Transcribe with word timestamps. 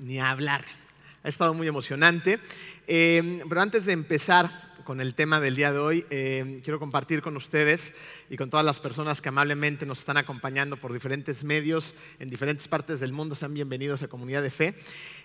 ni 0.00 0.20
hablar. 0.20 0.64
Ha 1.22 1.28
estado 1.28 1.54
muy 1.54 1.66
emocionante. 1.66 2.38
Eh, 2.86 3.42
pero 3.48 3.60
antes 3.60 3.86
de 3.86 3.92
empezar 3.92 4.66
con 4.84 5.00
el 5.00 5.14
tema 5.14 5.40
del 5.40 5.56
día 5.56 5.72
de 5.72 5.78
hoy, 5.78 6.06
eh, 6.10 6.60
quiero 6.62 6.78
compartir 6.78 7.20
con 7.20 7.36
ustedes 7.36 7.92
y 8.30 8.36
con 8.36 8.50
todas 8.50 8.64
las 8.64 8.78
personas 8.78 9.20
que 9.20 9.28
amablemente 9.28 9.84
nos 9.84 9.98
están 9.98 10.16
acompañando 10.16 10.76
por 10.76 10.92
diferentes 10.92 11.42
medios 11.42 11.96
en 12.20 12.28
diferentes 12.28 12.68
partes 12.68 13.00
del 13.00 13.12
mundo, 13.12 13.34
sean 13.34 13.52
bienvenidos 13.52 14.04
a 14.04 14.08
Comunidad 14.08 14.42
de 14.42 14.50
Fe, 14.50 14.74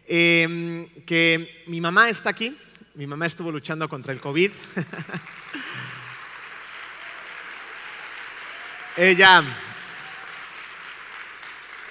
eh, 0.08 1.04
que 1.06 1.64
mi 1.68 1.80
mamá 1.80 2.10
está 2.10 2.32
aquí, 2.32 2.58
mi 2.96 3.06
mamá 3.06 3.28
estuvo 3.28 3.52
luchando 3.52 3.88
contra 3.88 4.14
el 4.14 4.20
COVID. 4.20 4.50
ella, 8.98 9.44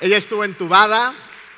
ella 0.01 0.17
estuvo 0.17 0.45
entubada, 0.45 1.15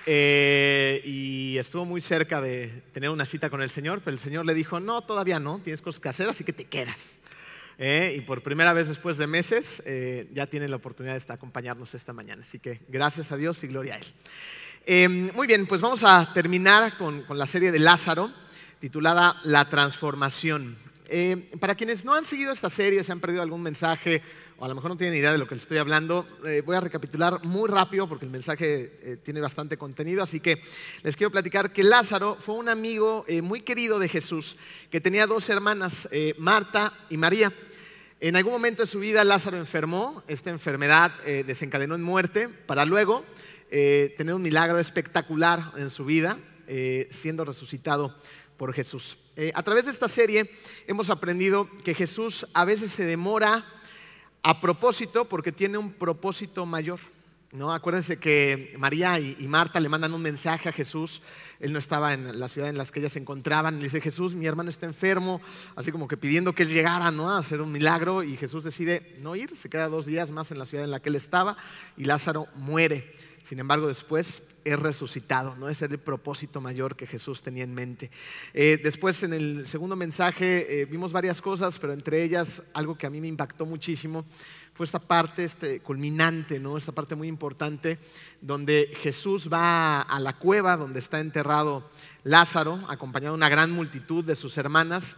eh, 0.06 1.00
y 1.04 1.56
estuvo 1.58 1.84
muy 1.84 2.00
cerca 2.00 2.40
de 2.40 2.82
tener 2.92 3.10
una 3.10 3.24
cita 3.24 3.50
con 3.50 3.62
el 3.62 3.70
Señor, 3.70 4.00
pero 4.04 4.14
el 4.14 4.18
Señor 4.18 4.46
le 4.46 4.54
dijo, 4.54 4.80
no, 4.80 5.02
todavía 5.02 5.38
no, 5.38 5.58
tienes 5.60 5.82
cosas 5.82 6.00
que 6.00 6.08
hacer, 6.08 6.28
así 6.28 6.44
que 6.44 6.52
te 6.52 6.64
quedas. 6.64 7.18
Eh, 7.78 8.16
y 8.18 8.20
por 8.20 8.42
primera 8.42 8.72
vez 8.72 8.88
después 8.88 9.16
de 9.16 9.26
meses 9.26 9.82
eh, 9.86 10.28
ya 10.32 10.46
tiene 10.46 10.68
la 10.68 10.76
oportunidad 10.76 11.20
de 11.20 11.32
acompañarnos 11.32 11.94
esta 11.94 12.12
mañana. 12.12 12.42
Así 12.42 12.58
que 12.58 12.80
gracias 12.88 13.32
a 13.32 13.36
Dios 13.36 13.62
y 13.64 13.68
gloria 13.68 13.94
a 13.94 13.98
Él. 14.86 15.32
muy 15.34 15.46
bien, 15.46 15.66
pues 15.66 15.80
vamos 15.80 16.02
a 16.04 16.32
terminar 16.32 16.96
con, 16.98 17.22
con 17.22 17.38
la 17.38 17.46
serie 17.46 17.72
de 17.72 17.78
Lázaro, 17.78 18.32
titulada 18.78 19.40
La 19.44 19.68
transformación. 19.68 20.76
Para 21.60 21.74
quienes 21.74 22.04
no 22.04 22.14
han 22.14 22.24
seguido 22.24 22.52
esta 22.52 22.70
serie, 22.70 23.02
se 23.04 23.12
han 23.12 23.20
perdido 23.20 23.42
algún 23.42 23.62
mensaje 23.62 24.22
o 24.62 24.64
a 24.64 24.68
lo 24.68 24.76
mejor 24.76 24.92
no 24.92 24.96
tienen 24.96 25.18
idea 25.18 25.32
de 25.32 25.38
lo 25.38 25.48
que 25.48 25.56
les 25.56 25.64
estoy 25.64 25.78
hablando, 25.78 26.24
eh, 26.46 26.62
voy 26.64 26.76
a 26.76 26.80
recapitular 26.80 27.44
muy 27.44 27.68
rápido 27.68 28.08
porque 28.08 28.26
el 28.26 28.30
mensaje 28.30 28.92
eh, 29.02 29.16
tiene 29.20 29.40
bastante 29.40 29.76
contenido, 29.76 30.22
así 30.22 30.38
que 30.38 30.62
les 31.02 31.16
quiero 31.16 31.32
platicar 31.32 31.72
que 31.72 31.82
Lázaro 31.82 32.36
fue 32.38 32.54
un 32.54 32.68
amigo 32.68 33.24
eh, 33.26 33.42
muy 33.42 33.62
querido 33.62 33.98
de 33.98 34.08
Jesús 34.08 34.56
que 34.88 35.00
tenía 35.00 35.26
dos 35.26 35.48
hermanas, 35.48 36.08
Marta 36.38 36.92
y 37.10 37.16
María. 37.16 37.52
En 38.20 38.36
algún 38.36 38.52
momento 38.52 38.82
de 38.82 38.86
su 38.86 39.00
vida 39.00 39.24
Lázaro 39.24 39.56
enfermó, 39.56 40.22
esta 40.28 40.50
enfermedad 40.50 41.12
desencadenó 41.44 41.96
en 41.96 42.02
muerte 42.02 42.48
para 42.48 42.84
luego 42.84 43.24
tener 43.68 44.32
un 44.32 44.42
milagro 44.42 44.78
espectacular 44.78 45.72
en 45.76 45.90
su 45.90 46.04
vida, 46.04 46.38
siendo 47.10 47.44
resucitado 47.44 48.14
por 48.56 48.72
Jesús. 48.74 49.18
A 49.54 49.62
través 49.62 49.86
de 49.86 49.92
esta 49.92 50.08
serie 50.08 50.50
hemos 50.86 51.10
aprendido 51.10 51.68
que 51.84 51.94
Jesús 51.94 52.46
a 52.52 52.64
veces 52.64 52.92
se 52.92 53.04
demora 53.04 53.64
a 54.42 54.60
propósito 54.60 55.28
porque 55.28 55.52
tiene 55.52 55.78
un 55.78 55.92
propósito 55.92 56.66
mayor. 56.66 57.00
¿no? 57.52 57.70
Acuérdense 57.70 58.16
que 58.16 58.74
María 58.78 59.20
y, 59.20 59.46
Marta 59.46 59.78
le 59.78 59.90
mandan 59.90 60.14
un 60.14 60.22
mensaje 60.22 60.68
a 60.68 60.72
Jesús. 60.72 61.20
Él 61.60 61.72
no 61.72 61.78
estaba 61.78 62.14
en 62.14 62.40
la 62.40 62.48
ciudad 62.48 62.70
en 62.70 62.78
la 62.78 62.86
que 62.86 63.00
ellas 63.00 63.12
se 63.12 63.18
encontraban. 63.18 63.76
Le 63.76 63.84
dice, 63.84 64.00
Jesús, 64.00 64.34
mi 64.34 64.46
hermano 64.46 64.70
está 64.70 64.86
enfermo, 64.86 65.40
así 65.76 65.92
como 65.92 66.08
que 66.08 66.16
pidiendo 66.16 66.54
que 66.54 66.62
él 66.62 66.70
llegara 66.70 67.10
¿no? 67.10 67.30
a 67.30 67.38
hacer 67.38 67.60
un 67.60 67.70
milagro. 67.70 68.22
Y 68.22 68.36
Jesús 68.36 68.64
decide 68.64 69.16
no 69.20 69.36
ir, 69.36 69.54
se 69.54 69.68
queda 69.68 69.88
dos 69.88 70.06
días 70.06 70.30
más 70.30 70.50
en 70.50 70.58
la 70.58 70.66
ciudad 70.66 70.84
en 70.84 70.90
la 70.90 71.00
que 71.00 71.10
él 71.10 71.16
estaba 71.16 71.56
y 71.96 72.04
Lázaro 72.04 72.48
muere. 72.54 73.12
Sin 73.42 73.58
embargo, 73.58 73.88
después 73.88 74.42
es 74.64 74.78
resucitado, 74.78 75.56
¿no? 75.56 75.68
Ese 75.68 75.86
es 75.86 75.90
el 75.90 75.98
propósito 75.98 76.60
mayor 76.60 76.96
que 76.96 77.06
Jesús 77.06 77.42
tenía 77.42 77.64
en 77.64 77.74
mente. 77.74 78.10
Eh, 78.54 78.80
después, 78.82 79.22
en 79.22 79.32
el 79.32 79.66
segundo 79.66 79.96
mensaje, 79.96 80.82
eh, 80.82 80.84
vimos 80.84 81.12
varias 81.12 81.42
cosas, 81.42 81.78
pero 81.78 81.92
entre 81.92 82.22
ellas, 82.22 82.62
algo 82.72 82.96
que 82.96 83.06
a 83.06 83.10
mí 83.10 83.20
me 83.20 83.28
impactó 83.28 83.66
muchísimo 83.66 84.24
fue 84.74 84.86
esta 84.86 85.00
parte 85.00 85.44
este, 85.44 85.80
culminante, 85.80 86.58
¿no? 86.58 86.78
Esta 86.78 86.92
parte 86.92 87.14
muy 87.14 87.28
importante, 87.28 87.98
donde 88.40 88.90
Jesús 89.00 89.50
va 89.52 90.00
a 90.00 90.18
la 90.18 90.38
cueva 90.38 90.76
donde 90.76 90.98
está 90.98 91.20
enterrado 91.20 91.88
Lázaro, 92.24 92.80
acompañado 92.88 93.34
de 93.34 93.38
una 93.38 93.48
gran 93.48 93.70
multitud 93.70 94.24
de 94.24 94.34
sus 94.34 94.56
hermanas. 94.56 95.16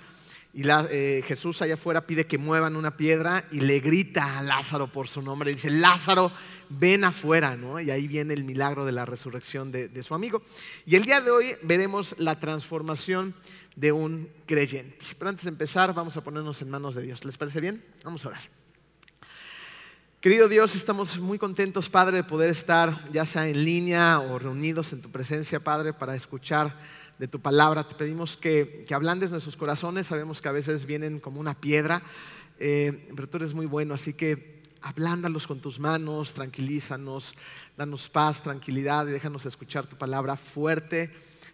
Y 0.52 0.62
eh, 0.68 1.22
Jesús 1.26 1.62
allá 1.62 1.74
afuera 1.74 2.06
pide 2.06 2.26
que 2.26 2.38
muevan 2.38 2.76
una 2.76 2.96
piedra 2.96 3.44
y 3.50 3.60
le 3.60 3.80
grita 3.80 4.38
a 4.38 4.42
Lázaro 4.42 4.86
por 4.86 5.08
su 5.08 5.20
nombre. 5.20 5.50
Dice, 5.50 5.68
Lázaro, 5.68 6.30
ven 6.68 7.04
afuera, 7.04 7.56
¿no? 7.56 7.80
Y 7.80 7.90
ahí 7.90 8.08
viene 8.08 8.34
el 8.34 8.44
milagro 8.44 8.84
de 8.84 8.92
la 8.92 9.04
resurrección 9.04 9.72
de, 9.72 10.02
su 10.02 10.14
amigo. 10.14 10.42
Y 10.86 10.96
el 10.96 11.04
día 11.04 11.20
de 11.20 11.30
hoy 11.30 11.56
veremos 11.62 12.14
la 12.18 12.38
transformación 12.38 13.34
de 13.76 13.92
un 13.92 14.28
creyente. 14.46 15.04
Pero 15.18 15.30
antes 15.30 15.44
de 15.44 15.50
empezar, 15.50 15.94
vamos 15.94 16.16
a 16.16 16.24
ponernos 16.24 16.60
en 16.62 16.70
manos 16.70 16.94
de 16.94 17.02
Dios. 17.02 17.24
¿Les 17.24 17.36
parece 17.36 17.60
bien? 17.60 17.84
Vamos 18.04 18.24
a 18.24 18.28
orar. 18.28 18.42
Querido 20.20 20.48
Dios, 20.48 20.74
estamos 20.74 21.18
muy 21.18 21.38
contentos, 21.38 21.90
Padre, 21.90 22.18
de 22.18 22.24
poder 22.24 22.48
estar 22.48 23.10
ya 23.12 23.26
sea 23.26 23.46
en 23.46 23.62
línea 23.62 24.20
o 24.20 24.38
reunidos 24.38 24.92
en 24.94 25.02
tu 25.02 25.10
presencia, 25.10 25.60
Padre, 25.62 25.92
para 25.92 26.16
escuchar 26.16 26.78
de 27.18 27.28
tu 27.28 27.40
palabra. 27.40 27.86
Te 27.86 27.94
pedimos 27.94 28.36
que, 28.36 28.84
que 28.88 28.94
ablandes 28.94 29.30
nuestros 29.30 29.56
corazones. 29.56 30.06
Sabemos 30.06 30.40
que 30.40 30.48
a 30.48 30.52
veces 30.52 30.86
vienen 30.86 31.20
como 31.20 31.40
una 31.40 31.60
piedra, 31.60 32.02
eh, 32.58 33.08
pero 33.14 33.28
tú 33.28 33.36
eres 33.36 33.52
muy 33.52 33.66
bueno, 33.66 33.94
así 33.94 34.14
que 34.14 34.62
ablándalos 34.84 35.46
con 35.46 35.60
tus 35.60 35.80
manos, 35.80 36.34
tranquilízanos, 36.34 37.34
danos 37.76 38.10
paz, 38.10 38.42
tranquilidad 38.42 39.06
y 39.06 39.12
déjanos 39.12 39.46
escuchar 39.46 39.86
tu 39.86 39.96
palabra 39.96 40.36
fuerte 40.36 41.10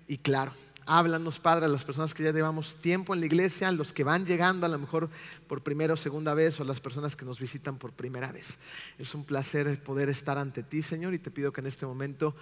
y 0.08 0.18
claro. 0.18 0.52
Háblanos, 0.84 1.38
Padre, 1.38 1.66
a 1.66 1.68
las 1.68 1.84
personas 1.84 2.12
que 2.12 2.24
ya 2.24 2.32
llevamos 2.32 2.74
tiempo 2.80 3.14
en 3.14 3.20
la 3.20 3.26
iglesia, 3.26 3.70
los 3.70 3.92
que 3.92 4.02
van 4.02 4.26
llegando 4.26 4.66
a 4.66 4.68
lo 4.68 4.76
mejor 4.76 5.08
por 5.46 5.62
primera 5.62 5.94
o 5.94 5.96
segunda 5.96 6.34
vez, 6.34 6.58
o 6.58 6.64
las 6.64 6.80
personas 6.80 7.14
que 7.14 7.24
nos 7.24 7.38
visitan 7.38 7.78
por 7.78 7.92
primera 7.92 8.32
vez. 8.32 8.58
Es 8.98 9.14
un 9.14 9.22
placer 9.22 9.80
poder 9.84 10.08
estar 10.08 10.36
ante 10.36 10.64
ti, 10.64 10.82
Señor, 10.82 11.14
y 11.14 11.20
te 11.20 11.30
pido 11.30 11.52
que 11.52 11.60
en 11.60 11.68
este 11.68 11.86
momento 11.86 12.34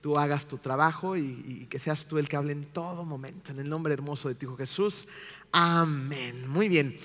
tú 0.00 0.18
hagas 0.18 0.48
tu 0.48 0.58
trabajo 0.58 1.16
y, 1.16 1.68
que 1.70 1.78
seas 1.78 2.06
tú 2.06 2.18
el 2.18 2.28
que 2.28 2.34
hable 2.36 2.52
en 2.52 2.64
todo 2.64 3.04
momento. 3.04 3.52
En 3.52 3.60
el 3.60 3.68
nombre 3.68 3.94
hermoso 3.94 4.28
de 4.28 4.34
ti, 4.34 4.46
Hijo 4.46 4.56
Jesús. 4.56 5.06
Amén. 5.52 6.48
Muy 6.48 6.68
bien. 6.68 6.96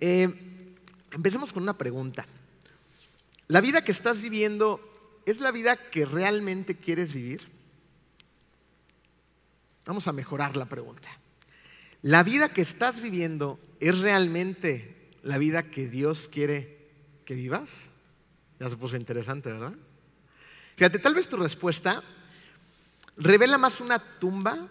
Eh, 0.00 0.64
empecemos 1.12 1.52
con 1.52 1.62
una 1.62 1.76
pregunta. 1.76 2.24
¿La 3.48 3.60
vida 3.60 3.84
que 3.84 3.92
estás 3.92 4.20
viviendo 4.20 4.80
es 5.24 5.40
la 5.40 5.52
vida 5.52 5.76
que 5.76 6.04
realmente 6.04 6.76
quieres 6.76 7.12
vivir? 7.12 7.48
Vamos 9.86 10.08
a 10.08 10.12
mejorar 10.12 10.56
la 10.56 10.66
pregunta. 10.66 11.08
¿La 12.02 12.24
vida 12.24 12.48
que 12.48 12.62
estás 12.62 13.00
viviendo 13.00 13.60
es 13.78 13.98
realmente 13.98 15.10
la 15.22 15.38
vida 15.38 15.62
que 15.62 15.88
Dios 15.88 16.28
quiere 16.28 16.90
que 17.24 17.34
vivas? 17.34 17.84
Ya 18.58 18.68
se 18.68 18.76
puso 18.76 18.96
interesante, 18.96 19.52
¿verdad? 19.52 19.74
Fíjate, 20.76 20.98
tal 20.98 21.14
vez 21.14 21.28
tu 21.28 21.36
respuesta 21.36 22.02
revela 23.16 23.58
más 23.58 23.80
una 23.80 23.98
tumba 24.18 24.68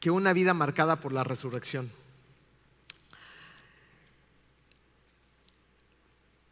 que 0.00 0.10
una 0.10 0.32
vida 0.32 0.54
marcada 0.54 0.98
por 0.98 1.12
la 1.12 1.24
resurrección. 1.24 1.90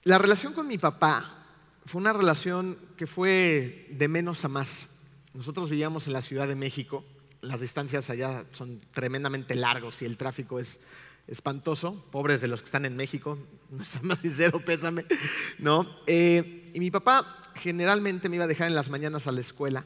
La 0.04 0.18
relación 0.18 0.52
con 0.52 0.68
mi 0.68 0.78
papá 0.78 1.45
fue 1.86 2.00
una 2.00 2.12
relación 2.12 2.76
que 2.96 3.06
fue 3.06 3.86
de 3.90 4.08
menos 4.08 4.44
a 4.44 4.48
más. 4.48 4.88
Nosotros 5.34 5.70
vivíamos 5.70 6.08
en 6.08 6.14
la 6.14 6.22
Ciudad 6.22 6.48
de 6.48 6.56
México, 6.56 7.04
las 7.40 7.60
distancias 7.60 8.10
allá 8.10 8.44
son 8.52 8.80
tremendamente 8.90 9.54
largos 9.54 10.02
y 10.02 10.04
el 10.04 10.16
tráfico 10.16 10.58
es 10.58 10.80
espantoso, 11.28 12.04
pobres 12.10 12.40
de 12.40 12.48
los 12.48 12.60
que 12.60 12.66
están 12.66 12.84
en 12.86 12.96
México, 12.96 13.38
no 13.70 13.82
está 13.82 14.00
más 14.02 14.18
sincero, 14.18 14.58
pésame, 14.58 15.04
¿no? 15.58 15.86
Eh, 16.06 16.72
y 16.74 16.80
mi 16.80 16.90
papá 16.90 17.40
generalmente 17.54 18.28
me 18.28 18.36
iba 18.36 18.44
a 18.44 18.48
dejar 18.48 18.66
en 18.66 18.74
las 18.74 18.90
mañanas 18.90 19.28
a 19.28 19.32
la 19.32 19.40
escuela 19.40 19.84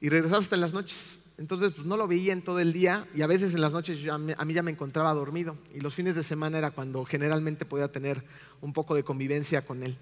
y 0.00 0.10
regresaba 0.10 0.42
hasta 0.42 0.56
en 0.56 0.60
las 0.60 0.74
noches. 0.74 1.20
Entonces, 1.38 1.72
pues, 1.74 1.86
no 1.86 1.96
lo 1.96 2.06
veía 2.06 2.32
en 2.32 2.42
todo 2.42 2.60
el 2.60 2.72
día 2.72 3.08
y 3.14 3.22
a 3.22 3.26
veces 3.26 3.54
en 3.54 3.62
las 3.62 3.72
noches 3.72 3.98
a 4.08 4.18
mí 4.18 4.54
ya 4.54 4.62
me 4.62 4.70
encontraba 4.70 5.12
dormido 5.14 5.56
y 5.72 5.80
los 5.80 5.94
fines 5.94 6.16
de 6.16 6.22
semana 6.22 6.58
era 6.58 6.70
cuando 6.70 7.04
generalmente 7.04 7.64
podía 7.64 7.90
tener 7.90 8.22
un 8.60 8.72
poco 8.72 8.94
de 8.94 9.04
convivencia 9.04 9.64
con 9.64 9.82
él. 9.82 9.96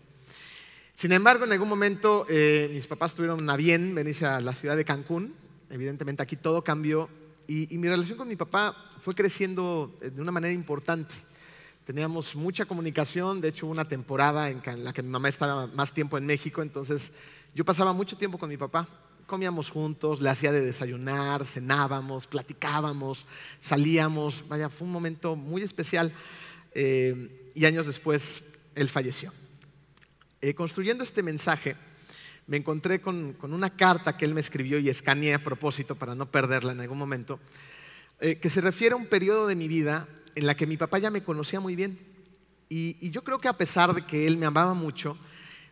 Sin 0.95 1.13
embargo, 1.13 1.45
en 1.45 1.53
algún 1.53 1.69
momento 1.69 2.27
eh, 2.29 2.71
mis 2.73 2.87
papás 2.87 3.15
tuvieron 3.15 3.49
a 3.49 3.57
bien 3.57 3.95
venirse 3.95 4.27
a 4.27 4.41
la 4.41 4.55
ciudad 4.55 4.77
de 4.77 4.85
Cancún. 4.85 5.35
Evidentemente 5.71 6.23
aquí 6.23 6.37
todo 6.37 6.63
cambió 6.63 7.09
y, 7.47 7.77
mi 7.79 7.89
relación 7.89 8.19
con 8.19 8.29
mi 8.29 8.37
papá 8.37 8.77
fue 9.01 9.15
creciendo 9.15 9.99
eh, 10.01 10.11
de 10.11 10.21
una 10.21 10.33
manera 10.33 10.53
importante. 10.53 11.15
Teníamos 11.85 12.37
mucha 12.37 12.65
comunicación, 12.65 13.41
de 13.41 13.49
hecho 13.49 13.67
hubo 13.67 13.73
una 13.73 13.89
temporada 13.89 14.49
en 14.49 14.85
la 14.85 14.93
que 14.93 15.03
mi 15.03 15.09
mamá 15.09 15.29
estaba 15.29 15.67
más 15.67 15.93
tiempo 15.93 16.17
en 16.17 16.25
México, 16.25 16.63
entonces 16.63 17.11
yo 17.55 17.65
pasaba 17.65 17.93
mucho 17.93 18.17
tiempo 18.17 18.39
con 18.39 18.49
mi 18.49 18.57
papá. 18.57 18.89
Comíamos 19.27 19.71
juntos, 19.71 20.21
le 20.21 20.31
hacía 20.31 20.53
de 20.53 20.61
desayunar, 20.61 21.47
cenábamos, 21.47 22.27
platicábamos, 22.27 23.27
salíamos. 23.61 24.45
Vaya, 24.49 24.69
fue 24.69 24.87
un 24.87 24.93
momento 24.93 25.37
muy 25.37 25.63
especial 25.63 26.13
eh, 26.75 27.51
y 27.55 27.65
años 27.65 27.87
después 27.87 28.43
él 28.75 28.89
falleció. 28.89 29.33
Eh, 30.45 30.55
construyendo 30.55 31.05
este 31.05 31.23
mensaje, 31.23 31.77
me 32.49 32.57
encontré 32.57 33.01
con, 33.01 33.37
una 33.43 33.77
carta 33.77 34.17
que 34.17 34.25
él 34.25 34.35
me 34.35 34.41
escribió 34.41 34.81
y 34.81 34.89
escaneé 34.89 35.35
a 35.35 35.45
propósito 35.45 35.95
para 35.95 36.17
no 36.17 36.33
perderla 36.33 36.73
en 36.73 36.81
algún 36.81 36.99
momento, 36.99 37.39
eh, 38.19 38.41
que 38.41 38.51
se 38.51 38.61
refiere 38.61 38.95
a 38.95 38.97
un 38.97 39.07
periodo 39.07 39.47
de 39.47 39.55
mi 39.55 39.69
vida 39.69 40.09
en 40.35 40.47
la 40.47 40.57
que 40.57 40.67
mi 40.67 40.77
papá 40.77 40.99
ya 40.99 41.13
me 41.13 41.23
conocía 41.23 41.61
muy 41.61 41.77
bien. 41.77 41.97
Y, 42.69 43.09
yo 43.11 43.23
creo 43.23 43.39
que 43.39 43.47
a 43.47 43.57
pesar 43.57 43.95
de 43.95 44.05
que 44.05 44.27
él 44.27 44.37
me 44.37 44.47
amaba 44.47 44.75
mucho, 44.75 45.17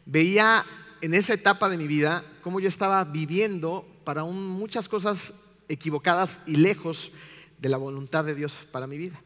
veía 0.06 0.64
en 1.00 1.14
esa 1.14 1.34
etapa 1.34 1.68
de 1.68 1.76
mi 1.76 1.88
vida 1.88 2.24
cómo 2.40 2.60
yo 2.60 2.68
estaba 2.68 3.02
viviendo 3.02 3.84
para 4.04 4.22
muchas 4.22 4.88
cosas 4.88 5.34
equivocadas 5.68 6.42
y 6.46 6.54
lejos 6.54 7.10
de 7.58 7.70
la 7.70 7.76
voluntad 7.76 8.24
de 8.24 8.36
Dios 8.36 8.68
para 8.70 8.86
mi 8.86 8.98
vida. 8.98 9.20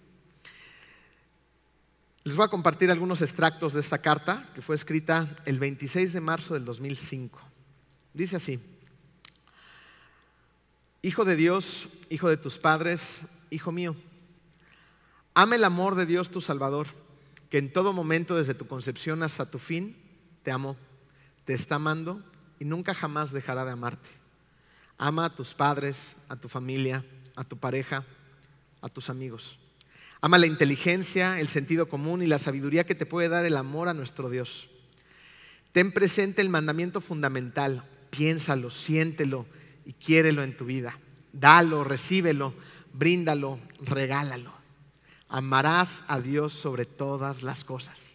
Les 2.25 2.37
voy 2.37 2.47
a 2.47 2.49
compartir 2.49 2.91
algunos 2.91 3.21
extractos 3.21 3.75
de 3.75 3.81
esta 3.81 3.99
carta 3.99 4.49
que 4.55 4.63
fue 4.63 4.75
escrita 4.75 5.29
el 5.45 5.59
26 5.59 6.15
de 6.15 6.21
marzo 6.23 6.55
del 6.55 6.65
2005. 6.65 7.39
Dice 8.15 8.37
así, 8.37 8.59
Hijo 11.03 11.27
de 11.27 11.37
Dios, 11.37 11.89
hijo 12.09 12.31
de 12.31 12.39
tus 12.39 12.57
padres, 12.57 13.21
hijo 13.51 13.73
mío, 13.73 13.95
ama 15.35 15.57
el 15.57 15.65
amor 15.65 15.97
de 15.97 16.07
Dios 16.07 16.31
tu 16.31 16.41
Salvador, 16.41 16.87
que 17.51 17.59
en 17.59 17.71
todo 17.71 17.93
momento 17.93 18.37
desde 18.37 18.55
tu 18.55 18.67
concepción 18.67 19.23
hasta 19.23 19.51
tu 19.51 19.59
fin 19.59 19.95
te 20.43 20.51
amó, 20.51 20.79
te 21.45 21.53
está 21.53 21.75
amando 21.75 22.23
y 22.59 22.65
nunca 22.65 22.95
jamás 22.95 23.33
dejará 23.33 23.67
de 23.67 23.73
amarte. 23.73 24.09
Ama 24.97 25.27
a 25.27 25.35
tus 25.35 25.53
padres, 25.53 26.17
a 26.31 26.37
tu 26.37 26.49
familia, 26.49 27.05
a 27.37 27.45
tu 27.45 27.59
pareja, 27.59 28.03
a 28.81 28.89
tus 28.89 29.11
amigos. 29.11 29.59
Ama 30.25 30.39
la 30.39 30.47
inteligencia, 30.47 31.39
el 31.39 31.49
sentido 31.49 31.87
común 31.87 32.23
y 32.23 32.27
la 32.27 32.39
sabiduría 32.39 32.87
que 32.87 32.95
te 32.95 33.05
puede 33.05 33.29
dar 33.29 33.45
el 33.45 33.59
amor 33.59 33.91
a 33.91 33.93
nuestro 33.93 34.31
Dios. 34.31 34.71
Ten 35.73 35.93
presente 35.93 36.41
el 36.41 36.49
mandamiento 36.49 37.03
fundamental, 37.03 37.85
piénsalo, 38.09 38.71
siéntelo 38.71 39.45
y 39.85 39.93
quiérelo 39.93 40.43
en 40.43 40.57
tu 40.57 40.65
vida. 40.65 40.99
Dalo, 41.35 41.85
recíbelo, 41.85 42.55
bríndalo, 42.95 43.61
regálalo. 43.83 44.51
Amarás 45.29 46.05
a 46.09 46.21
Dios 46.21 46.55
sobre 46.55 46.87
todas 46.87 47.43
las 47.43 47.63
cosas. 47.63 48.15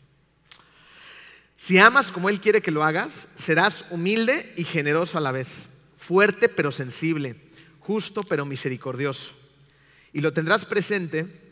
Si 1.58 1.78
amas 1.78 2.12
como 2.12 2.30
Él 2.30 2.42
quiere 2.42 2.64
que 2.64 2.72
lo 2.72 2.84
hagas, 2.84 3.30
serás 3.36 3.86
humilde 3.92 4.52
y 4.58 4.64
generoso 4.64 5.20
a 5.20 5.22
la 5.22 5.32
vez, 5.32 5.70
fuerte 5.96 6.50
pero 6.50 6.72
sensible, 6.72 7.36
justo 7.80 8.24
pero 8.24 8.46
misericordioso. 8.46 9.36
Y 10.12 10.22
lo 10.22 10.34
tendrás 10.34 10.66
presente 10.66 11.49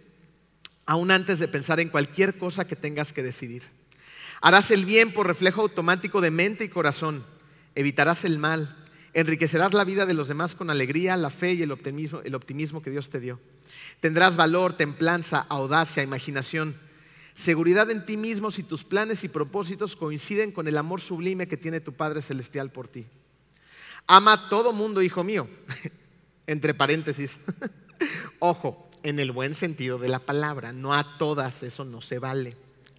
aún 0.88 1.12
antes 1.12 1.38
de 1.38 1.48
pensar 1.48 1.80
en 1.80 1.90
cualquier 1.90 2.40
cosa 2.40 2.66
que 2.66 2.76
tengas 2.76 3.14
que 3.14 3.22
decidir. 3.22 3.64
Harás 4.42 4.72
el 4.72 4.86
bien 4.86 5.14
por 5.14 5.28
reflejo 5.28 5.62
automático 5.62 6.22
de 6.22 6.32
mente 6.32 6.64
y 6.64 6.70
corazón. 6.70 7.26
Evitarás 7.76 8.26
el 8.26 8.40
mal. 8.40 8.76
Enriquecerás 9.14 9.74
la 9.74 9.84
vida 9.84 10.06
de 10.06 10.14
los 10.14 10.28
demás 10.28 10.56
con 10.56 10.70
alegría, 10.70 11.18
la 11.18 11.30
fe 11.30 11.54
y 11.54 11.62
el 11.62 11.72
optimismo, 11.72 12.22
el 12.24 12.36
optimismo 12.36 12.82
que 12.82 12.90
Dios 12.90 13.10
te 13.10 13.20
dio. 13.20 13.40
Tendrás 14.00 14.36
valor, 14.36 14.78
templanza, 14.78 15.46
audacia, 15.50 16.04
imaginación, 16.04 16.78
seguridad 17.34 17.90
en 17.92 18.06
ti 18.06 18.16
mismo 18.16 18.52
si 18.52 18.64
tus 18.64 18.84
planes 18.84 19.24
y 19.24 19.28
propósitos 19.28 19.96
coinciden 19.96 20.52
con 20.52 20.68
el 20.68 20.78
amor 20.78 21.02
sublime 21.02 21.48
que 21.48 21.58
tiene 21.58 21.82
tu 21.82 21.94
Padre 21.94 22.22
Celestial 22.22 22.72
por 22.72 22.88
ti. 22.88 23.08
Ama 24.06 24.34
a 24.34 24.50
todo 24.50 24.72
mundo, 24.72 25.02
hijo 25.02 25.24
mío. 25.24 25.50
Entre 26.48 26.74
paréntesis. 26.74 27.40
Ojo, 28.40 28.87
en 29.08 29.20
el 29.20 29.32
buen 29.32 29.54
sentido 29.54 29.98
de 29.98 30.10
la 30.10 30.20
palabra, 30.20 30.74
no 30.74 30.94
a 30.94 31.18
todas, 31.18 31.64
eso 31.64 31.86
no 31.86 32.02
se 32.02 32.20
vale. 32.20 32.58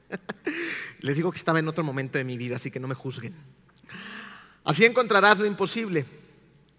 Les 1.01 1.17
digo 1.17 1.31
que 1.31 1.37
estaba 1.37 1.59
en 1.59 1.69
otro 1.69 1.85
momento 1.85 2.17
de 2.17 2.25
mi 2.25 2.39
vida, 2.39 2.57
así 2.57 2.71
que 2.71 2.81
no 2.81 2.89
me 2.89 2.95
juzguen. 2.95 3.35
Así 4.65 4.87
encontrarás 4.87 5.39
lo 5.39 5.45
imposible. 5.45 6.07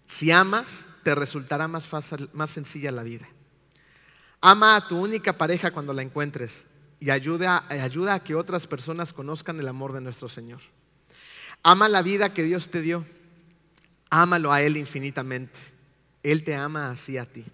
Si 0.04 0.32
amas, 0.32 0.88
te 1.04 1.14
resultará 1.14 1.68
más, 1.68 1.86
fácil, 1.86 2.28
más 2.32 2.50
sencilla 2.50 2.90
la 2.90 3.04
vida. 3.04 3.28
Ama 4.40 4.74
a 4.74 4.88
tu 4.88 4.98
única 4.98 5.38
pareja 5.38 5.70
cuando 5.70 5.92
la 5.92 6.02
encuentres 6.02 6.66
y 6.98 7.10
ayuda, 7.10 7.66
ayuda 7.68 8.14
a 8.14 8.24
que 8.24 8.34
otras 8.34 8.66
personas 8.66 9.12
conozcan 9.12 9.60
el 9.60 9.68
amor 9.68 9.92
de 9.92 10.00
nuestro 10.00 10.28
Señor. 10.28 10.60
Ama 11.62 11.88
la 11.88 12.02
vida 12.02 12.34
que 12.34 12.42
Dios 12.42 12.68
te 12.68 12.80
dio. 12.80 13.06
Ámalo 14.10 14.52
a 14.52 14.60
Él 14.60 14.76
infinitamente. 14.76 15.60
Él 16.24 16.42
te 16.42 16.56
ama 16.56 16.90
así 16.90 17.16
a 17.16 17.26
ti. 17.26 17.44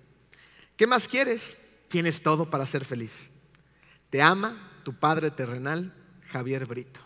¿Qué 0.76 0.86
más 0.86 1.06
quieres? 1.06 1.56
Tienes 1.88 2.22
todo 2.22 2.50
para 2.50 2.66
ser 2.66 2.84
feliz. 2.84 3.30
Te 4.10 4.22
ama 4.22 4.72
tu 4.82 4.94
Padre 4.94 5.30
terrenal, 5.30 5.92
Javier 6.28 6.66
Brito. 6.66 7.00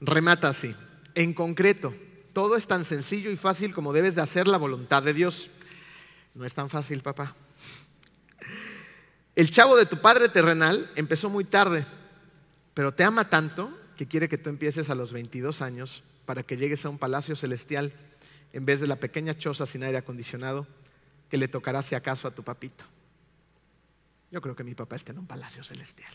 Remata 0.00 0.48
así. 0.48 0.74
En 1.14 1.32
concreto, 1.32 1.94
todo 2.32 2.56
es 2.56 2.66
tan 2.66 2.84
sencillo 2.84 3.30
y 3.30 3.36
fácil 3.36 3.72
como 3.74 3.92
debes 3.92 4.14
de 4.14 4.22
hacer 4.22 4.48
la 4.48 4.58
voluntad 4.58 5.02
de 5.02 5.14
Dios. 5.14 5.48
No 6.34 6.44
es 6.44 6.52
tan 6.52 6.68
fácil, 6.68 7.00
papá. 7.02 7.34
El 9.34 9.50
chavo 9.50 9.76
de 9.76 9.86
tu 9.86 10.00
Padre 10.00 10.28
terrenal 10.28 10.90
empezó 10.96 11.30
muy 11.30 11.44
tarde, 11.44 11.86
pero 12.74 12.92
te 12.92 13.04
ama 13.04 13.30
tanto 13.30 13.70
que 13.96 14.06
quiere 14.06 14.28
que 14.28 14.38
tú 14.38 14.50
empieces 14.50 14.90
a 14.90 14.94
los 14.94 15.12
22 15.12 15.62
años 15.62 16.02
para 16.26 16.42
que 16.42 16.56
llegues 16.56 16.84
a 16.84 16.88
un 16.88 16.98
palacio 16.98 17.36
celestial 17.36 17.92
en 18.52 18.66
vez 18.66 18.80
de 18.80 18.86
la 18.86 18.96
pequeña 18.96 19.34
choza 19.36 19.66
sin 19.66 19.82
aire 19.82 19.98
acondicionado 19.98 20.66
que 21.30 21.38
le 21.38 21.48
tocará 21.48 21.82
si 21.82 21.94
acaso 21.94 22.28
a 22.28 22.34
tu 22.34 22.42
papito. 22.42 22.84
Yo 24.30 24.40
creo 24.40 24.56
que 24.56 24.64
mi 24.64 24.74
papá 24.74 24.96
está 24.96 25.12
en 25.12 25.18
un 25.18 25.26
palacio 25.26 25.62
celestial. 25.62 26.12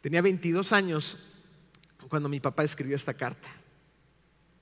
Tenía 0.00 0.20
22 0.20 0.72
años 0.72 1.18
cuando 2.08 2.28
mi 2.28 2.40
papá 2.40 2.64
escribió 2.64 2.96
esta 2.96 3.14
carta. 3.14 3.48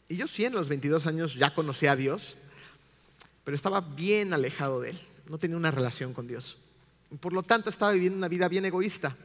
Y 0.08 0.16
yo 0.16 0.28
sí, 0.28 0.44
en 0.44 0.52
los 0.52 0.68
22 0.68 1.06
años 1.06 1.34
ya 1.34 1.54
conocía 1.54 1.92
a 1.92 1.96
Dios, 1.96 2.36
pero 3.44 3.54
estaba 3.54 3.80
bien 3.80 4.32
alejado 4.32 4.80
de 4.80 4.90
Él. 4.90 5.00
No 5.28 5.38
tenía 5.38 5.56
una 5.56 5.70
relación 5.70 6.12
con 6.14 6.26
Dios. 6.26 6.58
Por 7.20 7.32
lo 7.32 7.42
tanto, 7.42 7.70
estaba 7.70 7.92
viviendo 7.92 8.18
una 8.18 8.28
vida 8.28 8.48
bien 8.48 8.64
egoísta. 8.64 9.16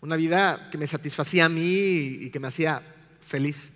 Una 0.00 0.16
vida 0.16 0.68
que 0.70 0.78
me 0.78 0.86
satisfacía 0.86 1.46
a 1.46 1.48
mí 1.48 1.64
y 1.64 2.30
que 2.30 2.40
me 2.40 2.48
hacía 2.48 2.82
feliz. 3.20 3.70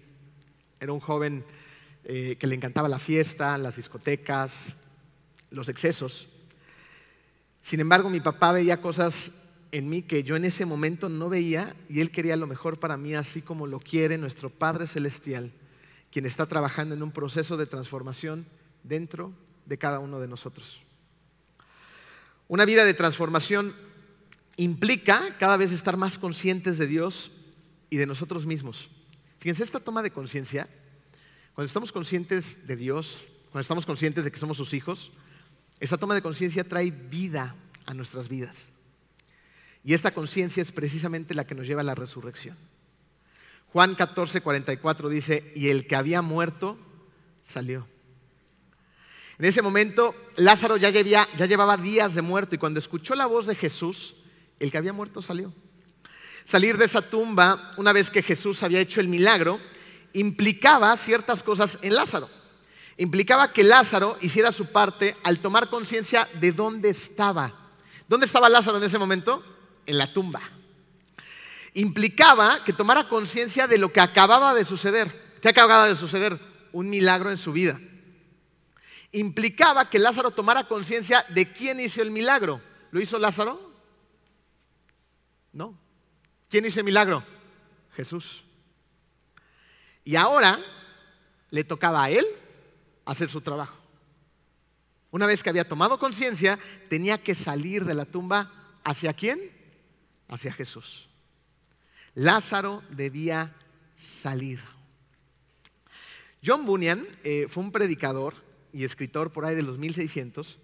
Era 0.78 0.92
un 0.92 1.00
joven 1.00 1.44
eh, 2.04 2.36
que 2.38 2.46
le 2.46 2.54
encantaba 2.54 2.88
la 2.88 2.98
fiesta, 2.98 3.56
las 3.58 3.76
discotecas, 3.76 4.74
los 5.50 5.68
excesos. 5.68 6.28
Sin 7.66 7.80
embargo, 7.80 8.08
mi 8.08 8.20
papá 8.20 8.52
veía 8.52 8.80
cosas 8.80 9.32
en 9.72 9.88
mí 9.88 10.02
que 10.02 10.22
yo 10.22 10.36
en 10.36 10.44
ese 10.44 10.64
momento 10.64 11.08
no 11.08 11.28
veía 11.28 11.74
y 11.88 12.00
él 12.00 12.12
quería 12.12 12.36
lo 12.36 12.46
mejor 12.46 12.78
para 12.78 12.96
mí, 12.96 13.16
así 13.16 13.42
como 13.42 13.66
lo 13.66 13.80
quiere 13.80 14.18
nuestro 14.18 14.50
Padre 14.50 14.86
Celestial, 14.86 15.50
quien 16.12 16.26
está 16.26 16.46
trabajando 16.46 16.94
en 16.94 17.02
un 17.02 17.10
proceso 17.10 17.56
de 17.56 17.66
transformación 17.66 18.46
dentro 18.84 19.32
de 19.64 19.78
cada 19.78 19.98
uno 19.98 20.20
de 20.20 20.28
nosotros. 20.28 20.78
Una 22.46 22.64
vida 22.66 22.84
de 22.84 22.94
transformación 22.94 23.74
implica 24.56 25.36
cada 25.36 25.56
vez 25.56 25.72
estar 25.72 25.96
más 25.96 26.18
conscientes 26.18 26.78
de 26.78 26.86
Dios 26.86 27.32
y 27.90 27.96
de 27.96 28.06
nosotros 28.06 28.46
mismos. 28.46 28.90
Fíjense, 29.40 29.64
esta 29.64 29.80
toma 29.80 30.04
de 30.04 30.12
conciencia, 30.12 30.68
cuando 31.52 31.66
estamos 31.66 31.90
conscientes 31.90 32.64
de 32.68 32.76
Dios, 32.76 33.26
cuando 33.50 33.62
estamos 33.62 33.84
conscientes 33.84 34.24
de 34.24 34.30
que 34.30 34.38
somos 34.38 34.56
sus 34.56 34.72
hijos, 34.72 35.10
esta 35.80 35.98
toma 35.98 36.14
de 36.14 36.22
conciencia 36.22 36.64
trae 36.64 36.90
vida 36.90 37.54
a 37.84 37.94
nuestras 37.94 38.28
vidas. 38.28 38.70
Y 39.84 39.94
esta 39.94 40.12
conciencia 40.12 40.62
es 40.62 40.72
precisamente 40.72 41.34
la 41.34 41.46
que 41.46 41.54
nos 41.54 41.66
lleva 41.66 41.82
a 41.82 41.84
la 41.84 41.94
resurrección. 41.94 42.56
Juan 43.72 43.94
14, 43.94 44.40
44 44.40 45.08
dice, 45.08 45.52
y 45.54 45.68
el 45.68 45.86
que 45.86 45.96
había 45.96 46.22
muerto 46.22 46.78
salió. 47.42 47.86
En 49.38 49.44
ese 49.44 49.60
momento, 49.60 50.14
Lázaro 50.36 50.78
ya, 50.78 50.90
ya 50.90 51.46
llevaba 51.46 51.76
días 51.76 52.14
de 52.14 52.22
muerto 52.22 52.54
y 52.54 52.58
cuando 52.58 52.80
escuchó 52.80 53.14
la 53.14 53.26
voz 53.26 53.46
de 53.46 53.54
Jesús, 53.54 54.16
el 54.58 54.70
que 54.70 54.78
había 54.78 54.94
muerto 54.94 55.20
salió. 55.20 55.52
Salir 56.44 56.78
de 56.78 56.86
esa 56.86 57.02
tumba, 57.02 57.72
una 57.76 57.92
vez 57.92 58.10
que 58.10 58.22
Jesús 58.22 58.62
había 58.62 58.80
hecho 58.80 59.00
el 59.00 59.08
milagro, 59.08 59.60
implicaba 60.14 60.96
ciertas 60.96 61.42
cosas 61.42 61.78
en 61.82 61.94
Lázaro 61.94 62.30
implicaba 62.96 63.52
que 63.52 63.64
Lázaro 63.64 64.16
hiciera 64.20 64.52
su 64.52 64.66
parte 64.66 65.16
al 65.22 65.40
tomar 65.40 65.68
conciencia 65.68 66.28
de 66.40 66.52
dónde 66.52 66.88
estaba. 66.90 67.54
¿Dónde 68.08 68.26
estaba 68.26 68.48
Lázaro 68.48 68.78
en 68.78 68.84
ese 68.84 68.98
momento? 68.98 69.42
En 69.84 69.98
la 69.98 70.12
tumba. 70.12 70.40
Implicaba 71.74 72.64
que 72.64 72.72
tomara 72.72 73.08
conciencia 73.08 73.66
de 73.66 73.78
lo 73.78 73.92
que 73.92 74.00
acababa 74.00 74.54
de 74.54 74.64
suceder. 74.64 75.38
¿Qué 75.42 75.48
acababa 75.48 75.86
de 75.86 75.96
suceder? 75.96 76.38
Un 76.72 76.88
milagro 76.88 77.30
en 77.30 77.36
su 77.36 77.52
vida. 77.52 77.78
Implicaba 79.12 79.90
que 79.90 79.98
Lázaro 79.98 80.30
tomara 80.30 80.68
conciencia 80.68 81.24
de 81.28 81.52
quién 81.52 81.80
hizo 81.80 82.02
el 82.02 82.10
milagro. 82.10 82.60
¿Lo 82.90 83.00
hizo 83.00 83.18
Lázaro? 83.18 83.72
No. 85.52 85.78
¿Quién 86.48 86.64
hizo 86.64 86.80
el 86.80 86.84
milagro? 86.84 87.24
Jesús. 87.94 88.44
Y 90.04 90.16
ahora 90.16 90.60
le 91.50 91.64
tocaba 91.64 92.04
a 92.04 92.10
él 92.10 92.26
hacer 93.06 93.30
su 93.30 93.40
trabajo. 93.40 93.76
Una 95.10 95.26
vez 95.26 95.42
que 95.42 95.48
había 95.48 95.66
tomado 95.66 95.98
conciencia, 95.98 96.58
tenía 96.90 97.16
que 97.16 97.34
salir 97.34 97.84
de 97.86 97.94
la 97.94 98.04
tumba. 98.04 98.52
¿Hacia 98.84 99.14
quién? 99.14 99.40
Hacia 100.28 100.52
Jesús. 100.52 101.08
Lázaro 102.14 102.82
debía 102.90 103.54
salir. 103.96 104.60
John 106.44 106.66
Bunyan 106.66 107.06
eh, 107.24 107.46
fue 107.48 107.64
un 107.64 107.72
predicador 107.72 108.34
y 108.72 108.84
escritor 108.84 109.32
por 109.32 109.44
ahí 109.46 109.54
de 109.54 109.62
los 109.62 109.78
1600. 109.78 110.58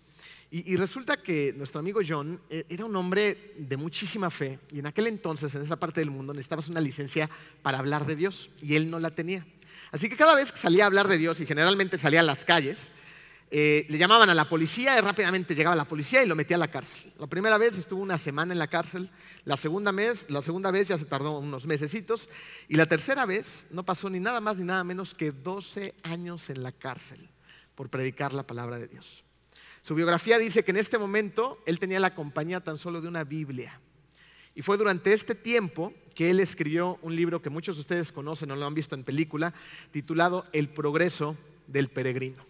Y, 0.51 0.71
y, 0.71 0.77
resulta 0.77 1.17
que 1.17 1.55
nuestro 1.57 1.81
amigo 1.81 2.01
John 2.07 2.39
eh, 2.51 2.67
era 2.69 2.85
un 2.85 2.95
hombre 2.95 3.55
de 3.57 3.77
muchísima 3.79 4.31
fe. 4.31 4.59
Y 4.71 4.81
en 4.81 4.87
aquel 4.87 5.07
entonces, 5.07 5.55
en 5.55 5.63
esa 5.63 5.77
parte 5.77 6.01
del 6.01 6.11
mundo, 6.11 6.35
necesitabas 6.35 6.69
una 6.69 6.81
licencia 6.81 7.31
para 7.63 7.79
hablar 7.79 8.05
de 8.05 8.17
Dios. 8.17 8.51
Y 8.61 8.75
él 8.75 8.91
no 8.91 9.01
la 9.01 9.13
tenía. 9.13 9.47
Así 9.93 10.09
que 10.09 10.17
cada 10.17 10.35
vez 10.35 10.51
que 10.51 10.59
salía 10.59 10.85
a 10.85 10.87
hablar 10.87 11.07
de 11.07 11.19
Dios, 11.19 11.39
y 11.41 11.47
generalmente 11.47 11.99
salía 11.99 12.21
a 12.21 12.25
las 12.25 12.45
calles, 12.45 12.91
eh, 13.51 13.85
le 13.91 13.99
llamaban 13.99 14.31
a 14.31 14.35
la 14.35 14.49
policía 14.49 14.97
y 14.97 15.03
rápidamente 15.03 15.55
llegaba 15.55 15.77
la 15.77 15.85
policía 15.85 16.25
y 16.25 16.27
lo 16.27 16.35
metía 16.35 16.57
a 16.57 16.59
la 16.59 16.71
cárcel. 16.71 17.13
La 17.19 17.27
primera 17.27 17.59
vez 17.59 17.77
estuvo 17.77 18.01
una 18.01 18.17
semana 18.17 18.55
en 18.55 18.59
la 18.59 18.69
cárcel, 18.69 19.11
la 19.45 19.59
segunda, 19.59 19.93
vez, 19.93 20.25
la 20.31 20.41
segunda 20.41 20.71
vez 20.71 20.89
ya 20.89 20.97
se 20.97 21.05
tardó 21.05 21.39
unos 21.39 21.67
mesecitos 21.67 22.31
y 22.69 22.77
la 22.77 22.87
tercera 22.87 23.27
vez 23.27 23.67
no 23.69 23.85
pasó 23.85 24.09
ni 24.09 24.21
nada 24.21 24.41
más 24.41 24.57
ni 24.57 24.65
nada 24.65 24.83
menos 24.85 25.13
que 25.13 25.33
12 25.33 25.95
años 26.03 26.49
en 26.49 26.63
la 26.63 26.73
cárcel 26.73 27.29
por 27.75 27.91
predicar 27.91 28.33
la 28.33 28.47
palabra 28.47 28.79
de 28.79 28.89
Dios. 28.89 29.23
Su 29.83 29.95
biografía 29.95 30.39
dice 30.39 30.65
que 30.65 30.71
en 30.71 30.79
este 30.79 30.97
momento 30.97 31.63
él 31.67 31.79
tenía 31.79 32.01
la 32.01 32.15
compañía 32.15 32.61
tan 32.61 32.79
solo 32.79 33.03
de 33.03 33.09
una 33.09 33.25
Biblia. 33.25 33.79
Y 34.55 34.63
fue 34.63 34.79
durante 34.79 35.13
este 35.13 35.35
tiempo 35.35 35.93
que 36.13 36.31
él 36.31 36.41
escribió 36.41 36.99
un 37.03 37.17
libro 37.17 37.43
que 37.43 37.51
muchos 37.51 37.77
de 37.77 37.81
ustedes 37.81 38.13
conocen 38.13 38.51
o 38.51 38.57
lo 38.57 38.67
han 38.67 38.75
visto 38.75 38.95
en 38.95 39.05
película, 39.05 39.55
titulado 39.91 40.47
El 40.53 40.69
progreso 40.69 41.37
del 41.67 41.89
peregrino. 41.89 42.45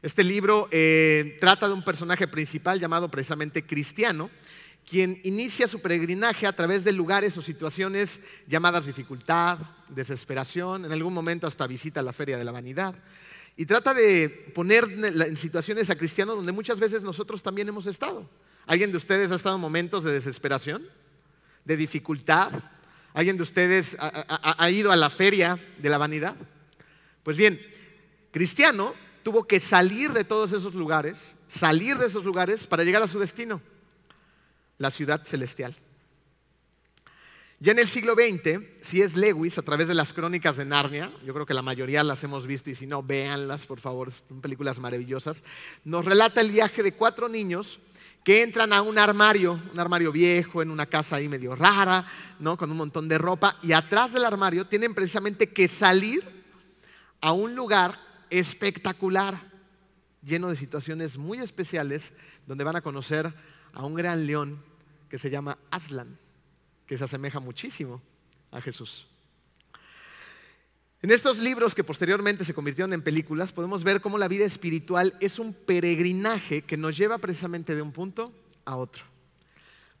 Este 0.00 0.22
libro 0.22 0.68
eh, 0.70 1.36
trata 1.40 1.66
de 1.66 1.74
un 1.74 1.82
personaje 1.82 2.28
principal 2.28 2.78
llamado 2.78 3.10
precisamente 3.10 3.66
Cristiano, 3.66 4.30
quien 4.88 5.20
inicia 5.24 5.68
su 5.68 5.80
peregrinaje 5.80 6.46
a 6.46 6.54
través 6.54 6.84
de 6.84 6.92
lugares 6.92 7.36
o 7.36 7.42
situaciones 7.42 8.20
llamadas 8.46 8.86
dificultad, 8.86 9.58
desesperación, 9.88 10.84
en 10.84 10.92
algún 10.92 11.12
momento 11.12 11.46
hasta 11.46 11.66
visita 11.66 12.00
a 12.00 12.02
la 12.02 12.12
Feria 12.12 12.38
de 12.38 12.44
la 12.44 12.52
Vanidad. 12.52 12.94
Y 13.56 13.66
trata 13.66 13.92
de 13.92 14.28
poner 14.54 14.84
en 14.84 15.36
situaciones 15.36 15.90
a 15.90 15.96
cristianos 15.96 16.36
donde 16.36 16.52
muchas 16.52 16.78
veces 16.78 17.02
nosotros 17.02 17.42
también 17.42 17.68
hemos 17.68 17.86
estado. 17.86 18.30
¿Alguien 18.66 18.92
de 18.92 18.98
ustedes 18.98 19.32
ha 19.32 19.34
estado 19.34 19.56
en 19.56 19.60
momentos 19.60 20.04
de 20.04 20.12
desesperación, 20.12 20.86
de 21.68 21.76
dificultad? 21.76 22.50
¿Alguien 23.12 23.36
de 23.36 23.42
ustedes 23.42 23.96
ha, 24.00 24.70
ido 24.70 24.90
a 24.90 24.96
la 24.96 25.10
feria 25.10 25.58
de 25.78 25.90
la 25.90 25.98
vanidad? 25.98 26.34
Pues 27.22 27.36
bien, 27.36 27.60
cristiano 28.30 28.94
tuvo 29.22 29.46
que 29.46 29.60
salir 29.60 30.12
de 30.12 30.24
todos 30.24 30.52
esos 30.52 30.74
lugares, 30.74 31.36
salir 31.46 31.98
de 31.98 32.06
esos 32.06 32.24
lugares 32.24 32.66
para 32.66 32.84
llegar 32.84 33.02
a 33.02 33.06
su 33.06 33.18
destino, 33.18 33.60
la 34.78 34.90
ciudad 34.90 35.24
celestial. 35.24 35.76
Ya 37.60 37.72
en 37.72 37.80
el 37.80 37.88
siglo 37.88 38.14
XX, 38.14 38.62
si 38.80 39.02
es 39.02 39.16
Lewis, 39.16 39.58
a 39.58 39.62
través 39.62 39.88
de 39.88 39.94
las 39.94 40.12
crónicas 40.12 40.56
de 40.56 40.64
Narnia, 40.64 41.12
yo 41.26 41.34
creo 41.34 41.44
que 41.44 41.54
la 41.54 41.60
mayoría 41.60 42.04
las 42.04 42.22
hemos 42.24 42.46
visto 42.46 42.70
y 42.70 42.74
si 42.76 42.86
no, 42.86 43.02
véanlas, 43.02 43.66
por 43.66 43.80
favor, 43.80 44.10
son 44.12 44.40
películas 44.40 44.78
maravillosas, 44.78 45.42
nos 45.84 46.04
relata 46.04 46.40
el 46.40 46.50
viaje 46.50 46.82
de 46.82 46.92
cuatro 46.92 47.28
niños 47.28 47.78
que 48.24 48.42
entran 48.42 48.72
a 48.72 48.82
un 48.82 48.98
armario, 48.98 49.60
un 49.72 49.80
armario 49.80 50.12
viejo, 50.12 50.60
en 50.62 50.70
una 50.70 50.86
casa 50.86 51.16
ahí 51.16 51.28
medio 51.28 51.54
rara, 51.54 52.06
¿no? 52.38 52.56
con 52.56 52.70
un 52.70 52.76
montón 52.76 53.08
de 53.08 53.18
ropa, 53.18 53.56
y 53.62 53.72
atrás 53.72 54.12
del 54.12 54.24
armario 54.24 54.66
tienen 54.66 54.94
precisamente 54.94 55.50
que 55.50 55.68
salir 55.68 56.22
a 57.20 57.32
un 57.32 57.54
lugar 57.54 57.98
espectacular, 58.30 59.40
lleno 60.22 60.48
de 60.48 60.56
situaciones 60.56 61.16
muy 61.16 61.38
especiales, 61.38 62.12
donde 62.46 62.64
van 62.64 62.76
a 62.76 62.82
conocer 62.82 63.32
a 63.72 63.84
un 63.84 63.94
gran 63.94 64.26
león 64.26 64.62
que 65.08 65.18
se 65.18 65.30
llama 65.30 65.58
Aslan 65.70 66.18
que 66.88 66.96
se 66.96 67.04
asemeja 67.04 67.38
muchísimo 67.38 68.02
a 68.50 68.60
Jesús. 68.60 69.06
En 71.00 71.10
estos 71.10 71.38
libros 71.38 71.74
que 71.74 71.84
posteriormente 71.84 72.44
se 72.44 72.54
convirtieron 72.54 72.92
en 72.92 73.02
películas, 73.02 73.52
podemos 73.52 73.84
ver 73.84 74.00
cómo 74.00 74.18
la 74.18 74.28
vida 74.28 74.44
espiritual 74.44 75.16
es 75.20 75.38
un 75.38 75.54
peregrinaje 75.54 76.62
que 76.62 76.76
nos 76.76 76.96
lleva 76.96 77.18
precisamente 77.18 77.74
de 77.74 77.82
un 77.82 77.92
punto 77.92 78.32
a 78.64 78.76
otro. 78.76 79.04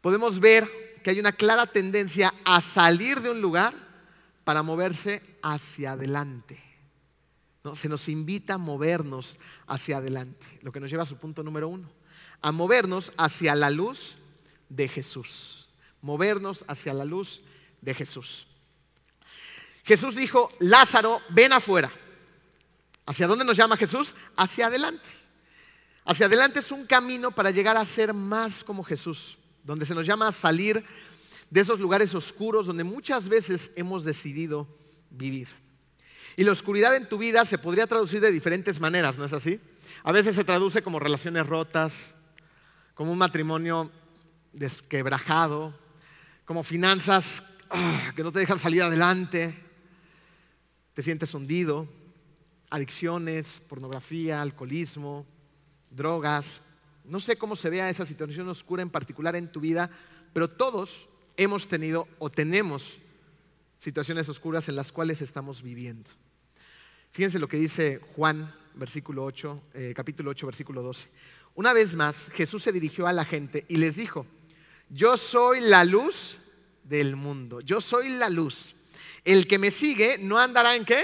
Podemos 0.00 0.40
ver 0.40 0.68
que 1.02 1.10
hay 1.10 1.20
una 1.20 1.32
clara 1.32 1.66
tendencia 1.66 2.34
a 2.44 2.60
salir 2.60 3.20
de 3.20 3.30
un 3.30 3.40
lugar 3.40 3.74
para 4.44 4.62
moverse 4.62 5.22
hacia 5.42 5.92
adelante. 5.92 6.60
Se 7.74 7.88
nos 7.88 8.08
invita 8.08 8.54
a 8.54 8.58
movernos 8.58 9.38
hacia 9.66 9.98
adelante, 9.98 10.46
lo 10.62 10.72
que 10.72 10.80
nos 10.80 10.90
lleva 10.90 11.02
a 11.02 11.06
su 11.06 11.16
punto 11.16 11.42
número 11.42 11.68
uno, 11.68 11.88
a 12.40 12.50
movernos 12.50 13.12
hacia 13.16 13.54
la 13.54 13.70
luz 13.70 14.18
de 14.68 14.88
Jesús 14.88 15.58
movernos 16.00 16.64
hacia 16.68 16.94
la 16.94 17.04
luz 17.04 17.42
de 17.80 17.94
Jesús. 17.94 18.47
Jesús 19.88 20.14
dijo, 20.14 20.50
Lázaro, 20.58 21.22
ven 21.30 21.50
afuera. 21.50 21.90
¿Hacia 23.06 23.26
dónde 23.26 23.42
nos 23.42 23.56
llama 23.56 23.74
Jesús? 23.78 24.14
Hacia 24.36 24.66
adelante. 24.66 25.08
Hacia 26.04 26.26
adelante 26.26 26.58
es 26.58 26.70
un 26.70 26.84
camino 26.84 27.30
para 27.30 27.50
llegar 27.50 27.78
a 27.78 27.86
ser 27.86 28.12
más 28.12 28.62
como 28.62 28.84
Jesús, 28.84 29.38
donde 29.64 29.86
se 29.86 29.94
nos 29.94 30.06
llama 30.06 30.28
a 30.28 30.32
salir 30.32 30.84
de 31.48 31.60
esos 31.60 31.80
lugares 31.80 32.14
oscuros 32.14 32.66
donde 32.66 32.84
muchas 32.84 33.30
veces 33.30 33.70
hemos 33.76 34.04
decidido 34.04 34.68
vivir. 35.08 35.48
Y 36.36 36.44
la 36.44 36.52
oscuridad 36.52 36.94
en 36.94 37.08
tu 37.08 37.16
vida 37.16 37.46
se 37.46 37.56
podría 37.56 37.86
traducir 37.86 38.20
de 38.20 38.30
diferentes 38.30 38.80
maneras, 38.80 39.16
¿no 39.16 39.24
es 39.24 39.32
así? 39.32 39.58
A 40.04 40.12
veces 40.12 40.34
se 40.34 40.44
traduce 40.44 40.82
como 40.82 40.98
relaciones 40.98 41.46
rotas, 41.46 42.14
como 42.92 43.10
un 43.10 43.16
matrimonio 43.16 43.90
desquebrajado, 44.52 45.72
como 46.44 46.62
finanzas 46.62 47.42
ah, 47.70 48.12
que 48.14 48.22
no 48.22 48.32
te 48.32 48.40
dejan 48.40 48.58
salir 48.58 48.82
adelante, 48.82 49.64
te 50.98 51.02
sientes 51.04 51.32
hundido, 51.32 51.86
adicciones, 52.70 53.62
pornografía, 53.68 54.42
alcoholismo, 54.42 55.24
drogas. 55.92 56.60
No 57.04 57.20
sé 57.20 57.36
cómo 57.36 57.54
se 57.54 57.70
vea 57.70 57.88
esa 57.88 58.04
situación 58.04 58.48
oscura 58.48 58.82
en 58.82 58.90
particular 58.90 59.36
en 59.36 59.46
tu 59.46 59.60
vida, 59.60 59.90
pero 60.32 60.50
todos 60.50 61.06
hemos 61.36 61.68
tenido 61.68 62.08
o 62.18 62.30
tenemos 62.30 62.98
situaciones 63.78 64.28
oscuras 64.28 64.68
en 64.68 64.74
las 64.74 64.90
cuales 64.90 65.22
estamos 65.22 65.62
viviendo. 65.62 66.10
Fíjense 67.12 67.38
lo 67.38 67.46
que 67.46 67.58
dice 67.58 68.00
Juan, 68.16 68.52
versículo 68.74 69.22
8, 69.22 69.62
eh, 69.74 69.92
capítulo 69.94 70.32
8, 70.32 70.46
versículo 70.46 70.82
12. 70.82 71.08
Una 71.54 71.72
vez 71.72 71.94
más, 71.94 72.28
Jesús 72.34 72.64
se 72.64 72.72
dirigió 72.72 73.06
a 73.06 73.12
la 73.12 73.24
gente 73.24 73.64
y 73.68 73.76
les 73.76 73.94
dijo, 73.94 74.26
yo 74.90 75.16
soy 75.16 75.60
la 75.60 75.84
luz 75.84 76.40
del 76.82 77.14
mundo, 77.14 77.60
yo 77.60 77.80
soy 77.80 78.08
la 78.08 78.28
luz. 78.28 78.74
El 79.28 79.46
que 79.46 79.58
me 79.58 79.70
sigue 79.70 80.16
no 80.16 80.38
andará 80.38 80.74
en 80.74 80.86
qué? 80.86 81.02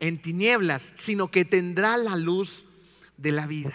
En 0.00 0.22
tinieblas, 0.22 0.94
sino 0.96 1.30
que 1.30 1.44
tendrá 1.44 1.98
la 1.98 2.16
luz 2.16 2.64
de 3.18 3.32
la 3.32 3.46
vida. 3.46 3.74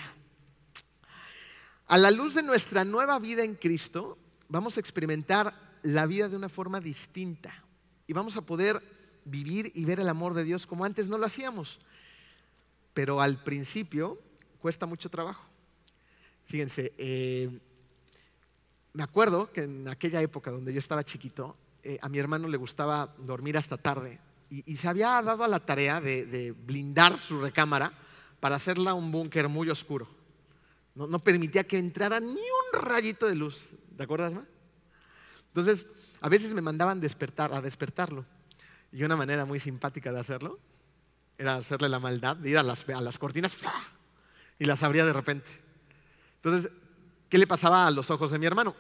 A 1.86 2.00
la 2.00 2.10
luz 2.10 2.34
de 2.34 2.42
nuestra 2.42 2.84
nueva 2.84 3.20
vida 3.20 3.44
en 3.44 3.54
Cristo, 3.54 4.18
vamos 4.50 4.76
a 4.76 4.80
experimentar 4.80 5.54
la 5.84 6.08
vida 6.08 6.30
de 6.30 6.36
una 6.36 6.50
forma 6.50 6.80
distinta 6.80 7.54
y 8.08 8.14
vamos 8.14 8.38
a 8.38 8.42
poder 8.42 8.82
vivir 9.24 9.72
y 9.76 9.86
ver 9.86 10.00
el 10.00 10.10
amor 10.10 10.34
de 10.34 10.46
Dios 10.46 10.66
como 10.66 10.84
antes 10.84 11.08
no 11.08 11.20
lo 11.20 11.28
hacíamos. 11.28 11.78
Pero 12.96 13.22
al 13.22 13.44
principio 13.44 14.20
cuesta 14.62 14.88
mucho 14.88 15.12
trabajo. 15.12 15.46
Fíjense, 16.48 16.92
eh, 16.98 17.52
me 18.94 19.04
acuerdo 19.04 19.52
que 19.52 19.62
en 19.62 19.88
aquella 19.90 20.24
época 20.24 20.50
donde 20.50 20.74
yo 20.74 20.80
estaba 20.80 21.04
chiquito, 21.04 21.56
eh, 21.84 22.00
a 22.02 22.10
mi 22.10 22.20
hermano 22.20 22.48
le 22.48 22.58
gustaba 22.58 23.14
dormir 23.18 23.58
hasta 23.58 23.78
tarde 23.78 24.20
y, 24.50 24.78
se 24.78 24.88
había 24.88 25.22
dado 25.22 25.44
a 25.44 25.48
la 25.48 25.60
tarea 25.60 26.00
de, 26.00 26.54
blindar 26.66 27.18
su 27.18 27.42
recámara 27.42 27.92
para 28.40 28.56
hacerla 28.56 28.94
un 28.94 29.12
búnker 29.12 29.50
muy 29.50 29.70
oscuro. 29.70 30.08
No, 30.94 31.18
permitía 31.20 31.64
que 31.64 31.80
entrara 31.80 32.20
ni 32.20 32.28
un 32.30 32.82
rayito 32.82 33.26
de 33.26 33.34
luz. 33.34 33.70
¿Te 33.98 34.04
acuerdas, 34.04 34.34
ma? 34.34 34.46
Entonces, 35.48 35.88
a 36.22 36.30
veces 36.30 36.54
me 36.54 36.62
mandaban 36.62 37.00
a 37.00 37.62
despertarlo. 37.62 38.26
Y 38.92 39.04
una 39.04 39.16
manera 39.16 39.46
muy 39.46 39.60
simpática 39.60 40.12
de 40.12 40.20
hacerlo 40.20 40.60
era 41.36 41.56
hacerle 41.56 41.90
la 41.90 42.00
maldad, 42.00 42.36
de 42.36 42.52
ir 42.52 42.60
a 42.60 42.64
las, 42.64 42.88
a 42.88 43.02
las 43.02 43.18
cortinas 43.18 43.58
y 44.60 44.66
las 44.66 44.84
abría 44.84 45.04
de 45.04 45.14
repente. 45.14 45.50
Entonces, 46.36 46.70
¿Qué 47.34 47.40
le 47.40 47.48
pasaba 47.48 47.88
a 47.88 47.90
los 47.90 48.12
ojos 48.12 48.30
de 48.30 48.38
mi 48.38 48.46
hermano? 48.46 48.76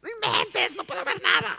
No 0.00 0.08
inventes, 0.08 0.76
no 0.76 0.84
puedo 0.84 1.04
ver 1.04 1.20
nada. 1.20 1.58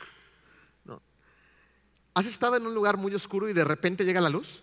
¿Has 2.20 2.26
estado 2.26 2.58
en 2.58 2.68
un 2.68 2.74
lugar 2.74 2.98
muy 2.98 3.16
oscuro 3.16 3.48
y 3.48 3.54
de 3.54 3.64
repente 3.64 4.04
llega 4.04 4.20
la 4.20 4.28
luz? 4.28 4.62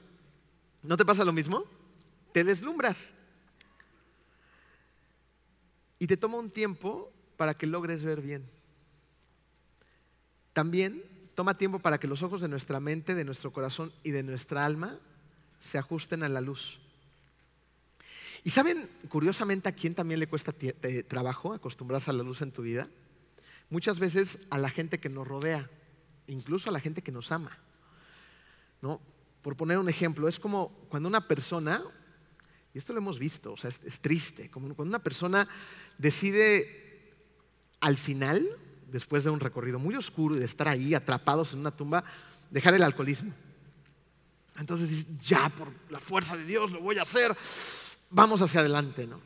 ¿No 0.82 0.98
te 0.98 1.06
pasa 1.06 1.24
lo 1.24 1.32
mismo? 1.32 1.64
Te 2.34 2.44
deslumbras. 2.44 3.14
Y 5.98 6.06
te 6.06 6.18
toma 6.18 6.36
un 6.36 6.50
tiempo 6.50 7.10
para 7.38 7.54
que 7.54 7.66
logres 7.66 8.04
ver 8.04 8.20
bien. 8.20 8.46
También 10.52 11.02
toma 11.34 11.56
tiempo 11.56 11.78
para 11.78 11.96
que 11.96 12.06
los 12.06 12.22
ojos 12.22 12.42
de 12.42 12.48
nuestra 12.48 12.78
mente, 12.78 13.14
de 13.14 13.24
nuestro 13.24 13.50
corazón 13.54 13.90
y 14.02 14.10
de 14.10 14.22
nuestra 14.22 14.66
alma 14.66 14.98
se 15.58 15.78
ajusten 15.78 16.24
a 16.24 16.28
la 16.28 16.42
luz. 16.42 16.78
¿Y 18.44 18.50
saben, 18.50 18.86
curiosamente, 19.08 19.70
a 19.70 19.72
quién 19.72 19.94
también 19.94 20.20
le 20.20 20.26
cuesta 20.26 20.52
trabajo 21.08 21.54
acostumbrarse 21.54 22.10
a 22.10 22.12
la 22.12 22.22
luz 22.22 22.42
en 22.42 22.52
tu 22.52 22.60
vida? 22.60 22.90
Muchas 23.70 23.98
veces 23.98 24.40
a 24.50 24.58
la 24.58 24.68
gente 24.68 25.00
que 25.00 25.08
nos 25.08 25.26
rodea, 25.26 25.70
incluso 26.28 26.70
a 26.70 26.72
la 26.72 26.80
gente 26.80 27.02
que 27.02 27.12
nos 27.12 27.32
ama. 27.32 27.56
¿No? 28.82 29.00
Por 29.42 29.56
poner 29.56 29.78
un 29.78 29.88
ejemplo, 29.88 30.28
es 30.28 30.38
como 30.38 30.70
cuando 30.88 31.08
una 31.08 31.26
persona, 31.26 31.82
y 32.74 32.78
esto 32.78 32.92
lo 32.92 32.98
hemos 32.98 33.18
visto, 33.18 33.52
o 33.52 33.56
sea, 33.56 33.70
es, 33.70 34.00
triste, 34.00 34.50
como 34.50 34.74
cuando 34.74 34.90
una 34.90 35.02
persona 35.02 35.48
decide 35.98 37.14
al 37.80 37.96
final, 37.96 38.46
después 38.90 39.24
de 39.24 39.30
un 39.30 39.40
recorrido 39.40 39.78
muy 39.78 39.94
oscuro 39.94 40.36
y 40.36 40.38
de 40.38 40.44
estar 40.44 40.68
ahí 40.68 40.94
atrapados 40.94 41.52
en 41.52 41.60
una 41.60 41.74
tumba, 41.74 42.04
dejar 42.50 42.74
el 42.74 42.82
alcoholismo. 42.82 43.32
Entonces 44.58 44.88
dices, 44.88 45.06
ya 45.20 45.48
por 45.50 45.68
la 45.90 46.00
fuerza 46.00 46.36
de 46.36 46.44
Dios 46.44 46.70
lo 46.70 46.80
voy 46.80 46.98
a 46.98 47.02
hacer 47.02 47.36
vamos 48.10 48.40
hacia 48.42 48.60
adelante, 48.60 49.06
¿no? 49.06 49.20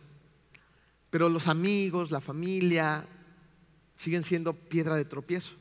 Pero 1.10 1.28
los 1.28 1.48
amigos, 1.48 2.10
la 2.10 2.20
familia, 2.20 3.04
siguen 3.96 4.22
siendo 4.22 4.52
piedra 4.52 4.94
de 4.94 5.04
tropiezo. 5.04 5.52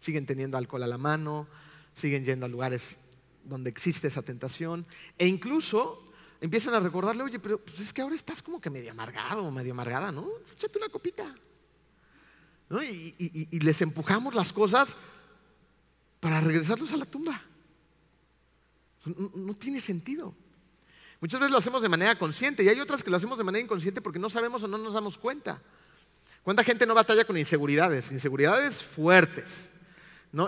Siguen 0.00 0.26
teniendo 0.26 0.58
alcohol 0.58 0.82
a 0.82 0.86
la 0.86 0.98
mano, 0.98 1.46
siguen 1.94 2.24
yendo 2.24 2.46
a 2.46 2.48
lugares 2.48 2.96
donde 3.44 3.70
existe 3.70 4.08
esa 4.08 4.22
tentación. 4.22 4.86
E 5.18 5.26
incluso 5.26 6.10
empiezan 6.40 6.74
a 6.74 6.80
recordarle, 6.80 7.22
oye, 7.22 7.38
pero 7.38 7.58
pues, 7.58 7.78
es 7.80 7.92
que 7.92 8.02
ahora 8.02 8.14
estás 8.14 8.42
como 8.42 8.60
que 8.60 8.70
medio 8.70 8.90
amargado 8.90 9.44
o 9.44 9.50
medio 9.50 9.72
amargada, 9.72 10.10
¿no? 10.10 10.26
Échate 10.52 10.78
una 10.78 10.88
copita. 10.88 11.34
Y, 12.82 13.60
les 13.60 13.82
empujamos 13.82 14.34
las 14.34 14.52
cosas 14.52 14.96
para 16.20 16.40
regresarlos 16.40 16.92
a 16.92 16.96
la 16.96 17.04
tumba. 17.04 17.42
no 19.04 19.54
tiene 19.54 19.80
sentido. 19.80 20.34
Muchas 21.20 21.38
veces 21.38 21.52
lo 21.52 21.58
hacemos 21.58 21.82
de 21.82 21.88
manera 21.88 22.18
consciente 22.18 22.64
y 22.64 22.68
hay 22.68 22.80
otras 22.80 23.04
que 23.04 23.10
lo 23.10 23.16
hacemos 23.16 23.36
de 23.36 23.44
manera 23.44 23.62
inconsciente 23.62 24.00
porque 24.00 24.18
no 24.18 24.30
sabemos 24.30 24.62
o 24.62 24.68
no 24.68 24.78
nos 24.78 24.94
damos 24.94 25.18
cuenta. 25.18 25.60
¿Cuánta 26.42 26.64
gente 26.64 26.86
no 26.86 26.94
batalla 26.94 27.26
con 27.26 27.36
inseguridades? 27.36 28.10
Inseguridades 28.10 28.82
fuertes. 28.82 29.68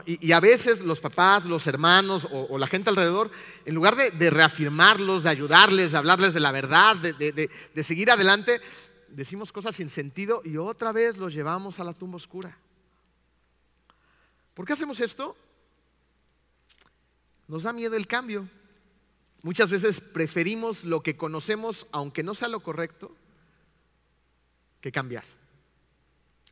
Y, 0.06 0.30
a 0.30 0.38
veces 0.38 0.80
los 0.80 1.00
papás, 1.00 1.44
los 1.44 1.66
hermanos 1.66 2.28
o, 2.30 2.56
la 2.56 2.68
gente 2.68 2.90
alrededor, 2.90 3.30
en 3.64 3.74
lugar 3.74 3.96
de, 3.96 4.30
reafirmarlos, 4.30 5.24
de 5.24 5.30
ayudarles, 5.30 5.92
de 5.92 5.98
hablarles 5.98 6.34
de 6.34 6.40
la 6.40 6.52
verdad, 6.52 6.96
de 6.96 7.82
seguir 7.82 8.10
adelante, 8.10 8.60
decimos 9.08 9.52
cosas 9.52 9.76
sin 9.76 9.90
sentido 9.90 10.42
y 10.44 10.56
otra 10.56 10.92
vez 10.92 11.16
los 11.18 11.32
llevamos 11.32 11.80
a 11.80 11.84
la 11.84 11.94
tumba 11.94 12.16
oscura. 12.16 12.56
¿Por 14.54 14.66
qué 14.66 14.74
hacemos 14.74 15.00
esto? 15.00 15.36
Nos 17.48 17.62
da 17.64 17.72
miedo 17.72 17.96
el 17.96 18.06
cambio. 18.06 18.48
Muchas 19.42 19.70
veces 19.70 20.00
preferimos 20.00 20.84
lo 20.84 21.02
que 21.02 21.16
conocemos, 21.16 21.86
aunque 21.90 22.22
no 22.22 22.34
sea 22.34 22.48
lo 22.48 22.60
correcto, 22.60 23.14
que 24.80 24.92
cambiar. 24.92 25.24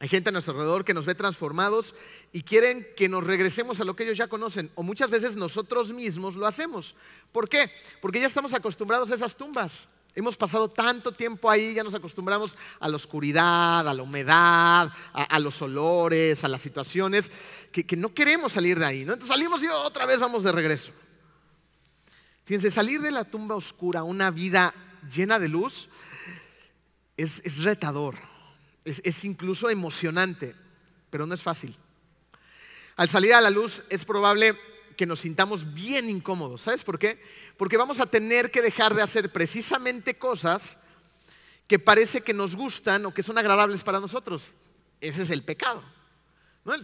Hay 0.01 0.09
gente 0.09 0.31
a 0.31 0.33
nuestro 0.33 0.55
alrededor 0.55 0.85
que 0.85 0.95
nos 0.95 1.05
ve 1.05 1.15
transformados 1.15 1.95
y 2.33 2.43
quieren 2.43 2.87
que 2.97 3.09
nos 3.09 3.23
regresemos 3.23 3.81
a 3.81 3.85
lo 3.85 3.95
que 3.95 4.05
ellos 4.05 4.17
ya 4.17 4.29
conocen. 4.29 4.71
O 4.75 4.83
muchas 4.83 5.11
veces 5.11 5.37
nosotros 5.37 5.93
mismos 5.93 6.37
lo 6.37 6.47
hacemos. 6.47 6.95
¿Por 7.31 7.49
qué? 7.49 7.71
Porque 8.01 8.19
ya 8.19 8.27
estamos 8.27 8.55
acostumbrados 8.55 9.11
a 9.11 9.15
esas 9.15 9.37
tumbas. 9.37 9.87
Hemos 10.15 10.37
pasado 10.37 10.69
tanto 10.69 11.13
tiempo 11.13 11.51
ahí, 11.51 11.75
ya 11.75 11.85
nos 11.85 11.95
acostumbramos 11.95 12.57
a 12.81 12.89
la 12.89 12.97
oscuridad, 12.97 13.87
a 13.87 13.95
la 13.95 14.03
humedad, 14.03 14.91
a, 15.13 15.39
los 15.39 15.63
olores, 15.63 16.43
a 16.43 16.49
las 16.49 16.63
situaciones, 16.63 17.31
que, 17.71 17.85
no 17.97 18.13
queremos 18.13 18.53
salir 18.53 18.79
de 18.79 18.87
ahí. 18.87 19.05
¿no? 19.05 19.13
Entonces 19.13 19.29
salimos 19.37 19.63
y 19.63 19.69
otra 19.69 20.07
vez 20.07 20.19
vamos 20.19 20.43
de 20.43 20.51
regreso. 20.51 20.93
Fíjense, 22.45 22.71
salir 22.71 23.01
de 23.01 23.13
la 23.13 23.25
tumba 23.25 23.55
oscura, 23.55 24.03
una 24.03 24.31
vida 24.31 24.75
llena 25.15 25.39
de 25.39 25.49
luz, 25.49 25.89
es, 27.17 27.63
retador, 27.63 28.17
es, 28.85 29.25
incluso 29.25 29.71
emocionante, 29.71 30.55
pero 31.11 31.27
no 31.27 31.35
es 31.35 31.43
fácil. 31.43 31.77
Al 32.97 33.09
salir 33.09 33.35
a 33.35 33.41
la 33.41 33.51
luz 33.51 33.83
es 33.89 34.05
probable 34.05 34.59
que 34.97 35.07
nos 35.07 35.21
sintamos 35.21 35.73
bien 35.73 36.09
incómodos. 36.09 36.63
¿Sabes 36.63 36.85
por 36.85 36.99
qué? 36.99 37.23
Porque 37.57 37.77
vamos 37.77 38.01
a 38.01 38.07
tener 38.07 38.51
que 38.51 38.63
dejar 38.63 38.95
de 38.95 39.03
hacer 39.03 39.33
precisamente 39.33 40.19
cosas 40.19 40.77
que 41.67 41.79
parece 41.79 42.21
que 42.21 42.35
nos 42.35 42.57
gustan 42.57 43.07
o 43.07 43.15
que 43.15 43.23
son 43.23 43.39
agradables 43.39 43.83
para 43.83 44.01
nosotros. 44.01 44.43
Ese 45.01 45.23
es 45.23 45.31
el 45.31 45.43
pecado. 45.45 45.83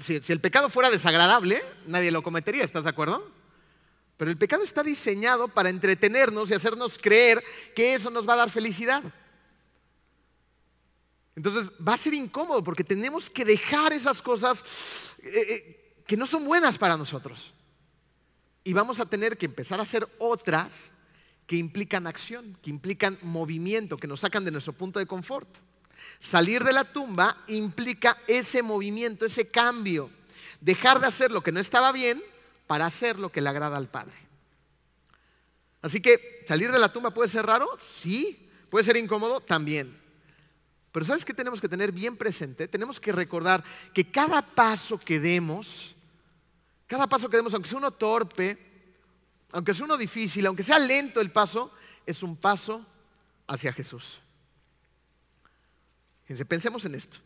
Si, 0.01 0.21
si, 0.23 0.33
el 0.33 0.41
pecado 0.41 0.71
fuera 0.71 0.91
desagradable, 0.91 1.63
nadie 1.87 2.11
lo 2.11 2.23
cometería, 2.23 2.65
¿estás 2.65 2.85
de 2.85 2.91
acuerdo? 2.91 3.31
Pero 4.17 4.31
el 4.31 4.39
pecado 4.39 4.63
está 4.63 4.83
diseñado 4.83 5.49
para 5.49 5.69
entretenernos 5.69 6.51
y 6.51 6.55
hacernos 6.55 6.99
creer 6.99 7.45
que 7.75 7.95
eso 7.95 8.11
nos 8.11 8.27
va 8.27 8.33
a 8.33 8.37
dar 8.37 8.51
felicidad. 8.51 9.03
Entonces 11.37 11.71
va 11.87 11.95
a 11.95 11.99
ser 11.99 12.15
incómodo 12.15 12.65
porque 12.65 12.83
tenemos 12.83 13.29
que 13.29 13.45
dejar 13.45 13.93
esas 13.93 14.23
cosas 14.23 14.65
eh, 15.23 15.33
eh, 15.49 15.95
que 16.07 16.17
no 16.17 16.25
son 16.25 16.47
buenas 16.47 16.79
para 16.79 16.97
nosotros. 16.97 17.53
Y 18.65 18.73
vamos 18.73 18.99
a 18.99 19.07
tener 19.07 19.37
que 19.37 19.47
empezar 19.47 19.79
a 19.79 19.83
hacer 19.83 20.09
otras 20.19 20.93
que 21.47 21.57
implican 21.57 22.07
acción, 22.07 22.59
que 22.63 22.71
implican 22.71 23.19
movimiento, 23.23 23.99
que 23.99 24.09
nos 24.09 24.21
sacan 24.21 24.45
de 24.45 24.51
nuestro 24.51 24.73
punto 24.73 24.99
de 24.99 25.07
confort. 25.07 25.49
Salir 26.19 26.65
de 26.65 26.73
la 26.73 26.85
tumba 26.85 27.45
implica 27.49 28.19
ese 28.27 28.63
movimiento, 28.63 29.27
ese 29.27 29.47
cambio. 29.47 30.11
Dejar 30.61 31.01
de 31.01 31.07
hacer 31.07 31.31
lo 31.31 31.43
que 31.43 31.53
no 31.53 31.61
estaba 31.61 31.93
bien 31.93 32.23
para 32.67 32.87
hacer 32.87 33.19
lo 33.19 33.31
que 33.31 33.43
le 33.43 33.51
agrada 33.51 33.77
al 33.77 33.89
Padre. 33.89 34.17
Así 35.83 36.01
que 36.01 36.45
salir 36.49 36.73
de 36.73 36.79
la 36.79 36.93
tumba 36.93 37.13
puede 37.13 37.29
ser 37.29 37.47
raro, 37.47 37.69
sí, 38.01 38.49
puede 38.71 38.85
ser 38.87 38.97
incómodo 38.97 39.41
también. 39.41 40.06
Pero 40.97 41.05
¿sabes 41.05 41.27
qué 41.27 41.35
tenemos 41.35 41.61
que 41.61 41.69
tener 41.69 41.93
bien 41.93 42.17
presente? 42.17 42.67
Tenemos 42.69 42.99
que 42.99 43.13
recordar 43.13 43.63
que 43.93 44.11
cada 44.11 44.41
paso 44.41 44.99
que 44.99 45.21
demos, 45.21 45.95
cada 46.87 47.07
paso 47.07 47.29
que 47.29 47.37
demos, 47.37 47.53
aunque 47.53 47.69
sea 47.69 47.77
uno 47.77 47.91
torpe, 47.91 48.57
aunque 49.53 49.75
sea 49.75 49.85
uno 49.85 49.99
difícil, 49.99 50.47
aunque 50.47 50.63
sea 50.63 50.79
lento 50.79 51.21
el 51.21 51.31
paso, 51.31 51.71
es 52.07 52.23
un 52.23 52.35
paso 52.35 52.87
hacia 53.47 53.75
Jesús. 53.75 54.23
Fíjense, 56.23 56.47
pensemos 56.47 56.83
en 56.87 56.95
esto. 56.95 57.19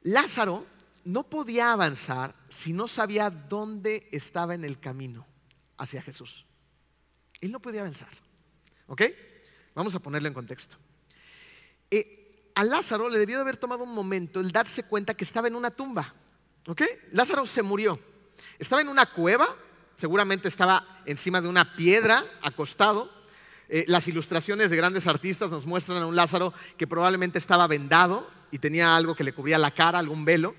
Lázaro 0.00 0.66
no 1.04 1.24
podía 1.24 1.70
avanzar 1.70 2.34
si 2.48 2.72
no 2.72 2.88
sabía 2.88 3.28
dónde 3.28 4.08
estaba 4.10 4.54
en 4.54 4.64
el 4.64 4.80
camino 4.80 5.26
hacia 5.76 6.00
Jesús. 6.00 6.46
Él 7.42 7.52
no 7.52 7.60
podía 7.60 7.82
avanzar. 7.82 8.16
¿Ok? 8.86 9.02
Vamos 9.74 9.94
a 9.94 9.98
ponerlo 9.98 10.28
en 10.28 10.34
contexto. 10.34 10.78
Eh, 11.90 12.22
a 12.54 12.64
Lázaro 12.64 13.08
le 13.08 13.18
debió 13.18 13.36
de 13.36 13.42
haber 13.42 13.56
tomado 13.56 13.82
un 13.82 13.92
momento 13.92 14.40
el 14.40 14.52
darse 14.52 14.84
cuenta 14.84 15.14
que 15.14 15.24
estaba 15.24 15.48
en 15.48 15.56
una 15.56 15.70
tumba. 15.70 16.14
¿Ok? 16.66 16.82
Lázaro 17.12 17.46
se 17.46 17.62
murió. 17.62 17.98
Estaba 18.58 18.80
en 18.80 18.88
una 18.88 19.06
cueva, 19.06 19.48
seguramente 19.96 20.48
estaba 20.48 21.02
encima 21.04 21.40
de 21.40 21.48
una 21.48 21.74
piedra, 21.76 22.24
acostado. 22.42 23.12
Eh, 23.68 23.84
las 23.88 24.06
ilustraciones 24.08 24.70
de 24.70 24.76
grandes 24.76 25.06
artistas 25.06 25.50
nos 25.50 25.66
muestran 25.66 26.02
a 26.02 26.06
un 26.06 26.16
Lázaro 26.16 26.54
que 26.76 26.86
probablemente 26.86 27.38
estaba 27.38 27.66
vendado 27.66 28.30
y 28.50 28.58
tenía 28.58 28.94
algo 28.94 29.16
que 29.16 29.24
le 29.24 29.32
cubría 29.32 29.58
la 29.58 29.72
cara, 29.72 29.98
algún 29.98 30.24
velo. 30.24 30.54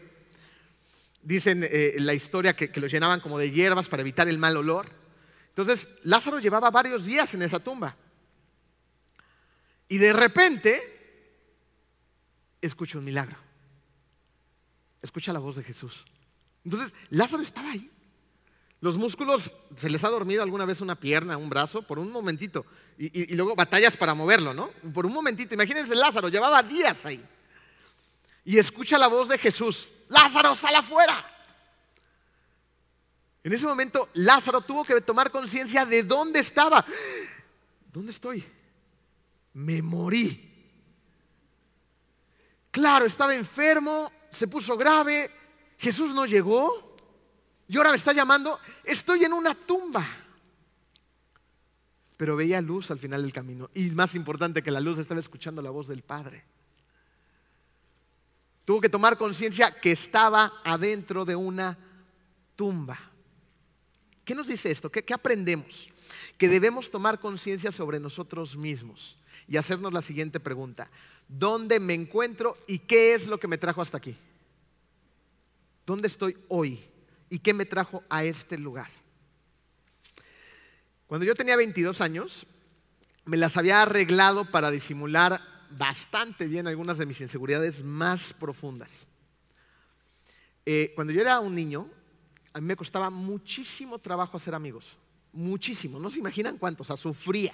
Dicen 1.22 1.64
eh, 1.64 1.96
la 2.00 2.14
historia 2.14 2.56
que, 2.56 2.70
que 2.70 2.82
lo 2.82 2.88
llenaban 2.88 3.22
como 3.22 3.40
de 3.40 3.52
hierbas 3.52 3.88
para 3.88 4.02
evitar 4.02 4.28
el 4.28 4.38
mal 4.38 4.58
olor. 4.58 4.90
Entonces, 5.50 5.88
Lázaro 6.04 6.40
llevaba 6.40 6.70
varios 6.70 7.06
días 7.06 7.34
en 7.34 7.42
esa 7.42 7.60
tumba. 7.60 7.96
Y 9.88 9.98
de 9.98 10.14
repente, 10.14 10.95
escucha 12.66 12.98
un 12.98 13.06
milagro. 13.06 13.38
Escucha 15.02 15.34
la 15.34 15.40
voz 15.40 15.56
de 15.56 15.64
Jesús. 15.64 16.06
Entonces, 16.64 16.94
Lázaro 17.10 17.44
estaba 17.44 17.72
ahí. 17.72 17.90
Los 18.82 18.98
músculos, 18.98 19.52
se 19.76 19.90
les 19.90 20.04
ha 20.04 20.10
dormido 20.10 20.44
alguna 20.44 20.66
vez 20.66 20.82
una 20.82 21.00
pierna, 21.00 21.38
un 21.38 21.50
brazo, 21.50 21.82
por 21.82 22.00
un 22.00 22.12
momentito. 22.12 22.66
Y, 22.98 23.34
y, 23.34 23.36
luego 23.36 23.56
batallas 23.56 23.98
para 23.98 24.14
moverlo, 24.14 24.54
¿no? 24.54 24.70
Por 24.94 25.06
un 25.06 25.14
momentito. 25.14 25.54
Imagínense, 25.54 25.96
Lázaro 25.96 26.30
llevaba 26.30 26.62
días 26.62 27.06
ahí. 27.06 27.24
Y 28.44 28.58
escucha 28.58 28.98
la 28.98 29.08
voz 29.08 29.30
de 29.30 29.38
Jesús. 29.38 29.92
Lázaro, 30.10 30.54
sal 30.56 30.76
afuera. 30.76 31.32
En 33.46 33.54
ese 33.54 33.68
momento 33.68 34.10
Lázaro 34.16 34.62
tuvo 34.62 34.84
que 34.84 35.00
tomar 35.02 35.30
conciencia 35.30 35.86
de 35.86 36.02
dónde 36.02 36.40
estaba. 36.40 36.84
¿Dónde 37.94 38.12
estoy? 38.12 38.44
Me 39.54 39.84
morí. 39.84 40.45
Claro, 42.86 43.08
estaba 43.08 43.34
enfermo, 43.34 44.12
se 44.30 44.48
puso 44.48 44.78
grave, 44.78 45.32
Jesús 45.80 46.14
no 46.14 46.28
llegó 46.28 46.96
y 47.68 47.78
ahora 47.78 47.90
me 47.90 47.96
está 47.96 48.14
llamando, 48.14 48.60
estoy 48.84 49.24
en 49.24 49.34
una 49.34 49.56
tumba. 49.56 50.06
Pero 52.16 52.36
veía 52.36 52.62
luz 52.62 52.92
al 52.92 53.00
final 53.00 53.24
del 53.24 53.34
camino 53.34 53.72
y 53.74 53.90
más 53.90 54.14
importante 54.14 54.62
que 54.62 54.70
la 54.70 54.82
luz 54.82 55.00
estaba 55.00 55.20
escuchando 55.20 55.64
la 55.64 55.72
voz 55.72 55.88
del 55.88 56.04
Padre. 56.04 56.46
Tuvo 58.66 58.80
que 58.80 58.90
tomar 58.90 59.18
conciencia 59.18 59.72
que 59.72 59.92
estaba 59.92 60.54
adentro 60.64 61.26
de 61.26 61.36
una 61.36 61.76
tumba. 62.56 63.00
¿Qué 64.24 64.36
nos 64.36 64.46
dice 64.46 64.70
esto? 64.70 64.92
¿Qué, 64.92 65.04
aprendemos? 65.12 65.90
Que 66.38 66.48
debemos 66.48 66.92
tomar 66.92 67.20
conciencia 67.20 67.72
sobre 67.72 68.00
nosotros 68.00 68.56
mismos 68.56 69.18
y 69.48 69.58
hacernos 69.58 69.92
la 69.92 70.04
siguiente 70.04 70.40
pregunta. 70.40 70.88
¿Dónde 71.28 71.80
me 71.80 71.94
encuentro 71.94 72.58
y 72.68 72.80
qué 72.80 73.14
es 73.14 73.28
lo 73.28 73.40
que 73.40 73.48
me 73.48 73.58
trajo 73.58 73.82
hasta 73.82 73.98
aquí? 73.98 74.16
¿Dónde 75.86 76.08
estoy 76.08 76.38
hoy 76.48 76.80
y 77.30 77.40
qué 77.40 77.54
me 77.54 77.66
trajo 77.66 78.04
a 78.10 78.24
este 78.24 78.58
lugar? 78.58 78.90
Cuando 81.08 81.26
yo 81.26 81.36
tenía 81.36 81.56
22 81.56 82.02
años, 82.02 82.48
me 83.26 83.38
las 83.38 83.58
había 83.58 83.82
arreglado 83.82 84.50
para 84.50 84.72
disimular 84.72 85.42
bastante 85.72 86.48
bien 86.48 86.68
algunas 86.68 86.98
de 86.98 87.06
mis 87.06 87.22
inseguridades 87.22 87.84
más 87.84 88.34
profundas. 88.34 89.06
Eh, 90.66 90.94
cuando 90.96 91.14
yo 91.14 91.22
era 91.22 91.40
un 91.40 91.54
niño, 91.54 91.90
a 92.54 92.62
mí 92.62 92.68
me 92.68 92.76
costaba 92.76 93.10
muchísimo 93.10 94.00
trabajo 94.00 94.38
hacer 94.38 94.56
amigos. 94.56 94.98
Muchísimo. 95.34 96.00
No 96.00 96.10
se 96.10 96.20
imaginan 96.20 96.58
cuánto. 96.58 96.84
O 96.84 96.86
sea, 96.86 96.98
sufría. 96.98 97.54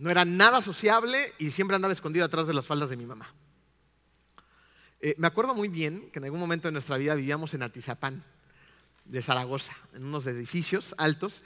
No 0.00 0.10
era 0.10 0.24
nada 0.24 0.62
sociable 0.62 1.34
y 1.38 1.50
siempre 1.50 1.76
andaba 1.76 1.92
escondido 1.92 2.24
atrás 2.24 2.46
de 2.46 2.54
las 2.54 2.66
faldas 2.66 2.88
de 2.88 2.96
mi 2.96 3.04
mamá. 3.04 3.34
Eh, 4.98 5.14
me 5.18 5.26
acuerdo 5.26 5.54
muy 5.54 5.68
bien 5.68 6.08
que 6.10 6.18
en 6.18 6.24
algún 6.24 6.40
momento 6.40 6.68
de 6.68 6.72
nuestra 6.72 6.96
vida 6.96 7.14
vivíamos 7.14 7.52
en 7.52 7.62
Atizapán, 7.62 8.24
de 9.04 9.20
Zaragoza, 9.20 9.74
en 9.92 10.04
unos 10.04 10.26
edificios 10.26 10.94
altos. 10.96 11.42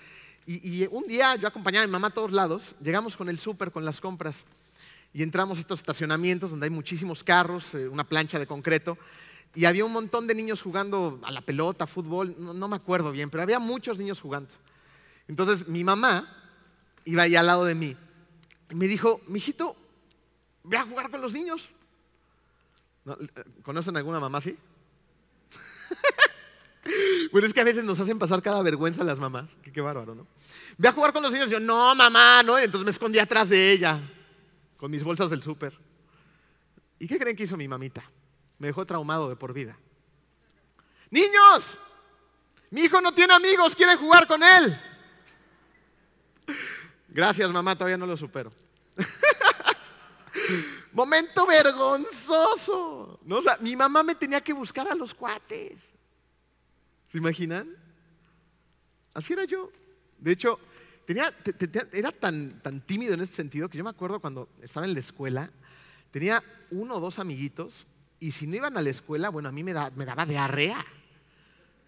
Y, 0.47 0.87
un 0.87 1.09
día 1.09 1.35
yo 1.35 1.49
acompañaba 1.49 1.83
a 1.83 1.87
mi 1.89 1.93
mamá 1.93 2.09
a 2.09 2.11
todos 2.11 2.31
lados, 2.31 2.77
llegamos 2.81 3.17
con 3.17 3.29
el 3.29 3.41
súper, 3.41 3.73
con 3.73 3.85
las 3.85 4.01
compras, 4.01 4.45
y 5.13 5.25
entramos 5.25 5.59
a 5.59 5.63
estos 5.63 5.81
estacionamientos 5.81 6.53
donde 6.53 6.67
hay 6.67 6.71
muchísimos 6.71 7.25
carros, 7.25 7.75
eh, 7.75 7.89
una 7.89 8.05
plancha 8.05 8.39
de 8.39 8.47
concreto, 8.47 8.97
y 9.57 9.65
había 9.65 9.85
un 9.85 9.93
montón 9.93 10.29
de 10.29 10.35
niños 10.35 10.63
jugando 10.63 11.21
a 11.25 11.33
la 11.33 11.41
pelota, 11.41 11.89
fútbol, 11.89 12.37
no, 12.39 12.69
me 12.69 12.77
acuerdo 12.77 13.11
bien, 13.11 13.31
pero 13.31 13.43
había 13.43 13.59
muchos 13.59 13.99
niños 13.99 14.21
jugando. 14.21 14.51
Entonces 15.27 15.67
mi 15.67 15.83
mamá 15.83 16.33
iba 17.05 17.25
ahí 17.25 17.35
al 17.35 17.47
lado 17.47 17.65
de 17.65 17.75
mí 17.75 17.97
me 18.75 18.89
dijo, 18.89 19.21
mijito, 19.29 19.77
ve 20.65 20.77
a 20.77 20.85
jugar 20.85 21.11
con 21.11 21.21
los 21.21 21.33
niños. 21.33 21.71
¿Conocen 23.63 23.97
alguna 23.97 24.19
mamá 24.19 24.39
así? 24.39 24.57
bueno, 27.33 27.47
es 27.47 27.55
que 27.55 27.61
a 27.61 27.65
veces 27.65 27.85
nos 27.85 28.01
hacen 28.01 28.19
pasar 28.19 28.43
cada 28.43 28.63
vergüenza 28.63 29.05
las 29.05 29.21
mamás. 29.21 29.57
Qué, 29.63 29.81
bárbaro, 29.81 30.15
¿no? 30.15 30.27
Ve 30.77 30.89
a 30.89 30.93
jugar 30.93 31.13
con 31.13 31.23
los 31.23 31.33
niños. 31.33 31.49
Y 31.49 31.53
yo, 31.53 31.61
no, 31.61 31.95
mamá, 31.95 32.43
no. 32.43 32.59
Entonces 32.59 32.85
me 32.85 32.91
escondí 32.91 33.19
atrás 33.19 33.49
de 33.49 33.71
ella 33.71 34.01
con 34.77 34.91
mis 34.91 35.05
bolsas 35.05 35.31
del 35.31 35.43
súper. 35.43 35.79
¿Y 36.99 37.07
qué 37.07 37.19
creen 37.19 37.37
que 37.37 37.45
hizo 37.45 37.57
mi 37.57 37.69
mamita? 37.69 38.03
Me 38.59 38.67
dejó 38.69 38.85
traumado 38.85 39.29
de 39.29 39.37
por 39.37 39.53
vida. 39.53 39.79
Niños, 41.11 41.79
mi 42.71 42.83
hijo 42.83 43.01
no 43.01 43.13
tiene 43.13 43.35
amigos, 43.35 43.77
quieren 43.77 43.99
jugar 43.99 44.27
con 44.27 44.43
él. 44.43 44.81
Gracias, 47.09 47.53
mamá, 47.53 47.77
todavía 47.77 47.99
no 47.99 48.07
lo 48.07 48.17
supero. 48.17 48.51
Momento 50.93 51.47
vergonzoso. 51.47 53.21
¿no? 53.25 53.39
O 53.39 53.43
sea, 53.43 53.59
mi 53.61 53.77
mamá 53.77 54.03
me 54.03 54.15
tenía 54.15 54.41
que 54.41 54.53
buscar 54.53 54.89
a 54.89 54.95
los 54.95 55.15
cuates. 55.15 55.81
¿Se 57.09 57.19
imaginan? 57.19 57.75
Así 59.13 59.33
era 59.33 59.45
yo. 59.45 59.71
De 60.19 60.33
hecho, 60.33 60.59
tenía, 61.07 61.33
era 61.93 62.13
tan, 62.13 62.61
tan 62.61 62.81
tímido 62.81 63.15
en 63.15 63.21
este 63.21 63.37
sentido 63.37 63.69
que 63.69 63.79
yo 63.79 63.85
me 63.85 63.91
acuerdo 63.91 64.21
cuando 64.21 64.49
estaba 64.63 64.87
en 64.87 64.95
la 64.95 65.01
escuela, 65.01 65.51
tenía 66.11 66.43
uno 66.71 66.97
o 66.97 67.01
dos 67.01 67.19
amiguitos 67.19 67.87
y 68.25 68.31
si 68.31 68.47
no 68.47 68.57
iban 68.57 68.77
a 68.79 68.81
la 68.83 68.89
escuela, 68.89 69.29
bueno, 69.29 69.51
a 69.51 69.53
mí 69.53 69.63
me, 69.63 69.75
daba 69.75 70.25
diarrea. 70.25 70.83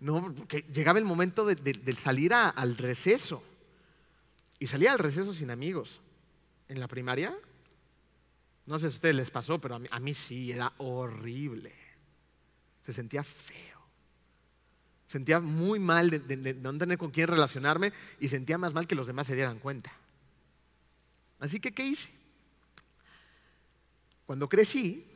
No, 0.01 0.35
porque 0.35 0.67
llegaba 0.73 0.99
el 0.99 1.07
momento 1.07 1.47
de, 1.47 1.95
salir 1.95 2.35
al 2.35 2.77
receso. 2.77 3.43
Y 4.59 4.67
salía 4.67 4.93
al 4.93 4.99
receso 4.99 5.33
sin 5.33 5.51
amigos. 5.51 6.01
En 6.69 6.79
la 6.79 6.89
primaria, 6.89 7.35
no 8.67 8.79
sé 8.79 8.89
si 8.89 8.95
a 8.95 8.97
ustedes 8.97 9.15
les 9.15 9.31
pasó, 9.31 9.61
pero 9.61 9.77
a 9.91 10.01
mí, 10.01 10.13
sí, 10.13 10.51
era 10.51 10.73
horrible. 10.79 11.73
Se 12.85 12.93
sentía 12.93 13.23
feo. 13.23 13.77
Sentía 15.07 15.39
muy 15.39 15.79
mal 15.79 16.11
de, 16.11 16.55
no 16.55 16.77
tener 16.77 16.99
con 16.99 17.13
quién 17.13 17.29
relacionarme 17.29 17.93
y 18.19 18.27
sentía 18.27 18.59
más 18.59 18.75
mal 18.75 18.89
que 18.89 18.97
los 18.97 19.07
demás 19.07 19.29
se 19.29 19.37
dieran 19.37 19.61
cuenta. 19.61 19.93
Así 21.39 21.61
que, 21.61 21.73
¿qué 21.73 21.87
hice? 21.87 22.09
Cuando 24.27 24.49
crecí, 24.49 25.07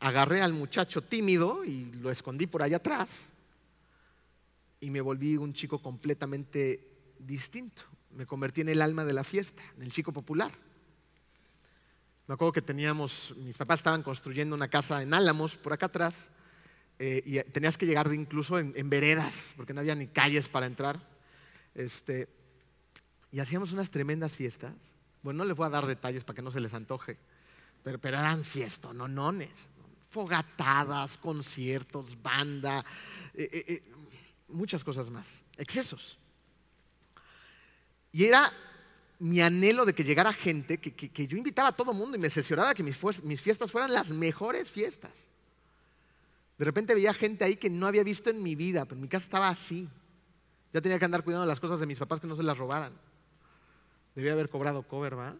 agarré 0.00 0.42
al 0.42 0.52
muchacho 0.52 1.02
tímido 1.02 1.64
y 1.64 1.86
lo 1.86 2.10
escondí 2.10 2.46
por 2.46 2.62
allá 2.62 2.76
atrás 2.76 3.22
y 4.80 4.90
me 4.90 5.00
volví 5.00 5.38
un 5.38 5.54
chico 5.54 5.80
completamente 5.80 6.86
distinto. 7.18 7.84
Me 8.10 8.26
convertí 8.26 8.60
en 8.60 8.68
el 8.68 8.82
alma 8.82 9.06
de 9.06 9.14
la 9.14 9.24
fiesta, 9.24 9.62
en 9.76 9.82
el 9.82 9.92
chico 9.92 10.12
popular. 10.12 10.52
Me 12.28 12.34
acuerdo 12.34 12.52
que 12.52 12.62
teníamos, 12.62 13.34
mis 13.38 13.56
papás 13.56 13.80
estaban 13.80 14.02
construyendo 14.02 14.54
una 14.54 14.68
casa 14.68 15.02
en 15.02 15.14
Álamos, 15.14 15.56
por 15.56 15.72
acá 15.72 15.86
atrás, 15.86 16.28
eh, 16.98 17.22
y 17.24 17.40
tenías 17.50 17.78
que 17.78 17.86
llegar 17.86 18.12
incluso 18.12 18.58
en, 18.58 18.90
veredas, 18.90 19.34
porque 19.56 19.72
no 19.72 19.80
había 19.80 19.94
ni 19.94 20.08
calles 20.08 20.46
para 20.46 20.66
entrar. 20.66 21.00
Este, 21.74 22.28
y 23.32 23.40
hacíamos 23.40 23.72
unas 23.72 23.90
tremendas 23.90 24.36
fiestas. 24.36 24.74
Bueno, 25.22 25.38
no 25.38 25.44
les 25.46 25.56
voy 25.56 25.66
a 25.66 25.70
dar 25.70 25.86
detalles 25.86 26.22
para 26.22 26.36
que 26.36 26.42
no 26.42 26.50
se 26.50 26.60
les 26.60 26.74
antoje, 26.74 27.18
pero, 27.82 27.98
pero 27.98 28.18
eran 28.18 28.44
fiestas, 28.44 28.94
no 28.94 29.08
nones 29.08 29.70
fogatadas, 30.10 31.16
conciertos, 31.16 32.20
banda, 32.22 32.84
eh, 33.32 33.64
eh, 33.68 33.92
muchas 34.48 34.84
cosas 34.84 35.08
más, 35.10 35.42
excesos. 35.56 36.18
Y 38.12 38.24
era 38.24 38.52
mi 39.18 39.40
anhelo 39.40 39.84
de 39.84 39.94
que 39.94 40.04
llegara 40.04 40.32
gente, 40.32 40.78
que, 40.78 41.26
yo 41.26 41.36
invitaba 41.36 41.70
a 41.70 41.76
todo 41.76 41.92
mundo 41.92 42.16
y 42.16 42.20
me 42.20 42.28
asesoraba 42.28 42.74
que 42.74 42.82
mis, 42.82 42.96
fiestas 43.40 43.70
fueran 43.70 43.92
las 43.92 44.10
mejores 44.10 44.70
fiestas. 44.70 45.12
De 46.56 46.64
repente 46.64 46.94
veía 46.94 47.12
gente 47.14 47.44
ahí 47.44 47.56
que 47.56 47.70
no 47.70 47.86
había 47.86 48.04
visto 48.04 48.30
en 48.30 48.42
mi 48.42 48.54
vida, 48.54 48.84
pero 48.84 49.00
mi 49.00 49.08
casa 49.08 49.24
estaba 49.24 49.48
así. 49.48 49.88
Ya 50.72 50.80
tenía 50.80 50.98
que 50.98 51.04
andar 51.04 51.24
cuidando 51.24 51.46
las 51.46 51.60
cosas 51.60 51.80
de 51.80 51.86
mis 51.86 51.98
papás 51.98 52.20
que 52.20 52.26
no 52.26 52.36
se 52.36 52.42
las 52.42 52.58
robaran. 52.58 52.92
Debía 54.14 54.32
haber 54.32 54.48
cobrado 54.48 54.82
cover, 54.82 55.16
¿verdad? 55.16 55.36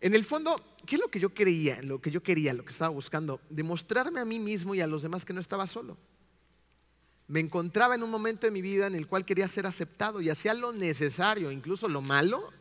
En 0.00 0.14
el 0.14 0.24
fondo, 0.24 0.60
¿qué 0.84 0.96
es 0.96 1.00
lo 1.00 1.08
que 1.08 1.20
yo 1.20 1.32
quería, 1.32 1.80
lo 1.82 2.00
que 2.00 2.10
yo 2.10 2.22
quería, 2.22 2.52
lo 2.54 2.64
que 2.64 2.72
estaba 2.72 2.88
buscando? 2.88 3.40
Demostrarme 3.48 4.20
a 4.20 4.24
mí 4.24 4.40
mismo 4.40 4.74
y 4.74 4.80
a 4.80 4.86
los 4.86 5.02
demás 5.02 5.24
que 5.24 5.32
no 5.32 5.40
estaba 5.40 5.66
solo. 5.68 5.96
Me 7.28 7.40
encontraba 7.40 7.94
en 7.94 8.02
un 8.02 8.10
momento 8.10 8.46
de 8.46 8.50
mi 8.50 8.60
vida 8.60 8.86
en 8.86 8.94
el 8.94 9.06
cual 9.06 9.24
quería 9.24 9.48
ser 9.48 9.66
aceptado 9.66 10.20
y 10.20 10.28
hacía 10.28 10.54
lo 10.54 10.72
necesario, 10.72 11.50
incluso 11.50 11.88
lo 11.88 12.00
malo, 12.00 12.52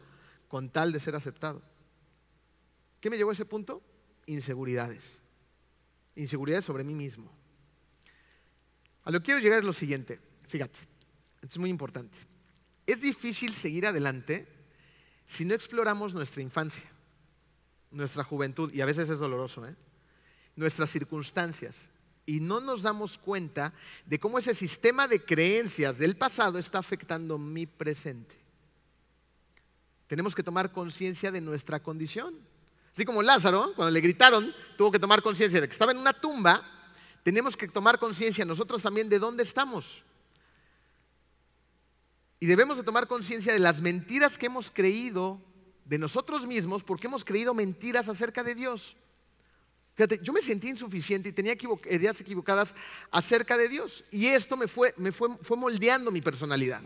con 0.48 0.70
tal 0.70 0.92
de 0.92 1.00
ser 1.00 1.16
aceptado. 1.16 1.62
¿Qué 3.00 3.10
me 3.10 3.18
llevó 3.18 3.32
a 3.32 3.34
ese 3.34 3.46
punto? 3.46 3.82
Inseguridades. 4.26 5.20
Inseguridades 6.16 6.66
sobre 6.66 6.84
mí 6.84 6.94
mismo. 6.94 7.32
A 9.04 9.12
lo 9.12 9.20
que 9.20 9.26
quiero 9.26 9.40
llegar 9.40 9.60
es 9.60 9.66
lo 9.66 9.74
siguiente. 9.74 10.20
Fíjate, 10.48 10.80
es 11.42 11.58
muy 11.58 11.70
importante. 11.70 12.18
Es 12.86 13.02
difícil 13.02 13.54
seguir 13.54 13.88
adelante 13.88 14.48
si 15.26 15.46
no 15.46 15.54
exploramos 15.54 16.14
nuestra 16.14 16.42
infancia 16.42 16.92
nuestra 17.92 18.24
juventud, 18.24 18.74
y 18.74 18.82
a 18.82 18.86
veces 18.86 19.10
es 19.10 19.20
doloroso, 19.20 19.68
¿eh? 19.68 19.76
nuestras 20.56 20.90
circunstancias, 20.90 21.91
y 22.32 22.40
no 22.40 22.62
nos 22.62 22.82
damos 22.82 23.18
cuenta 23.18 23.74
de 24.06 24.18
cómo 24.18 24.40
ese 24.40 24.56
sistema 24.56 25.06
de 25.06 25.26
creencias 25.26 25.98
del 25.98 26.16
pasado 26.16 26.58
está 26.58 26.80
afectando 26.80 27.38
mi 27.38 27.66
presente. 27.66 28.38
Tenemos 30.08 30.34
que 30.34 30.42
tomar 30.42 30.72
conciencia 30.72 31.30
de 31.30 31.42
nuestra 31.42 31.84
condición. 31.84 32.40
Así 32.94 33.04
como 33.04 33.22
Lázaro, 33.22 33.74
cuando 33.76 33.92
le 33.92 34.00
gritaron, 34.00 34.56
tuvo 34.78 34.94
que 34.94 35.00
tomar 35.00 35.22
conciencia 35.22 35.60
de 35.60 35.68
que 35.68 35.74
estaba 35.74 35.92
en 35.92 35.98
una 35.98 36.14
tumba, 36.14 36.64
tenemos 37.22 37.58
que 37.58 37.68
tomar 37.68 38.00
conciencia 38.00 38.46
nosotros 38.46 38.82
también 38.82 39.10
de 39.10 39.20
dónde 39.20 39.44
estamos. 39.44 40.02
Y 42.40 42.46
debemos 42.46 42.78
de 42.78 42.84
tomar 42.84 43.08
conciencia 43.08 43.52
de 43.52 43.60
las 43.60 43.82
mentiras 43.82 44.38
que 44.38 44.46
hemos 44.46 44.72
creído 44.72 45.42
de 45.84 45.98
nosotros 45.98 46.48
mismos 46.48 46.82
porque 46.82 47.08
hemos 47.08 47.26
creído 47.26 47.54
mentiras 47.54 48.08
acerca 48.08 48.42
de 48.42 48.56
Dios. 48.56 48.96
Fíjate, 49.96 50.20
yo 50.24 50.32
me 50.32 50.42
sentí 50.42 50.70
insuficiente 50.70 51.30
y 51.30 51.34
tenía 51.34 51.56
ideas 51.90 52.20
equivocadas 52.22 52.74
acerca 53.12 53.58
de 53.58 53.68
Dios. 53.68 54.06
Y 54.10 54.28
esto 54.28 54.56
me, 54.56 54.68
fue, 54.68 54.94
me 54.98 55.12
fue, 55.12 55.30
fue 55.42 55.58
moldeando 55.58 56.12
mi 56.12 56.22
personalidad. 56.22 56.82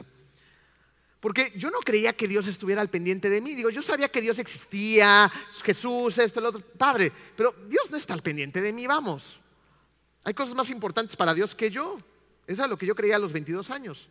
Porque 1.19 1.53
yo 1.55 1.71
no 1.71 1.79
creía 1.79 2.13
que 2.13 2.27
Dios 2.27 2.45
estuviera 2.47 2.81
al 2.81 2.89
pendiente 2.89 3.29
de 3.29 3.41
mí. 3.41 3.55
Digo, 3.55 3.69
yo 3.69 3.81
sabía 3.81 4.09
que 4.09 4.21
Dios 4.21 4.37
existía, 4.37 5.31
Jesús, 5.63 6.17
esto, 6.17 6.39
el 6.39 6.45
otro, 6.47 6.61
Padre. 6.61 7.11
Pero 7.35 7.55
Dios 7.67 7.89
no 7.89 7.97
está 7.97 8.13
al 8.13 8.21
pendiente 8.21 8.61
de 8.61 8.71
mí, 8.71 8.85
vamos. 8.85 9.39
Hay 10.23 10.33
cosas 10.33 10.55
más 10.55 10.69
importantes 10.69 11.15
para 11.15 11.33
Dios 11.33 11.55
que 11.55 11.71
yo. 11.71 11.97
Eso 12.45 12.63
es 12.63 12.69
lo 12.69 12.77
que 12.77 12.85
yo 12.85 12.95
creía 12.95 13.15
a 13.15 13.19
los 13.19 13.33
22 13.33 13.71
años. 13.71 14.07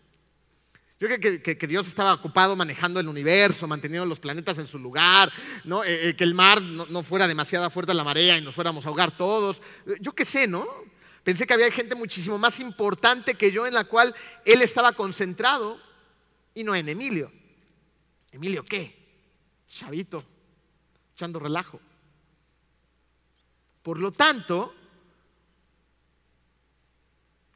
Yo 1.05 1.19
creo 1.19 1.43
que, 1.43 1.67
Dios 1.67 1.87
estaba 1.87 2.15
ocupado 2.15 2.57
manejando 2.57 2.99
el 2.99 3.09
universo, 3.09 3.67
manteniendo 3.67 4.07
los 4.07 4.19
planetas 4.19 4.57
en 4.57 4.67
su 4.67 4.79
lugar, 4.79 5.31
eh, 5.67 5.83
eh, 5.85 6.17
que 6.17 6.25
el 6.25 6.33
mar 6.33 6.63
no, 6.63 7.03
fuera 7.03 7.29
demasiado 7.29 7.69
fuerte 7.69 7.93
la 7.93 8.05
marea 8.05 8.39
y 8.39 8.41
nos 8.41 8.55
fuéramos 8.55 8.87
a 8.87 8.89
ahogar 8.89 9.15
todos. 9.15 9.61
Yo 10.01 10.15
qué 10.15 10.25
sé, 10.25 10.49
¿no? 10.49 10.67
Pensé 11.23 11.47
que 11.47 11.53
había 11.53 11.71
gente 11.71 11.95
muchísimo 11.95 12.39
más 12.39 12.59
importante 12.59 13.35
que 13.35 13.53
yo 13.53 13.67
en 13.67 13.75
la 13.75 13.85
cual 13.85 14.15
él 14.47 14.63
estaba 14.63 14.93
concentrado 14.93 15.79
y 16.55 16.65
no 16.65 16.75
en 16.75 16.89
Emilio. 16.89 17.31
¿Emilio 18.33 18.65
qué? 18.65 18.97
Chavito, 19.69 20.25
echando 21.15 21.39
relajo. 21.39 21.83
Por 23.83 23.99
lo 23.99 24.11
tanto, 24.11 24.75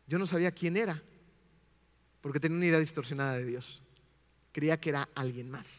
yo 0.06 0.18
no 0.18 0.26
sabía 0.26 0.52
quién 0.52 0.76
era 0.76 1.02
porque 2.28 2.40
tenía 2.40 2.58
una 2.58 2.66
idea 2.66 2.78
distorsionada 2.78 3.38
de 3.38 3.46
Dios. 3.46 3.80
Creía 4.52 4.78
que 4.78 4.90
era 4.90 5.08
alguien 5.14 5.50
más. 5.50 5.72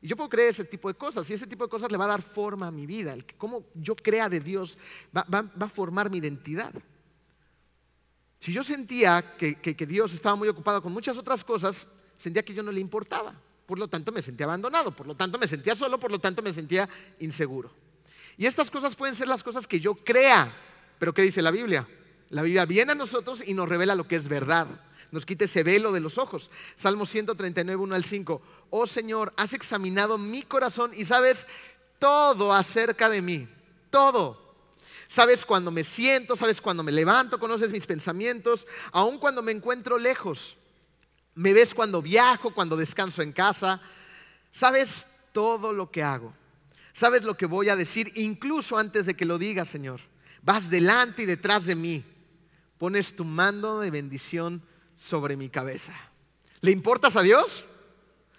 Y 0.00 0.06
yo 0.06 0.16
puedo 0.16 0.28
creer 0.30 0.50
ese 0.50 0.64
tipo 0.64 0.86
de 0.86 0.94
cosas, 0.94 1.28
y 1.28 1.34
ese 1.34 1.48
tipo 1.48 1.64
de 1.64 1.68
cosas 1.68 1.90
le 1.90 1.98
va 1.98 2.04
a 2.04 2.08
dar 2.08 2.22
forma 2.22 2.68
a 2.68 2.70
mi 2.70 2.86
vida. 2.86 3.12
El 3.12 3.24
que 3.24 3.34
cómo 3.34 3.64
yo 3.74 3.96
crea 3.96 4.28
de 4.28 4.38
Dios 4.38 4.78
va, 5.12 5.26
a 5.58 5.68
formar 5.68 6.10
mi 6.10 6.18
identidad. 6.18 6.72
Si 8.38 8.52
yo 8.52 8.62
sentía 8.62 9.34
que, 9.36 9.74
Dios 9.84 10.14
estaba 10.14 10.36
muy 10.36 10.46
ocupado 10.46 10.80
con 10.80 10.92
muchas 10.92 11.18
otras 11.18 11.42
cosas, 11.42 11.88
sentía 12.16 12.44
que 12.44 12.54
yo 12.54 12.62
no 12.62 12.70
le 12.70 12.78
importaba. 12.78 13.34
por 13.66 13.80
lo 13.80 13.88
tanto 13.88 14.12
me 14.12 14.22
sentía 14.22 14.46
abandonado, 14.46 14.94
por 14.94 15.08
lo 15.08 15.16
tanto 15.16 15.40
me 15.40 15.48
sentía 15.48 15.74
solo, 15.74 15.98
por 15.98 16.12
lo 16.12 16.20
tanto 16.20 16.40
me 16.40 16.52
sentía 16.52 16.88
inseguro. 17.18 17.74
Y 18.36 18.46
estas 18.46 18.70
cosas 18.70 18.94
pueden 18.94 19.16
ser 19.16 19.26
las 19.26 19.42
cosas 19.42 19.66
que 19.66 19.80
yo 19.80 19.96
crea, 19.96 20.54
pero 21.00 21.12
¿qué 21.12 21.22
dice 21.22 21.42
la 21.42 21.50
Biblia? 21.50 21.88
La 22.30 22.42
Biblia 22.42 22.64
viene 22.64 22.92
a 22.92 22.94
nosotros 22.94 23.42
y 23.44 23.54
nos 23.54 23.68
revela 23.68 23.96
lo 23.96 24.06
que 24.06 24.14
es 24.14 24.28
verdad. 24.28 24.68
Nos 25.12 25.26
quita 25.26 25.44
ese 25.44 25.62
velo 25.62 25.92
de 25.92 26.00
los 26.00 26.16
ojos. 26.16 26.50
Salmo 26.74 27.04
139, 27.04 27.82
1 27.82 27.94
al 27.94 28.04
5. 28.04 28.42
Oh 28.70 28.86
Señor, 28.86 29.30
has 29.36 29.52
examinado 29.52 30.16
mi 30.16 30.42
corazón 30.42 30.90
y 30.94 31.04
sabes 31.04 31.46
todo 31.98 32.52
acerca 32.52 33.10
de 33.10 33.20
mí. 33.20 33.46
Todo. 33.90 34.40
Sabes 35.08 35.44
cuando 35.44 35.70
me 35.70 35.84
siento, 35.84 36.34
sabes 36.34 36.62
cuando 36.62 36.82
me 36.82 36.90
levanto, 36.90 37.38
conoces 37.38 37.70
mis 37.72 37.86
pensamientos, 37.86 38.66
aun 38.90 39.18
cuando 39.18 39.42
me 39.42 39.52
encuentro 39.52 39.98
lejos. 39.98 40.56
Me 41.34 41.52
ves 41.52 41.74
cuando 41.74 42.00
viajo, 42.00 42.54
cuando 42.54 42.74
descanso 42.74 43.20
en 43.20 43.32
casa. 43.32 43.82
Sabes 44.50 45.06
todo 45.32 45.74
lo 45.74 45.90
que 45.90 46.02
hago. 46.02 46.32
Sabes 46.94 47.22
lo 47.24 47.36
que 47.36 47.44
voy 47.44 47.68
a 47.68 47.76
decir 47.76 48.12
incluso 48.14 48.78
antes 48.78 49.04
de 49.04 49.14
que 49.14 49.26
lo 49.26 49.36
diga, 49.36 49.66
Señor. 49.66 50.00
Vas 50.40 50.70
delante 50.70 51.24
y 51.24 51.26
detrás 51.26 51.66
de 51.66 51.74
mí. 51.74 52.02
Pones 52.78 53.14
tu 53.14 53.26
mando 53.26 53.78
de 53.80 53.90
bendición 53.90 54.62
sobre 54.96 55.36
mi 55.36 55.48
cabeza. 55.48 55.94
¿Le 56.60 56.70
importas 56.70 57.16
a 57.16 57.22
Dios? 57.22 57.68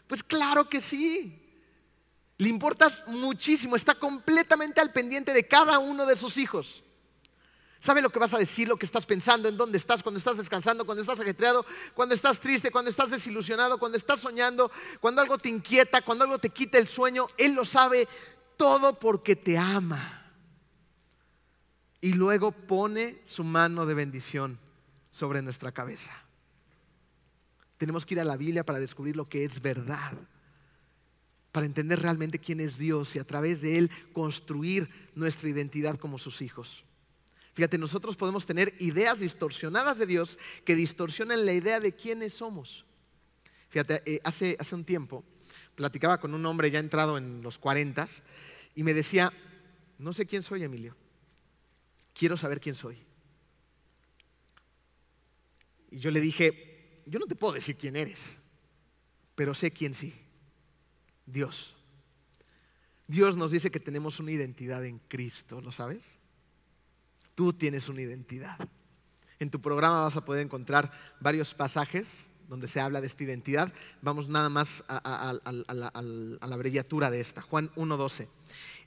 Pues 0.07 0.23
claro 0.23 0.69
que 0.69 0.81
sí. 0.81 1.39
Le 2.37 2.49
importas 2.49 3.03
muchísimo, 3.07 3.75
está 3.75 3.95
completamente 3.95 4.81
al 4.81 4.91
pendiente 4.91 5.33
de 5.33 5.47
cada 5.47 5.79
uno 5.79 6.05
de 6.05 6.15
sus 6.15 6.37
hijos. 6.37 6.83
Sabe 7.79 8.01
lo 8.01 8.09
que 8.09 8.19
vas 8.19 8.33
a 8.33 8.37
decir, 8.37 8.67
lo 8.67 8.77
que 8.77 8.85
estás 8.85 9.05
pensando, 9.05 9.49
en 9.49 9.57
dónde 9.57 9.77
estás, 9.77 10.01
cuando 10.01 10.17
estás 10.17 10.37
descansando, 10.37 10.85
cuando 10.85 11.01
estás 11.01 11.19
ajetreado, 11.19 11.65
cuando 11.93 12.15
estás 12.15 12.39
triste, 12.39 12.71
cuando 12.71 12.89
estás 12.89 13.11
desilusionado, 13.11 13.77
cuando 13.77 13.97
estás 13.97 14.21
soñando, 14.21 14.71
cuando 15.01 15.21
algo 15.21 15.37
te 15.37 15.49
inquieta, 15.49 16.01
cuando 16.01 16.23
algo 16.23 16.39
te 16.39 16.49
quita 16.49 16.77
el 16.77 16.87
sueño. 16.87 17.27
Él 17.37 17.53
lo 17.53 17.65
sabe 17.65 18.07
todo 18.55 18.97
porque 18.97 19.35
te 19.35 19.57
ama. 19.57 20.31
Y 21.99 22.13
luego 22.13 22.53
pone 22.53 23.21
su 23.25 23.43
mano 23.43 23.85
de 23.85 23.93
bendición 23.93 24.59
sobre 25.11 25.41
nuestra 25.41 25.73
cabeza. 25.73 26.22
Tenemos 27.83 28.05
que 28.05 28.13
ir 28.13 28.21
a 28.21 28.23
la 28.23 28.37
Biblia 28.37 28.65
para 28.65 28.79
descubrir 28.79 29.17
lo 29.17 29.27
que 29.27 29.43
es 29.43 29.61
verdad 29.61 30.13
para 31.51 31.65
entender 31.65 31.99
realmente 31.99 32.39
quién 32.39 32.61
es 32.61 32.77
Dios 32.77 33.13
y 33.17 33.19
a 33.19 33.25
través 33.25 33.59
de 33.59 33.77
Él 33.77 33.91
construir 34.13 34.87
nuestra 35.15 35.49
identidad 35.49 35.97
como 35.97 36.17
sus 36.17 36.41
hijos. 36.41 36.85
Fíjate, 37.53 37.77
nosotros 37.77 38.15
podemos 38.15 38.45
tener 38.45 38.73
ideas 38.79 39.19
distorsionadas 39.19 39.97
de 39.97 40.05
Dios 40.05 40.39
que 40.63 40.77
distorsionan 40.77 41.45
la 41.45 41.51
idea 41.51 41.81
de 41.81 41.93
quiénes 41.93 42.35
somos. 42.35 42.85
Fíjate, 43.67 44.01
eh, 44.05 44.21
hace, 44.23 44.55
hace 44.61 44.75
un 44.75 44.85
tiempo 44.85 45.25
platicaba 45.75 46.21
con 46.21 46.33
un 46.33 46.45
hombre 46.45 46.71
ya 46.71 46.79
entrado 46.79 47.17
en 47.17 47.41
los 47.41 47.59
40 47.59 48.07
y 48.75 48.83
me 48.83 48.93
decía, 48.93 49.33
no 49.99 50.13
sé 50.13 50.25
quién 50.25 50.41
soy, 50.41 50.63
Emilio, 50.63 50.95
quiero 52.13 52.37
saber 52.37 52.61
quién 52.61 52.75
soy. 52.75 52.97
Y 55.91 55.99
yo 55.99 56.11
le 56.11 56.21
dije, 56.21 56.72
yo 57.05 57.19
no 57.19 57.25
te 57.25 57.35
puedo 57.35 57.53
decir 57.53 57.75
quién 57.77 57.95
eres, 57.95 58.37
pero 59.35 59.53
sé 59.53 59.71
quién 59.71 59.93
sí. 59.93 60.13
Dios. 61.25 61.75
Dios 63.07 63.35
nos 63.35 63.51
dice 63.51 63.71
que 63.71 63.79
tenemos 63.79 64.19
una 64.19 64.31
identidad 64.31 64.85
en 64.85 64.99
Cristo, 64.99 65.61
¿lo 65.61 65.71
sabes? 65.71 66.15
Tú 67.35 67.53
tienes 67.53 67.89
una 67.89 68.01
identidad. 68.01 68.57
En 69.39 69.49
tu 69.49 69.61
programa 69.61 70.03
vas 70.03 70.15
a 70.15 70.23
poder 70.25 70.43
encontrar 70.43 70.91
varios 71.19 71.53
pasajes 71.53 72.27
donde 72.47 72.67
se 72.67 72.79
habla 72.79 73.01
de 73.01 73.07
esta 73.07 73.23
identidad. 73.23 73.73
Vamos 74.01 74.29
nada 74.29 74.49
más 74.49 74.83
a, 74.87 75.33
la, 75.43 75.91
abreviatura 76.41 77.09
de 77.09 77.19
esta. 77.19 77.41
Juan 77.41 77.69
1.12. 77.75 78.27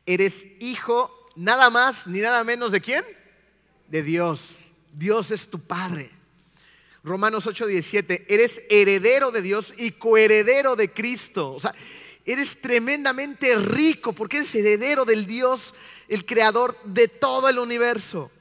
Eres 0.07 0.46
hijo 0.61 1.11
nada 1.35 1.68
más 1.68 2.07
ni 2.07 2.20
nada 2.20 2.44
menos 2.44 2.72
de 2.72 2.81
quién? 2.81 3.05
De 3.88 4.02
Dios. 4.02 4.72
Dios 4.92 5.31
es 5.31 5.48
tu 5.48 5.61
Padre. 5.61 6.11
Romanos 7.07 7.47
8.17. 7.47 8.25
Eres 8.29 8.64
heredero 8.69 9.31
de 9.31 9.40
Dios 9.40 9.73
y 9.79 9.92
coheredero 9.92 10.75
de 10.75 10.92
Cristo. 10.92 11.53
O 11.53 11.61
sea, 11.61 11.73
eres 12.25 12.61
tremendamente 12.61 13.55
rico 13.55 14.12
porque 14.12 14.38
eres 14.38 14.53
heredero 14.57 15.05
del 15.05 15.25
Dios, 15.25 15.73
el 16.09 16.27
creador 16.27 16.77
de 16.83 17.07
todo 17.07 17.49
el 17.49 17.61
universo. 17.61 18.33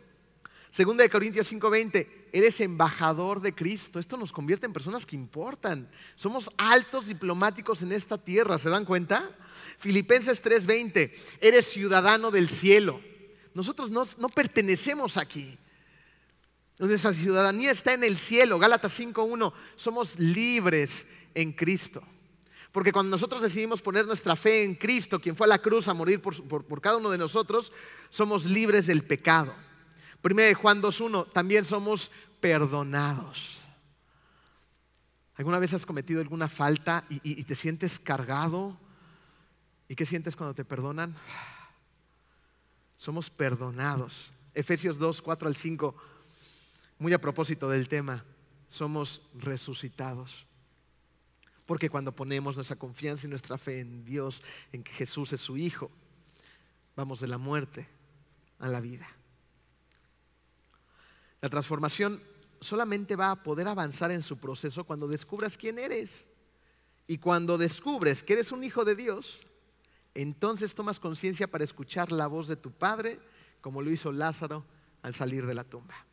Segunda 0.71 1.03
de 1.03 1.11
Corintios 1.11 1.47
5:20, 1.47 2.07
eres 2.33 2.59
embajador 2.59 3.39
de 3.39 3.53
Cristo. 3.53 3.99
Esto 3.99 4.17
nos 4.17 4.33
convierte 4.33 4.65
en 4.65 4.73
personas 4.73 5.05
que 5.05 5.15
importan. 5.15 5.87
Somos 6.15 6.49
altos 6.57 7.05
diplomáticos 7.05 7.83
en 7.83 7.91
esta 7.91 8.17
tierra, 8.17 8.57
¿se 8.57 8.69
dan 8.69 8.83
cuenta? 8.83 9.29
Filipenses 9.77 10.41
3:20, 10.41 11.13
eres 11.39 11.67
ciudadano 11.67 12.31
del 12.31 12.49
cielo. 12.49 12.99
Nosotros 13.53 13.91
no, 13.91 14.07
no 14.17 14.27
pertenecemos 14.27 15.17
aquí. 15.17 15.59
Nuestra 16.77 17.13
ciudadanía 17.13 17.71
está 17.71 17.93
en 17.93 18.03
el 18.03 18.17
cielo. 18.17 18.59
Gálatas 18.59 18.99
5:1, 18.99 19.53
somos 19.75 20.19
libres 20.19 21.07
en 21.33 21.53
Cristo. 21.53 22.03
Porque 22.71 22.91
cuando 22.91 23.11
nosotros 23.11 23.41
decidimos 23.41 23.81
poner 23.81 24.05
nuestra 24.05 24.35
fe 24.35 24.65
en 24.65 24.75
Cristo, 24.75 25.21
quien 25.21 25.35
fue 25.35 25.45
a 25.45 25.47
la 25.47 25.59
cruz 25.59 25.87
a 25.87 25.93
morir 25.93 26.21
por, 26.21 26.81
cada 26.81 26.97
uno 26.97 27.09
de 27.09 27.17
nosotros, 27.17 27.71
somos 28.09 28.43
libres 28.43 28.85
del 28.85 29.05
pecado. 29.05 29.55
Primero 30.21 30.49
de 30.49 30.55
Juan 30.55 30.81
2.1, 30.81 31.31
también 31.31 31.63
somos 31.63 32.11
perdonados. 32.41 33.61
¿Alguna 35.35 35.59
vez 35.59 35.73
has 35.73 35.85
cometido 35.85 36.19
alguna 36.19 36.49
falta 36.49 37.05
y, 37.09 37.21
y 37.23 37.43
te 37.45 37.55
sientes 37.55 37.97
cargado? 37.97 38.77
¿Y 39.87 39.95
qué 39.95 40.05
sientes 40.05 40.35
cuando 40.35 40.53
te 40.53 40.65
perdonan? 40.65 41.15
Somos 42.97 43.29
perdonados. 43.29 44.33
Efesios 44.53 44.97
2, 44.97 45.21
4 45.21 45.47
al 45.47 45.55
5, 45.55 45.95
muy 46.97 47.13
a 47.13 47.21
propósito 47.21 47.69
del 47.69 47.87
tema, 47.87 48.23
somos 48.67 49.21
resucitados. 49.33 50.45
Porque 51.65 51.89
cuando 51.89 52.15
ponemos 52.15 52.55
nuestra 52.55 52.75
confianza 52.75 53.25
y 53.25 53.29
nuestra 53.29 53.57
fe 53.57 53.79
en 53.79 54.05
Dios, 54.05 54.41
en 54.71 54.83
que 54.83 54.91
Jesús 54.91 55.33
es 55.33 55.41
su 55.41 55.57
Hijo, 55.57 55.91
vamos 56.95 57.19
de 57.19 57.27
la 57.27 57.37
muerte 57.37 57.87
a 58.59 58.67
la 58.67 58.79
vida. 58.79 59.07
La 61.41 61.49
transformación 61.49 62.21
solamente 62.59 63.15
va 63.15 63.31
a 63.31 63.43
poder 63.43 63.67
avanzar 63.67 64.11
en 64.11 64.21
su 64.21 64.37
proceso 64.37 64.83
cuando 64.83 65.07
descubras 65.07 65.57
quién 65.57 65.79
eres. 65.79 66.25
Y 67.07 67.17
cuando 67.19 67.57
descubres 67.57 68.23
que 68.23 68.33
eres 68.33 68.51
un 68.51 68.63
hijo 68.63 68.83
de 68.83 68.95
Dios, 68.95 69.43
entonces 70.15 70.73
tomas 70.73 70.99
conciencia 70.99 71.47
para 71.47 71.63
escuchar 71.63 72.11
la 72.11 72.27
voz 72.27 72.47
de 72.47 72.55
tu 72.55 72.71
Padre, 72.71 73.19
como 73.61 73.81
lo 73.81 73.91
hizo 73.91 74.11
Lázaro 74.11 74.65
al 75.03 75.13
salir 75.13 75.45
de 75.45 75.53
la 75.53 75.63
tumba. 75.63 76.04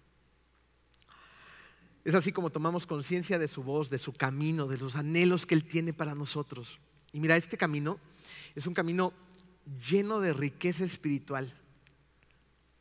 Es 2.04 2.14
así 2.14 2.32
como 2.32 2.50
tomamos 2.50 2.86
conciencia 2.86 3.38
de 3.38 3.48
su 3.48 3.62
voz, 3.62 3.88
de 3.88 3.98
su 3.98 4.12
camino, 4.12 4.66
de 4.66 4.78
los 4.78 4.96
anhelos 4.96 5.46
que 5.46 5.54
Él 5.54 5.64
tiene 5.64 5.92
para 5.92 6.14
nosotros. 6.14 6.78
Y 7.12 7.20
mira, 7.20 7.36
este 7.36 7.56
camino 7.56 8.00
es 8.54 8.66
un 8.66 8.74
camino 8.74 9.12
lleno 9.88 10.20
de 10.20 10.32
riqueza 10.32 10.84
espiritual 10.84 11.54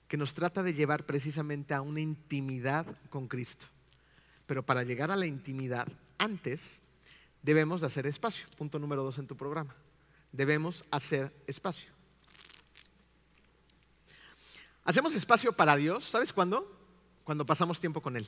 que 0.07 0.17
nos 0.17 0.33
trata 0.33 0.63
de 0.63 0.73
llevar 0.73 1.05
precisamente 1.05 1.73
a 1.73 1.81
una 1.81 2.01
intimidad 2.01 2.85
con 3.09 3.27
Cristo. 3.27 3.67
Pero 4.45 4.63
para 4.65 4.83
llegar 4.83 5.11
a 5.11 5.15
la 5.15 5.25
intimidad, 5.25 5.87
antes 6.17 6.79
debemos 7.41 7.79
de 7.81 7.87
hacer 7.87 8.07
espacio. 8.07 8.47
Punto 8.57 8.79
número 8.79 9.03
dos 9.03 9.19
en 9.19 9.27
tu 9.27 9.37
programa. 9.37 9.75
Debemos 10.31 10.83
hacer 10.91 11.33
espacio. 11.47 11.91
Hacemos 14.83 15.13
espacio 15.13 15.53
para 15.53 15.75
Dios, 15.75 16.05
¿sabes 16.05 16.33
cuándo? 16.33 16.69
Cuando 17.23 17.45
pasamos 17.45 17.79
tiempo 17.79 18.01
con 18.01 18.17
Él. 18.17 18.27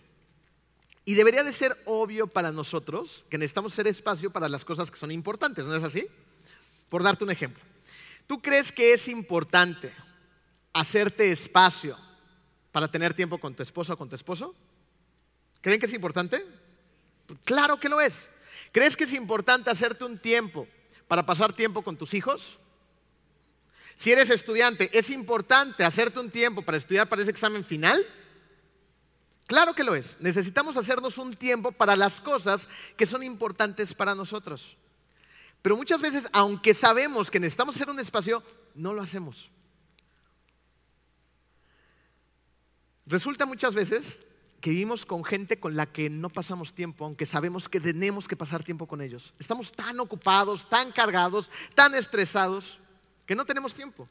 Y 1.05 1.15
debería 1.15 1.43
de 1.43 1.51
ser 1.51 1.81
obvio 1.85 2.27
para 2.27 2.51
nosotros 2.51 3.25
que 3.29 3.37
necesitamos 3.37 3.73
hacer 3.73 3.87
espacio 3.87 4.31
para 4.31 4.47
las 4.47 4.63
cosas 4.63 4.89
que 4.89 4.97
son 4.97 5.11
importantes, 5.11 5.65
¿no 5.65 5.75
es 5.75 5.83
así? 5.83 6.07
Por 6.89 7.03
darte 7.03 7.23
un 7.23 7.31
ejemplo. 7.31 7.61
¿Tú 8.25 8.41
crees 8.41 8.71
que 8.71 8.93
es 8.93 9.07
importante 9.07 9.93
hacerte 10.71 11.31
espacio 11.31 11.97
para 12.71 12.87
tener 12.87 13.13
tiempo 13.13 13.37
con 13.37 13.53
tu 13.53 13.63
esposa 13.63 13.93
o 13.93 13.97
con 13.97 14.07
tu 14.07 14.15
esposo? 14.15 14.55
¿Creen 15.61 15.79
que 15.79 15.87
es 15.87 15.93
importante? 15.93 16.45
Claro 17.43 17.79
que 17.79 17.89
lo 17.89 17.99
es. 17.99 18.29
¿Crees 18.71 18.95
que 18.95 19.03
es 19.03 19.13
importante 19.13 19.69
hacerte 19.69 20.05
un 20.05 20.17
tiempo 20.17 20.67
para 21.07 21.25
pasar 21.25 21.53
tiempo 21.53 21.83
con 21.83 21.97
tus 21.97 22.13
hijos? 22.13 22.59
Si 23.95 24.11
eres 24.11 24.29
estudiante, 24.29 24.89
¿es 24.97 25.09
importante 25.09 25.83
hacerte 25.83 26.19
un 26.19 26.31
tiempo 26.31 26.61
para 26.61 26.77
estudiar 26.77 27.07
para 27.09 27.21
ese 27.21 27.31
examen 27.31 27.63
final? 27.63 28.05
Claro 29.53 29.75
que 29.75 29.83
lo 29.83 29.93
es. 29.93 30.17
Necesitamos 30.19 30.77
hacernos 30.77 31.19
un 31.19 31.31
tiempo 31.31 31.71
para 31.71 31.95
las 31.95 32.19
cosas 32.19 32.67
que 32.97 33.05
son 33.05 33.21
importantes 33.21 33.93
para 33.93 34.15
nosotros. 34.15 34.75
Pero 35.61 35.77
muchas 35.77 36.01
veces, 36.01 36.27
aunque 36.33 36.73
sabemos 36.73 37.29
que 37.29 37.39
necesitamos 37.39 37.75
hacer 37.75 37.87
un 37.87 37.99
espacio, 37.99 38.41
no 38.73 38.93
lo 38.93 39.03
hacemos. 39.03 39.51
Resulta 43.05 43.45
muchas 43.45 43.75
veces 43.75 44.21
que 44.59 44.71
vivimos 44.71 45.05
con 45.05 45.23
gente 45.23 45.59
con 45.59 45.75
la 45.75 45.85
que 45.85 46.09
no 46.09 46.31
pasamos 46.31 46.73
tiempo, 46.73 47.05
aunque 47.05 47.27
sabemos 47.27 47.69
que 47.69 47.79
tenemos 47.79 48.27
que 48.27 48.35
pasar 48.35 48.63
tiempo 48.63 48.87
con 48.87 49.01
ellos. 49.01 49.35
Estamos 49.37 49.71
tan 49.71 49.99
ocupados, 49.99 50.67
tan 50.67 50.91
cargados, 50.91 51.51
tan 51.75 51.93
estresados, 51.93 52.79
que 53.27 53.35
no 53.35 53.45
tenemos 53.45 53.75
tiempo. 53.75 54.09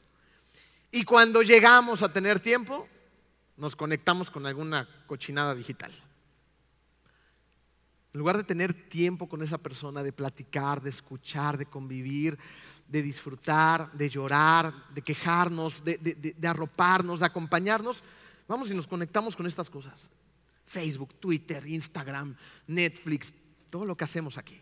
Y 0.89 1.03
cuando 1.03 1.41
llegamos 1.41 2.01
a 2.01 2.13
tener 2.13 2.39
tiempo, 2.39 2.87
nos 3.57 3.75
conectamos 3.75 4.31
con 4.31 4.45
alguna 4.45 4.87
cochinada 5.07 5.55
digital. 5.55 5.91
En 8.13 8.19
lugar 8.19 8.37
de 8.37 8.43
tener 8.43 8.89
tiempo 8.89 9.27
con 9.27 9.41
esa 9.41 9.57
persona, 9.57 10.03
de 10.03 10.13
platicar, 10.13 10.81
de 10.81 10.91
escuchar, 10.91 11.57
de 11.57 11.65
convivir, 11.65 12.37
de 12.87 13.01
disfrutar, 13.01 13.91
de 13.93 14.07
llorar, 14.07 14.71
de 14.93 15.01
quejarnos, 15.01 15.83
de, 15.83 16.35
arroparnos, 16.43 17.21
de 17.21 17.25
acompañarnos, 17.25 18.03
vamos 18.47 18.69
y 18.69 18.75
nos 18.75 18.85
conectamos 18.85 19.35
con 19.35 19.47
estas 19.47 19.69
cosas. 19.69 20.11
Facebook, 20.65 21.15
Twitter, 21.15 21.65
Instagram, 21.65 22.35
Netflix, 22.67 23.33
todo 23.69 23.85
lo 23.85 23.97
que 23.97 24.03
hacemos 24.03 24.37
aquí. 24.37 24.59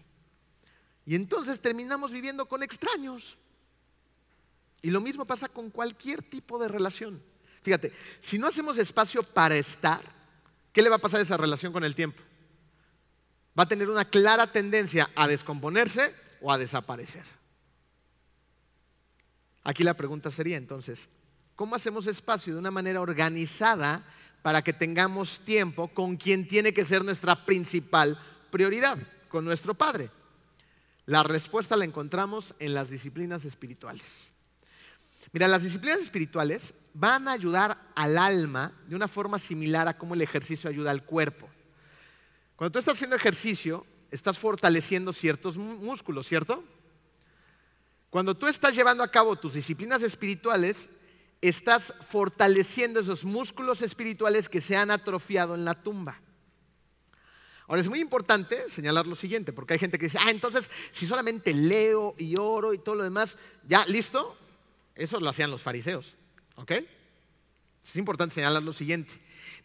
Y 1.05 1.15
entonces 1.15 1.59
terminamos 1.59 2.11
viviendo 2.11 2.47
con 2.47 2.63
extraños. 2.63 3.37
Y 4.81 4.91
lo 4.91 5.01
mismo 5.01 5.25
pasa 5.25 5.49
con 5.49 5.69
cualquier 5.69 6.23
tipo 6.23 6.57
de 6.57 6.69
relación. 6.69 7.21
Fíjate, 7.61 7.93
si 8.21 8.39
no 8.39 8.47
hacemos 8.47 8.77
espacio 8.77 9.23
para 9.23 9.55
estar, 9.55 10.01
¿qué 10.73 10.81
le 10.81 10.89
va 10.89 10.95
a 10.95 10.99
pasar 10.99 11.19
a 11.19 11.23
esa 11.23 11.37
relación 11.37 11.71
con 11.71 11.83
el 11.83 11.95
tiempo? 11.95 12.21
Va 13.57 13.63
a 13.63 13.67
tener 13.67 13.89
una 13.89 14.05
clara 14.05 14.51
tendencia 14.51 15.11
a 15.15 15.27
descomponerse 15.27 16.15
o 16.41 16.51
a 16.51 16.57
desaparecer. 16.57 17.23
Aquí 19.63 19.83
la 19.83 19.95
pregunta 19.95 20.31
sería 20.31 20.57
entonces, 20.57 21.07
¿cómo 21.55 21.75
hacemos 21.75 22.07
espacio 22.07 22.53
de 22.53 22.59
una 22.59 22.71
manera 22.71 23.01
organizada 23.01 24.03
para 24.41 24.63
que 24.63 24.73
tengamos 24.73 25.41
tiempo 25.41 25.89
con 25.89 26.17
quien 26.17 26.47
tiene 26.47 26.73
que 26.73 26.85
ser 26.85 27.05
nuestra 27.05 27.45
principal 27.45 28.19
prioridad, 28.49 28.97
con 29.29 29.45
nuestro 29.45 29.75
Padre? 29.75 30.09
La 31.05 31.21
respuesta 31.21 31.77
la 31.77 31.85
encontramos 31.85 32.55
en 32.57 32.73
las 32.73 32.89
disciplinas 32.89 33.45
espirituales. 33.45 34.30
Mira, 35.31 35.47
las 35.47 35.63
disciplinas 35.63 35.99
espirituales 35.99 36.73
van 36.93 37.27
a 37.27 37.33
ayudar 37.33 37.91
al 37.95 38.17
alma 38.17 38.73
de 38.87 38.95
una 38.95 39.07
forma 39.07 39.39
similar 39.39 39.87
a 39.87 39.97
cómo 39.97 40.13
el 40.13 40.21
ejercicio 40.21 40.69
ayuda 40.69 40.91
al 40.91 41.05
cuerpo. 41.05 41.49
Cuando 42.55 42.73
tú 42.73 42.79
estás 42.79 42.95
haciendo 42.95 43.15
ejercicio, 43.15 43.85
estás 44.11 44.37
fortaleciendo 44.37 45.13
ciertos 45.13 45.57
músculos, 45.57 46.27
¿cierto? 46.27 46.63
Cuando 48.09 48.35
tú 48.35 48.47
estás 48.47 48.75
llevando 48.75 49.03
a 49.03 49.11
cabo 49.11 49.37
tus 49.37 49.53
disciplinas 49.53 50.01
espirituales, 50.01 50.89
estás 51.39 51.93
fortaleciendo 52.07 52.99
esos 52.99 53.23
músculos 53.23 53.81
espirituales 53.81 54.49
que 54.49 54.61
se 54.61 54.75
han 54.75 54.91
atrofiado 54.91 55.55
en 55.55 55.65
la 55.65 55.81
tumba. 55.81 56.19
Ahora 57.67 57.81
es 57.81 57.87
muy 57.87 58.01
importante 58.01 58.67
señalar 58.67 59.07
lo 59.07 59.15
siguiente, 59.15 59.53
porque 59.53 59.73
hay 59.73 59.79
gente 59.79 59.97
que 59.97 60.07
dice, 60.07 60.17
ah, 60.19 60.29
entonces 60.29 60.69
si 60.91 61.07
solamente 61.07 61.53
leo 61.53 62.15
y 62.17 62.35
oro 62.37 62.73
y 62.73 62.79
todo 62.79 62.95
lo 62.95 63.03
demás, 63.03 63.37
ya, 63.65 63.85
listo, 63.85 64.37
eso 64.95 65.19
lo 65.19 65.29
hacían 65.29 65.51
los 65.51 65.61
fariseos. 65.61 66.15
¿Ok? 66.55 66.71
Es 67.83 67.95
importante 67.95 68.35
señalar 68.35 68.63
lo 68.63 68.73
siguiente. 68.73 69.13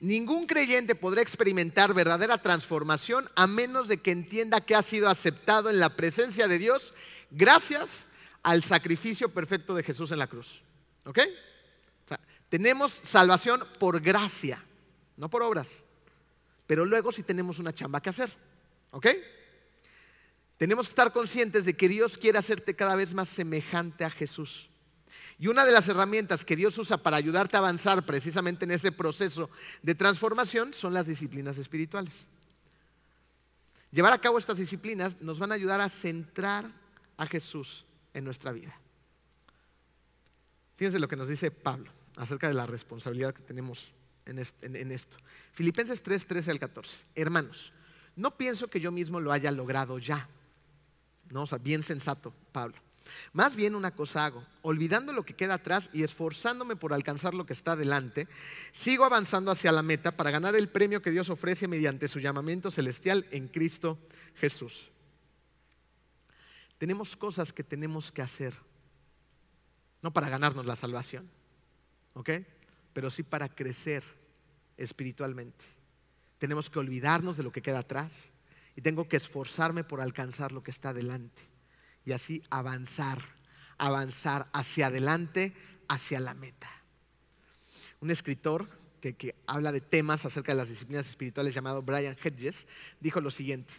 Ningún 0.01 0.47
creyente 0.47 0.95
podrá 0.95 1.23
experimentar 1.23 1.95
verdadera 1.95 2.39
transformación 2.43 3.31
a 3.35 3.47
menos 3.47 3.89
de 3.89 3.99
que 3.99 4.11
entienda 4.11 4.61
que 4.61 4.75
ha 4.75 4.83
sido 4.83 5.09
aceptado 5.09 5.71
en 5.71 5.81
la 5.81 5.97
presencia 5.97 6.49
de 6.49 6.59
Dios 6.59 6.95
gracias 7.31 8.07
al 8.43 8.63
sacrificio 8.63 9.31
perfecto 9.31 9.75
de 9.75 9.83
Jesús 9.83 10.13
en 10.13 10.19
la 10.19 10.27
cruz. 10.27 10.63
¿Ok? 11.05 11.21
tenemos 12.49 13.01
salvación 13.03 13.65
por 13.81 14.01
gracia, 14.01 14.63
no 15.17 15.29
por 15.29 15.43
obras. 15.43 15.83
Pero 16.67 16.85
luego 16.85 17.11
sí 17.11 17.23
tenemos 17.23 17.59
una 17.59 17.75
chamba 17.75 18.01
que 18.01 18.11
hacer. 18.11 18.31
¿Ok? 18.93 19.09
Tenemos 20.57 20.87
que 20.87 20.91
estar 20.91 21.13
conscientes 21.13 21.65
de 21.65 21.77
que 21.77 21.89
Dios 21.89 22.17
quiere 22.17 22.39
hacerte 22.39 22.77
cada 22.77 22.95
vez 22.95 23.15
más 23.15 23.29
semejante 23.29 24.05
a 24.05 24.11
Jesús. 24.11 24.71
Y 25.39 25.49
una 25.49 25.65
de 25.65 25.73
las 25.73 25.89
herramientas 25.89 26.45
que 26.45 26.57
Dios 26.57 26.79
usa 26.79 26.97
para 26.97 27.19
ayudarte 27.19 27.57
a 27.57 27.61
avanzar 27.61 28.07
precisamente 28.07 28.65
en 28.65 28.71
ese 28.71 28.91
proceso 28.91 29.51
de 29.83 29.95
transformación 29.95 30.73
son 30.73 30.95
las 30.95 31.07
disciplinas 31.07 31.59
espirituales. 31.59 32.27
Llevar 33.91 34.13
a 34.13 34.21
cabo 34.21 34.39
estas 34.39 34.57
disciplinas 34.57 35.21
nos 35.21 35.39
van 35.39 35.53
a 35.53 35.55
ayudar 35.55 35.81
a 35.81 35.89
centrar 35.89 36.71
a 37.17 37.27
Jesús 37.27 37.85
en 38.15 38.25
nuestra 38.25 38.53
vida. 38.53 38.79
Fíjense 40.77 40.99
lo 40.99 41.09
que 41.09 41.17
nos 41.17 41.29
dice 41.29 41.51
Pablo 41.51 41.91
acerca 42.17 42.49
de 42.49 42.55
la 42.55 42.67
responsabilidad 42.67 43.35
que 43.35 43.43
tenemos 43.43 43.93
en, 44.25 44.91
esto. 44.91 45.17
Filipenses 45.53 46.03
3, 46.03 46.27
13 46.27 46.51
al 46.51 46.59
14. 46.59 47.07
Hermanos, 47.15 47.73
no 48.17 48.37
pienso 48.37 48.69
que 48.69 48.81
yo 48.81 48.91
mismo 48.91 49.21
lo 49.21 49.33
haya 49.33 49.51
logrado 49.51 49.99
ya. 49.99 50.29
No, 51.31 51.43
o 51.43 51.47
sea, 51.47 51.59
bien 51.59 51.83
sensato, 51.83 52.33
Pablo. 52.53 52.77
Más 53.33 53.57
bien 53.57 53.75
una 53.75 53.91
cosa 53.91 54.25
hago, 54.25 54.45
olvidando 54.63 55.13
lo 55.13 55.25
que 55.25 55.35
queda 55.35 55.55
atrás 55.55 55.91
y 55.93 56.03
esforzándome 56.03 56.77
por 56.77 56.93
alcanzar 56.93 57.35
lo 57.35 57.47
que 57.47 57.53
está 57.53 57.77
delante, 57.77 58.29
sigo 58.73 59.05
avanzando 59.05 59.51
hacia 59.51 59.73
la 59.73 59.83
meta 59.83 60.17
para 60.17 60.31
ganar 60.31 60.55
el 60.55 60.69
premio 60.69 61.03
que 61.03 61.11
Dios 61.11 61.31
ofrece 61.31 61.69
mediante 61.69 62.09
su 62.09 62.21
llamamiento 62.21 62.71
celestial 62.71 63.27
en 63.31 63.49
Cristo 63.49 63.99
Jesús. 64.37 64.91
Tenemos 66.79 67.17
cosas 67.17 67.53
que 67.53 67.65
tenemos 67.65 68.13
que 68.13 68.23
hacer, 68.23 68.55
no 70.03 70.13
para 70.13 70.29
ganarnos 70.29 70.67
la 70.67 70.77
salvación, 70.77 71.29
¿ok? 72.15 72.31
Pero 72.93 73.11
sí 73.11 73.23
para 73.23 73.49
crecer 73.49 74.05
espiritualmente. 74.77 75.65
Tenemos 76.39 76.69
que 76.69 76.79
olvidarnos 76.79 77.37
de 77.37 77.43
lo 77.43 77.51
que 77.51 77.63
queda 77.63 77.79
atrás 77.79 78.15
y 78.75 78.83
tengo 78.83 79.09
que 79.09 79.17
esforzarme 79.17 79.85
por 79.85 80.03
alcanzar 80.03 80.53
lo 80.53 80.63
que 80.63 80.71
está 80.71 80.93
delante 80.93 81.56
y 82.07 82.13
así 82.13 82.43
avanzar, 82.49 83.21
avanzar 83.77 84.49
hacia 84.53 84.87
adelante, 84.87 85.53
hacia 85.89 86.21
la 86.21 86.33
meta. 86.33 86.71
Un 88.01 88.11
escritor 88.11 88.69
que, 89.01 89.35
habla 89.47 89.73
de 89.73 89.81
temas 89.81 90.25
acerca 90.25 90.53
de 90.53 90.57
las 90.57 90.69
disciplinas 90.69 91.09
espirituales 91.09 91.55
llamado 91.55 91.83
Brian 91.83 92.17
Hedges 92.23 92.67
dijo 93.01 93.21
lo 93.21 93.31
siguiente, 93.31 93.75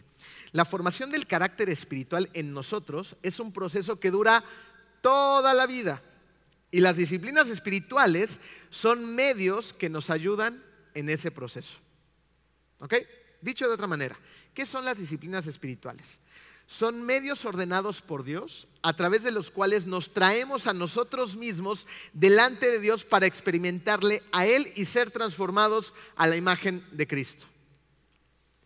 la 0.52 0.64
formación 0.64 1.10
del 1.10 1.26
carácter 1.26 1.68
espiritual 1.68 2.30
en 2.32 2.52
nosotros 2.52 3.16
es 3.22 3.40
un 3.40 3.52
proceso 3.52 3.98
que 3.98 4.10
dura 4.10 4.44
toda 5.00 5.52
la 5.54 5.66
vida 5.66 6.02
y 6.70 6.80
las 6.80 6.96
disciplinas 6.96 7.48
espirituales 7.48 8.40
son 8.70 9.14
medios 9.14 9.72
que 9.72 9.88
nos 9.88 10.10
ayudan 10.10 10.62
en 10.94 11.08
ese 11.08 11.30
proceso. 11.30 11.78
¿Ok? 12.80 12.94
Dicho 13.40 13.66
de 13.68 13.74
otra 13.74 13.86
manera, 13.86 14.18
¿qué 14.52 14.66
son 14.66 14.84
las 14.84 14.98
disciplinas 14.98 15.46
espirituales? 15.46 16.18
Son 16.68 17.02
medios 17.02 17.46
ordenados 17.46 18.02
por 18.02 18.24
Dios 18.24 18.68
a 18.82 18.92
través 18.92 19.22
de 19.22 19.30
los 19.30 19.50
cuales 19.50 19.86
nos 19.86 20.12
traemos 20.12 20.66
a 20.66 20.74
nosotros 20.74 21.34
mismos 21.34 21.86
delante 22.12 22.70
de 22.70 22.78
Dios 22.78 23.06
para 23.06 23.24
experimentarle 23.24 24.22
a 24.32 24.46
Él 24.46 24.70
y 24.76 24.84
ser 24.84 25.10
transformados 25.10 25.94
a 26.14 26.26
la 26.26 26.36
imagen 26.36 26.86
de 26.92 27.06
Cristo. 27.06 27.46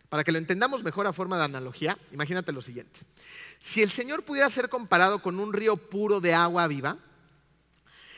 Para 0.09 0.25
que 0.25 0.33
lo 0.33 0.37
entendamos 0.37 0.83
mejor 0.83 1.07
a 1.07 1.13
forma 1.13 1.37
de 1.37 1.45
analogía, 1.45 1.97
imagínate 2.11 2.51
lo 2.51 2.61
siguiente. 2.61 2.99
Si 3.61 3.81
el 3.81 3.89
Señor 3.89 4.23
pudiera 4.23 4.49
ser 4.49 4.67
comparado 4.67 5.21
con 5.21 5.39
un 5.39 5.53
río 5.53 5.77
puro 5.77 6.19
de 6.19 6.33
agua 6.33 6.67
viva, 6.67 6.97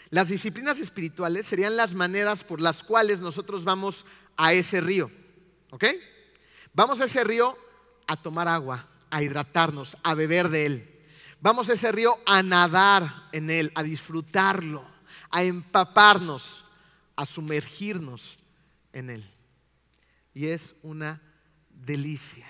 las 0.09 0.29
disciplinas 0.29 0.79
espirituales 0.79 1.45
serían 1.45 1.77
las 1.77 1.93
maneras 1.93 2.43
por 2.43 2.59
las 2.59 2.83
cuales 2.83 3.21
nosotros 3.21 3.63
vamos 3.63 4.03
a 4.35 4.51
ese 4.51 4.81
río. 4.81 5.11
¿Ok? 5.69 5.85
Vamos 6.73 6.99
a 7.01 7.05
ese 7.05 7.23
río 7.23 7.55
a 8.07 8.17
tomar 8.19 8.47
agua, 8.47 8.87
a 9.09 9.21
hidratarnos, 9.21 9.97
a 10.03 10.13
beber 10.13 10.49
de 10.49 10.65
Él. 10.65 10.99
Vamos 11.41 11.69
a 11.69 11.73
ese 11.73 11.91
río 11.91 12.17
a 12.25 12.41
nadar 12.41 13.27
en 13.31 13.49
Él, 13.49 13.71
a 13.75 13.83
disfrutarlo, 13.83 14.85
a 15.29 15.43
empaparnos, 15.43 16.65
a 17.15 17.25
sumergirnos 17.25 18.37
en 18.93 19.09
Él. 19.09 19.31
Y 20.33 20.47
es 20.47 20.75
una 20.81 21.21
delicia. 21.69 22.47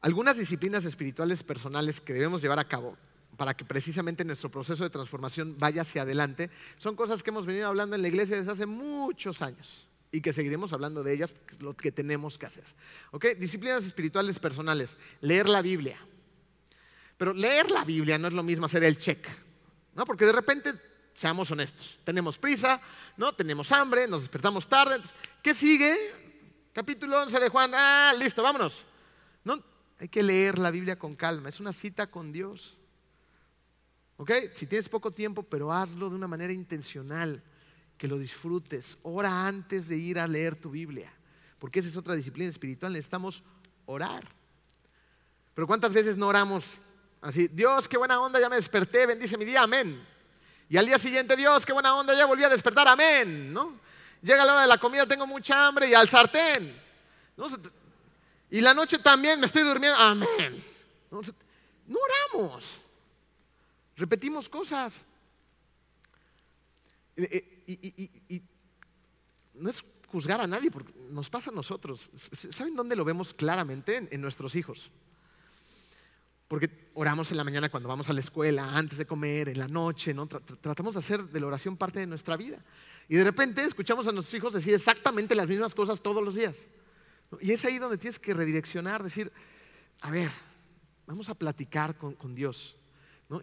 Algunas 0.00 0.36
disciplinas 0.36 0.84
espirituales 0.84 1.42
personales 1.42 2.00
que 2.00 2.12
debemos 2.12 2.42
llevar 2.42 2.58
a 2.58 2.68
cabo 2.68 2.96
para 3.36 3.54
que 3.54 3.64
precisamente 3.64 4.24
nuestro 4.24 4.50
proceso 4.50 4.84
de 4.84 4.90
transformación 4.90 5.56
vaya 5.58 5.82
hacia 5.82 6.02
adelante 6.02 6.50
son 6.78 6.96
cosas 6.96 7.22
que 7.22 7.30
hemos 7.30 7.46
venido 7.46 7.68
hablando 7.68 7.96
en 7.96 8.02
la 8.02 8.08
iglesia 8.08 8.36
desde 8.36 8.52
hace 8.52 8.66
muchos 8.66 9.42
años 9.42 9.88
y 10.10 10.20
que 10.20 10.32
seguiremos 10.32 10.72
hablando 10.72 11.02
de 11.02 11.12
ellas 11.12 11.32
porque 11.32 11.54
es 11.54 11.60
lo 11.60 11.76
que 11.76 11.92
tenemos 11.92 12.38
que 12.38 12.46
hacer. 12.46 12.64
¿Ok? 13.10 13.26
Disciplinas 13.38 13.84
espirituales 13.84 14.38
personales. 14.38 14.96
Leer 15.20 15.48
la 15.48 15.62
Biblia. 15.62 15.98
Pero 17.16 17.34
leer 17.34 17.70
la 17.70 17.84
Biblia 17.84 18.18
no 18.18 18.28
es 18.28 18.34
lo 18.34 18.42
mismo 18.42 18.66
hacer 18.66 18.84
el 18.84 18.96
check. 18.96 19.26
¿no? 19.94 20.04
Porque 20.04 20.24
de 20.24 20.32
repente, 20.32 20.72
seamos 21.14 21.50
honestos, 21.50 21.98
tenemos 22.04 22.38
prisa, 22.38 22.80
¿no? 23.16 23.34
tenemos 23.34 23.70
hambre, 23.72 24.06
nos 24.06 24.22
despertamos 24.22 24.68
tarde. 24.68 25.02
¿Qué 25.42 25.52
sigue? 25.52 25.96
Capítulo 26.72 27.20
11 27.22 27.40
de 27.40 27.48
Juan. 27.48 27.72
Ah, 27.74 28.14
listo, 28.18 28.42
vámonos. 28.42 28.86
No, 29.44 29.62
hay 29.98 30.08
que 30.08 30.22
leer 30.22 30.58
la 30.58 30.70
Biblia 30.70 30.98
con 30.98 31.16
calma. 31.16 31.48
Es 31.48 31.60
una 31.60 31.72
cita 31.72 32.06
con 32.06 32.32
Dios. 32.32 32.78
¿Ok? 34.16 34.30
Si 34.54 34.66
tienes 34.66 34.88
poco 34.88 35.12
tiempo, 35.12 35.42
pero 35.42 35.72
hazlo 35.72 36.08
de 36.08 36.16
una 36.16 36.28
manera 36.28 36.52
intencional 36.52 37.42
que 37.98 38.08
lo 38.08 38.16
disfrutes. 38.16 38.96
Ora 39.02 39.46
antes 39.46 39.88
de 39.88 39.96
ir 39.96 40.18
a 40.18 40.28
leer 40.28 40.54
tu 40.56 40.70
Biblia, 40.70 41.12
porque 41.58 41.80
esa 41.80 41.88
es 41.88 41.96
otra 41.96 42.14
disciplina 42.14 42.48
espiritual. 42.48 42.92
Necesitamos 42.92 43.42
orar. 43.84 44.26
Pero 45.54 45.66
¿cuántas 45.66 45.92
veces 45.92 46.16
no 46.16 46.28
oramos 46.28 46.64
así? 47.20 47.48
Dios, 47.48 47.88
qué 47.88 47.98
buena 47.98 48.20
onda, 48.20 48.40
ya 48.40 48.48
me 48.48 48.56
desperté, 48.56 49.04
bendice 49.06 49.36
mi 49.36 49.44
día, 49.44 49.62
amén. 49.62 50.00
Y 50.70 50.76
al 50.76 50.86
día 50.86 50.98
siguiente, 50.98 51.34
Dios, 51.34 51.66
qué 51.66 51.72
buena 51.72 51.94
onda, 51.96 52.14
ya 52.14 52.26
volví 52.26 52.44
a 52.44 52.48
despertar, 52.48 52.86
amén. 52.86 53.52
¿no? 53.52 53.80
Llega 54.22 54.44
la 54.44 54.52
hora 54.52 54.62
de 54.62 54.68
la 54.68 54.78
comida, 54.78 55.04
tengo 55.04 55.26
mucha 55.26 55.66
hambre 55.66 55.88
y 55.88 55.94
al 55.94 56.08
sartén. 56.08 56.80
Y 58.50 58.60
la 58.60 58.72
noche 58.72 58.98
también 58.98 59.40
me 59.40 59.46
estoy 59.46 59.62
durmiendo, 59.62 59.98
amén. 59.98 60.64
No, 61.10 61.20
no 61.86 61.98
oramos. 62.32 62.80
Repetimos 63.96 64.48
cosas. 64.48 65.02
Y, 67.68 68.42
no 69.54 69.68
es 69.68 69.84
juzgar 70.06 70.40
a 70.40 70.46
nadie, 70.46 70.70
porque 70.70 70.92
nos 71.10 71.28
pasa 71.28 71.50
a 71.50 71.54
nosotros. 71.54 72.10
¿Saben 72.32 72.74
dónde 72.74 72.96
lo 72.96 73.04
vemos 73.04 73.34
claramente? 73.34 74.08
En, 74.10 74.20
nuestros 74.20 74.54
hijos. 74.54 74.90
Porque 76.46 76.90
oramos 76.94 77.30
en 77.30 77.36
la 77.36 77.44
mañana 77.44 77.68
cuando 77.68 77.90
vamos 77.90 78.08
a 78.08 78.14
la 78.14 78.20
escuela, 78.20 78.74
antes 78.74 78.96
de 78.96 79.06
comer, 79.06 79.50
en 79.50 79.58
la 79.58 79.68
noche, 79.68 80.14
¿no? 80.14 80.26
tratamos 80.26 80.94
de 80.94 81.00
hacer 81.00 81.24
de 81.24 81.40
la 81.40 81.46
oración 81.46 81.76
parte 81.76 82.00
de 82.00 82.06
nuestra 82.06 82.38
vida. 82.38 82.64
Y 83.06 83.16
de 83.16 83.24
repente 83.24 83.62
escuchamos 83.62 84.06
a 84.06 84.12
nuestros 84.12 84.34
hijos 84.34 84.54
decir 84.54 84.72
exactamente 84.72 85.34
las 85.34 85.48
mismas 85.48 85.74
cosas 85.74 86.00
todos 86.00 86.24
los 86.24 86.36
días. 86.36 86.56
Y 87.40 87.52
es 87.52 87.62
ahí 87.66 87.78
donde 87.78 87.98
tienes 87.98 88.18
que 88.18 88.32
redireccionar, 88.32 89.02
decir, 89.02 89.30
a 90.00 90.10
ver, 90.10 90.30
vamos 91.06 91.28
a 91.28 91.34
platicar 91.34 91.98
con, 91.98 92.34
Dios. 92.34 92.76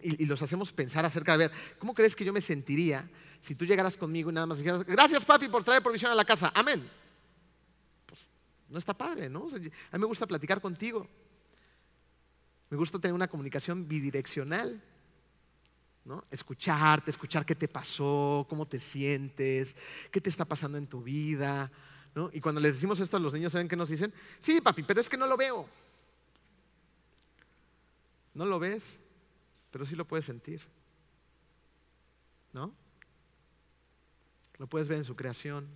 Y, 0.02 0.26
los 0.26 0.42
hacemos 0.42 0.72
pensar 0.72 1.04
acerca 1.04 1.32
de, 1.32 1.46
ver, 1.46 1.52
¿cómo 1.78 1.94
crees 1.94 2.16
que 2.16 2.24
yo 2.24 2.32
me 2.32 2.40
sentiría 2.40 3.08
si 3.46 3.54
tú 3.54 3.64
llegaras 3.64 3.96
conmigo 3.96 4.28
y 4.28 4.32
nada 4.32 4.44
más 4.44 4.58
dijeras, 4.58 4.82
gracias 4.82 5.24
papi 5.24 5.48
por 5.48 5.62
traer 5.62 5.80
provisión 5.80 6.10
a 6.10 6.16
la 6.16 6.24
casa, 6.24 6.50
amén? 6.52 6.90
Pues 8.04 8.20
no 8.68 8.76
está 8.76 8.92
padre, 8.92 9.30
¿no? 9.30 9.46
a 9.46 9.58
mí 9.58 9.70
me 9.92 10.06
gusta 10.06 10.26
platicar 10.26 10.60
contigo. 10.60 11.06
Me 12.68 12.76
gusta 12.76 12.98
tener 12.98 13.14
una 13.14 13.28
comunicación 13.28 13.86
bidireccional. 13.86 14.82
¿no? 16.04 16.24
Escucharte, 16.28 17.12
escuchar 17.12 17.46
qué 17.46 17.54
te 17.54 17.68
pasó, 17.68 18.46
cómo 18.48 18.66
te 18.66 18.80
sientes, 18.80 19.76
qué 20.10 20.20
te 20.20 20.28
está 20.28 20.44
pasando 20.44 20.76
en 20.76 20.88
tu 20.88 21.00
vida. 21.00 21.70
¿no? 22.16 22.30
Y 22.32 22.40
cuando 22.40 22.60
les 22.60 22.74
decimos 22.74 22.98
esto 22.98 23.16
a 23.16 23.20
los 23.20 23.32
niños, 23.32 23.52
¿saben 23.52 23.68
qué 23.68 23.76
nos 23.76 23.90
dicen? 23.90 24.12
Sí, 24.40 24.60
papi, 24.60 24.82
pero 24.82 25.00
es 25.00 25.08
que 25.08 25.16
no 25.16 25.28
lo 25.28 25.36
veo. 25.36 25.68
No 28.34 28.44
lo 28.44 28.58
ves, 28.58 28.98
pero 29.70 29.86
sí 29.86 29.94
lo 29.94 30.04
puedes 30.04 30.24
sentir. 30.24 30.62
¿No? 32.52 32.74
Lo 34.58 34.66
puedes 34.66 34.88
ver 34.88 34.98
en 34.98 35.04
su 35.04 35.16
creación, 35.16 35.68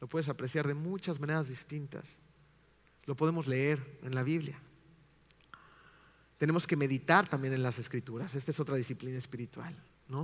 lo 0.00 0.08
puedes 0.08 0.28
apreciar 0.28 0.66
de 0.66 0.74
muchas 0.74 1.20
maneras 1.20 1.48
distintas. 1.48 2.18
Lo 3.04 3.16
podemos 3.16 3.46
leer 3.46 3.98
en 4.02 4.14
la 4.14 4.22
Biblia. 4.22 4.60
Tenemos 6.36 6.66
que 6.66 6.76
meditar 6.76 7.28
también 7.28 7.54
en 7.54 7.62
las 7.62 7.78
escrituras. 7.78 8.34
Esta 8.34 8.50
es 8.50 8.60
otra 8.60 8.76
disciplina 8.76 9.18
espiritual. 9.18 9.74
¿no? 10.08 10.22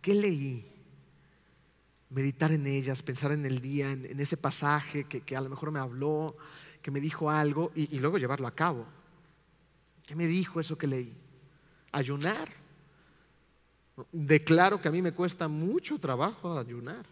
¿Qué 0.00 0.14
leí? 0.14 0.72
Meditar 2.10 2.52
en 2.52 2.66
ellas, 2.66 3.02
pensar 3.02 3.32
en 3.32 3.44
el 3.44 3.60
día, 3.60 3.90
en, 3.90 4.20
ese 4.20 4.36
pasaje 4.36 5.04
que, 5.04 5.36
a 5.36 5.40
lo 5.40 5.48
mejor 5.48 5.72
me 5.72 5.80
habló, 5.80 6.36
que 6.80 6.92
me 6.92 7.00
dijo 7.00 7.30
algo 7.30 7.72
y, 7.74 7.98
luego 7.98 8.18
llevarlo 8.18 8.46
a 8.46 8.54
cabo. 8.54 8.86
¿Qué 10.06 10.14
me 10.14 10.26
dijo 10.26 10.60
eso 10.60 10.78
que 10.78 10.86
leí? 10.86 11.16
Ayunar. 11.90 12.48
Declaro 14.12 14.80
que 14.80 14.88
a 14.88 14.90
mí 14.90 15.00
me 15.00 15.12
cuesta 15.12 15.48
mucho 15.48 15.98
trabajo 15.98 16.58
ayunar. 16.58 17.06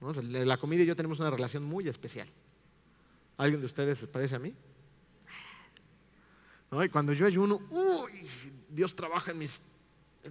La 0.00 0.56
comida 0.56 0.82
y 0.82 0.86
yo 0.86 0.96
tenemos 0.96 1.20
una 1.20 1.30
relación 1.30 1.64
muy 1.64 1.88
especial. 1.88 2.28
¿Alguien 3.36 3.60
de 3.60 3.66
ustedes 3.66 3.98
se 3.98 4.06
parece 4.06 4.36
a 4.36 4.38
mí? 4.38 4.54
Y 6.82 6.88
cuando 6.88 7.12
yo 7.12 7.26
ayuno, 7.26 7.60
uy, 7.70 8.26
Dios 8.68 8.96
trabaja 8.96 9.30
en, 9.30 9.38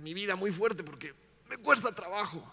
mi 0.01 0.13
vida 0.13 0.35
muy 0.35 0.51
fuerte 0.51 0.83
porque 0.83 1.13
me 1.49 1.57
cuesta 1.57 1.93
trabajo. 1.93 2.43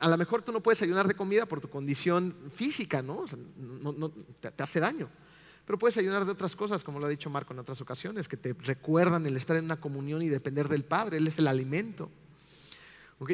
A 0.00 0.08
lo 0.08 0.16
mejor 0.16 0.42
tú 0.42 0.50
no 0.50 0.60
puedes 0.60 0.82
ayunar 0.82 1.06
de 1.06 1.14
comida 1.14 1.46
por 1.46 1.60
tu 1.60 1.68
condición 1.68 2.34
física, 2.50 3.02
¿no? 3.02 3.26
te, 4.40 4.62
hace 4.62 4.80
daño. 4.80 5.08
Pero 5.68 5.78
puedes 5.78 5.98
ayunar 5.98 6.24
de 6.24 6.32
otras 6.32 6.56
cosas, 6.56 6.82
como 6.82 6.98
lo 6.98 7.04
ha 7.04 7.10
dicho 7.10 7.28
Marco 7.28 7.52
en 7.52 7.58
otras 7.58 7.78
ocasiones, 7.82 8.26
que 8.26 8.38
te 8.38 8.54
recuerdan 8.54 9.26
el 9.26 9.36
estar 9.36 9.54
en 9.54 9.66
una 9.66 9.78
comunión 9.78 10.22
y 10.22 10.28
depender 10.28 10.66
del 10.66 10.82
Padre. 10.82 11.18
Él 11.18 11.26
es 11.26 11.38
el 11.38 11.46
alimento. 11.46 12.10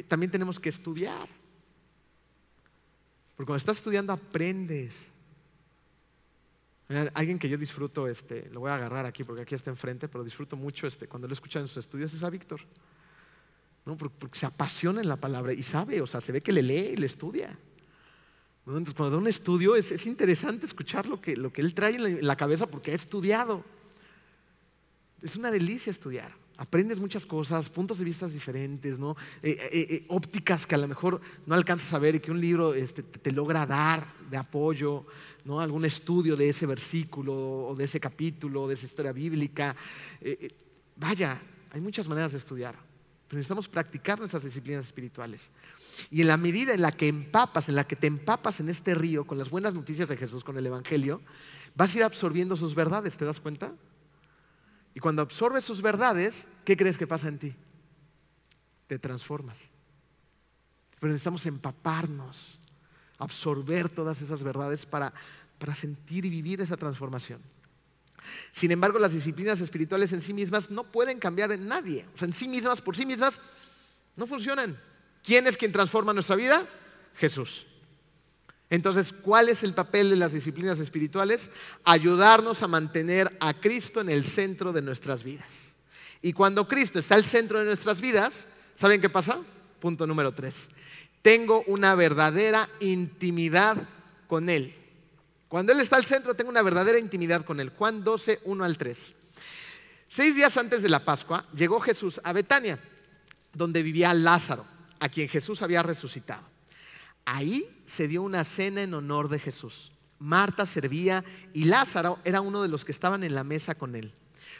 También 0.08 0.32
tenemos 0.32 0.58
que 0.58 0.68
estudiar. 0.68 1.28
Porque 3.36 3.46
cuando 3.46 3.58
estás 3.58 3.76
estudiando 3.76 4.12
aprendes. 4.12 5.06
Alguien 7.14 7.38
que 7.38 7.48
yo 7.48 7.56
disfruto, 7.56 8.08
este, 8.08 8.50
lo 8.50 8.58
voy 8.58 8.72
a 8.72 8.74
agarrar 8.74 9.06
aquí 9.06 9.22
porque 9.22 9.42
aquí 9.42 9.54
está 9.54 9.70
enfrente, 9.70 10.08
pero 10.08 10.24
disfruto 10.24 10.56
mucho 10.56 10.88
este, 10.88 11.06
cuando 11.06 11.28
lo 11.28 11.34
escucho 11.34 11.60
en 11.60 11.68
sus 11.68 11.76
estudios, 11.76 12.12
es 12.14 12.24
a 12.24 12.30
Víctor. 12.30 12.62
¿no? 13.84 13.96
Porque, 13.96 14.36
se 14.36 14.46
apasiona 14.46 15.00
en 15.00 15.08
la 15.08 15.20
palabra 15.20 15.52
y 15.52 15.62
sabe, 15.62 16.02
o 16.02 16.06
sea, 16.08 16.20
se 16.20 16.32
ve 16.32 16.40
que 16.40 16.50
le 16.50 16.64
lee 16.64 16.94
y 16.94 16.96
le 16.96 17.06
estudia. 17.06 17.56
Entonces, 18.66 18.94
cuando 18.94 19.16
da 19.16 19.20
un 19.20 19.28
estudio 19.28 19.76
es, 19.76 20.06
interesante 20.06 20.64
escuchar 20.64 21.06
lo 21.06 21.20
que, 21.20 21.36
lo 21.36 21.52
que 21.52 21.60
él 21.60 21.74
trae 21.74 21.96
en 21.96 22.26
la, 22.26 22.36
cabeza 22.36 22.66
porque 22.66 22.92
ha 22.92 22.94
estudiado. 22.94 23.62
Es 25.20 25.36
una 25.36 25.50
delicia 25.50 25.90
estudiar. 25.90 26.32
Aprendes 26.56 26.98
muchas 26.98 27.26
cosas, 27.26 27.68
puntos 27.68 27.98
de 27.98 28.04
vista 28.04 28.26
diferentes, 28.28 28.98
¿no? 28.98 29.16
Eh, 29.42 29.58
eh, 29.72 29.86
eh, 29.90 30.04
ópticas 30.08 30.66
que 30.66 30.76
a 30.76 30.78
lo 30.78 30.88
mejor 30.88 31.20
no 31.46 31.54
alcanzas 31.54 31.92
a 31.92 31.98
ver 31.98 32.14
y 32.14 32.20
que 32.20 32.30
un 32.30 32.40
libro 32.40 32.72
este, 32.74 33.02
te, 33.02 33.32
logra 33.32 33.66
dar 33.66 34.06
de 34.30 34.36
apoyo, 34.36 35.04
¿no? 35.44 35.60
algún 35.60 35.84
estudio 35.84 36.36
de 36.36 36.48
ese 36.48 36.64
versículo 36.64 37.34
o 37.34 37.74
de 37.74 37.84
ese 37.84 37.98
capítulo, 38.00 38.68
de 38.68 38.74
esa 38.74 38.86
historia 38.86 39.12
bíblica. 39.12 39.76
vaya, 40.96 41.42
hay 41.70 41.80
muchas 41.80 42.08
maneras 42.08 42.32
de 42.32 42.38
estudiar 42.38 42.76
necesitamos 43.34 43.68
practicar 43.68 44.18
nuestras 44.18 44.44
disciplinas 44.44 44.86
espirituales. 44.86 45.50
Y 46.10 46.22
en 46.22 46.28
la 46.28 46.36
medida 46.36 46.74
en 46.74 46.82
la 46.82 46.92
que 46.92 47.08
empapas, 47.08 47.68
en 47.68 47.76
la 47.76 47.86
que 47.86 47.96
te 47.96 48.06
empapas 48.06 48.60
en 48.60 48.68
este 48.68 48.94
río 48.94 49.26
con 49.26 49.38
las 49.38 49.50
buenas 49.50 49.74
noticias 49.74 50.08
de 50.08 50.16
Jesús, 50.16 50.44
con 50.44 50.56
el 50.56 50.66
Evangelio, 50.66 51.20
vas 51.74 51.94
a 51.94 51.98
ir 51.98 52.04
absorbiendo 52.04 52.56
sus 52.56 52.74
verdades, 52.74 53.16
¿te 53.16 53.24
das 53.24 53.40
cuenta? 53.40 53.72
Y 54.94 55.00
cuando 55.00 55.22
absorbes 55.22 55.64
sus 55.64 55.82
verdades, 55.82 56.46
¿qué 56.64 56.76
crees 56.76 56.96
que 56.96 57.06
pasa 57.06 57.28
en 57.28 57.38
ti? 57.38 57.54
Te 58.86 58.98
transformas. 58.98 59.58
Pero 61.00 61.12
necesitamos 61.12 61.44
empaparnos, 61.46 62.58
absorber 63.18 63.88
todas 63.88 64.22
esas 64.22 64.42
verdades 64.42 64.86
para, 64.86 65.12
para 65.58 65.74
sentir 65.74 66.24
y 66.24 66.30
vivir 66.30 66.60
esa 66.60 66.76
transformación. 66.76 67.40
Sin 68.52 68.70
embargo, 68.70 68.98
las 68.98 69.12
disciplinas 69.12 69.60
espirituales 69.60 70.12
en 70.12 70.20
sí 70.20 70.32
mismas 70.32 70.70
no 70.70 70.84
pueden 70.84 71.18
cambiar 71.18 71.52
en 71.52 71.66
nadie. 71.66 72.06
O 72.14 72.18
sea, 72.18 72.26
en 72.26 72.32
sí 72.32 72.48
mismas, 72.48 72.80
por 72.80 72.96
sí 72.96 73.04
mismas, 73.04 73.40
no 74.16 74.26
funcionan. 74.26 74.78
¿Quién 75.24 75.46
es 75.46 75.56
quien 75.56 75.72
transforma 75.72 76.12
nuestra 76.12 76.36
vida? 76.36 76.68
Jesús. 77.16 77.66
Entonces, 78.70 79.12
¿cuál 79.12 79.48
es 79.48 79.62
el 79.62 79.72
papel 79.72 80.10
de 80.10 80.16
las 80.16 80.32
disciplinas 80.32 80.78
espirituales? 80.78 81.50
Ayudarnos 81.84 82.62
a 82.62 82.68
mantener 82.68 83.36
a 83.40 83.54
Cristo 83.54 84.00
en 84.00 84.10
el 84.10 84.24
centro 84.24 84.72
de 84.72 84.82
nuestras 84.82 85.24
vidas. 85.24 85.52
Y 86.20 86.32
cuando 86.32 86.68
Cristo 86.68 86.98
está 86.98 87.14
al 87.14 87.24
centro 87.24 87.58
de 87.58 87.66
nuestras 87.66 88.00
vidas, 88.00 88.46
¿saben 88.76 89.00
qué 89.00 89.08
pasa? 89.08 89.40
Punto 89.80 90.06
número 90.06 90.32
tres. 90.32 90.68
Tengo 91.22 91.62
una 91.66 91.94
verdadera 91.94 92.68
intimidad 92.80 93.88
con 94.26 94.50
Él. 94.50 94.74
Cuando 95.48 95.72
Él 95.72 95.80
está 95.80 95.96
al 95.96 96.04
centro, 96.04 96.34
tengo 96.34 96.50
una 96.50 96.62
verdadera 96.62 96.98
intimidad 96.98 97.44
con 97.44 97.60
Él. 97.60 97.70
Juan 97.70 98.02
12, 98.02 98.40
1 98.44 98.64
al 98.64 98.76
3. 98.76 99.14
Seis 100.08 100.34
días 100.34 100.56
antes 100.56 100.82
de 100.82 100.88
la 100.88 101.04
Pascua, 101.04 101.46
llegó 101.54 101.80
Jesús 101.80 102.20
a 102.24 102.32
Betania, 102.32 102.78
donde 103.52 103.82
vivía 103.82 104.12
Lázaro, 104.14 104.66
a 105.00 105.08
quien 105.08 105.28
Jesús 105.28 105.62
había 105.62 105.82
resucitado. 105.82 106.42
Ahí 107.24 107.66
se 107.86 108.08
dio 108.08 108.22
una 108.22 108.44
cena 108.44 108.82
en 108.82 108.94
honor 108.94 109.28
de 109.28 109.38
Jesús. 109.38 109.92
Marta 110.18 110.66
servía 110.66 111.24
y 111.52 111.64
Lázaro 111.64 112.18
era 112.24 112.40
uno 112.40 112.62
de 112.62 112.68
los 112.68 112.84
que 112.84 112.92
estaban 112.92 113.24
en 113.24 113.34
la 113.34 113.44
mesa 113.44 113.74
con 113.74 113.96
él. 113.96 114.14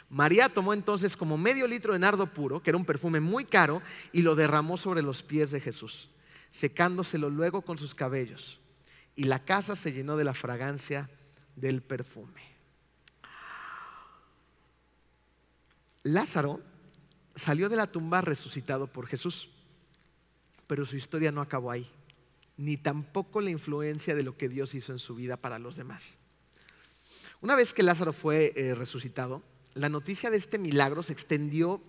María 0.09 0.49
tomó 0.49 0.73
entonces 0.73 1.17
como 1.17 1.37
medio 1.37 1.67
litro 1.67 1.93
de 1.93 1.99
nardo 1.99 2.27
puro, 2.27 2.61
que 2.61 2.69
era 2.69 2.77
un 2.77 2.85
perfume 2.85 3.19
muy 3.19 3.45
caro, 3.45 3.81
y 4.11 4.21
lo 4.21 4.35
derramó 4.35 4.77
sobre 4.77 5.01
los 5.01 5.23
pies 5.23 5.51
de 5.51 5.61
Jesús, 5.61 6.09
secándoselo 6.51 7.29
luego 7.29 7.61
con 7.61 7.77
sus 7.77 7.95
cabellos 7.95 8.59
y 9.15 9.23
la 9.23 9.43
casa 9.43 9.75
se 9.75 9.93
llenó 9.93 10.17
de 10.17 10.25
la 10.25 10.33
fragancia 10.33 11.09
del 11.55 11.81
perfume. 11.81 12.41
Lázaro 16.03 16.61
salió 17.33 17.69
de 17.69 17.77
la 17.77 17.87
tumba 17.87 18.21
resucitado 18.21 18.87
por 18.87 19.07
Jesús, 19.07 19.49
pero 20.67 20.85
su 20.85 20.95
historia 20.95 21.31
no 21.31 21.41
acabó 21.41 21.71
ahí, 21.71 21.89
ni 22.57 22.77
tampoco 22.77 23.41
la 23.41 23.49
influencia 23.49 24.15
de 24.15 24.23
lo 24.23 24.37
que 24.37 24.49
Dios 24.49 24.73
hizo 24.75 24.91
en 24.91 24.99
su 24.99 25.15
vida 25.15 25.37
para 25.37 25.59
los 25.59 25.75
demás. 25.75 26.17
Una 27.41 27.55
vez 27.55 27.73
que 27.73 27.83
Lázaro 27.83 28.13
fue 28.13 28.53
eh, 28.55 28.75
resucitado, 28.75 29.43
la 29.73 29.89
noticia 29.89 30.29
de 30.31 30.37
este 30.37 30.57
milagro 30.57 31.03
se 31.03 31.13
extendió 31.13 31.81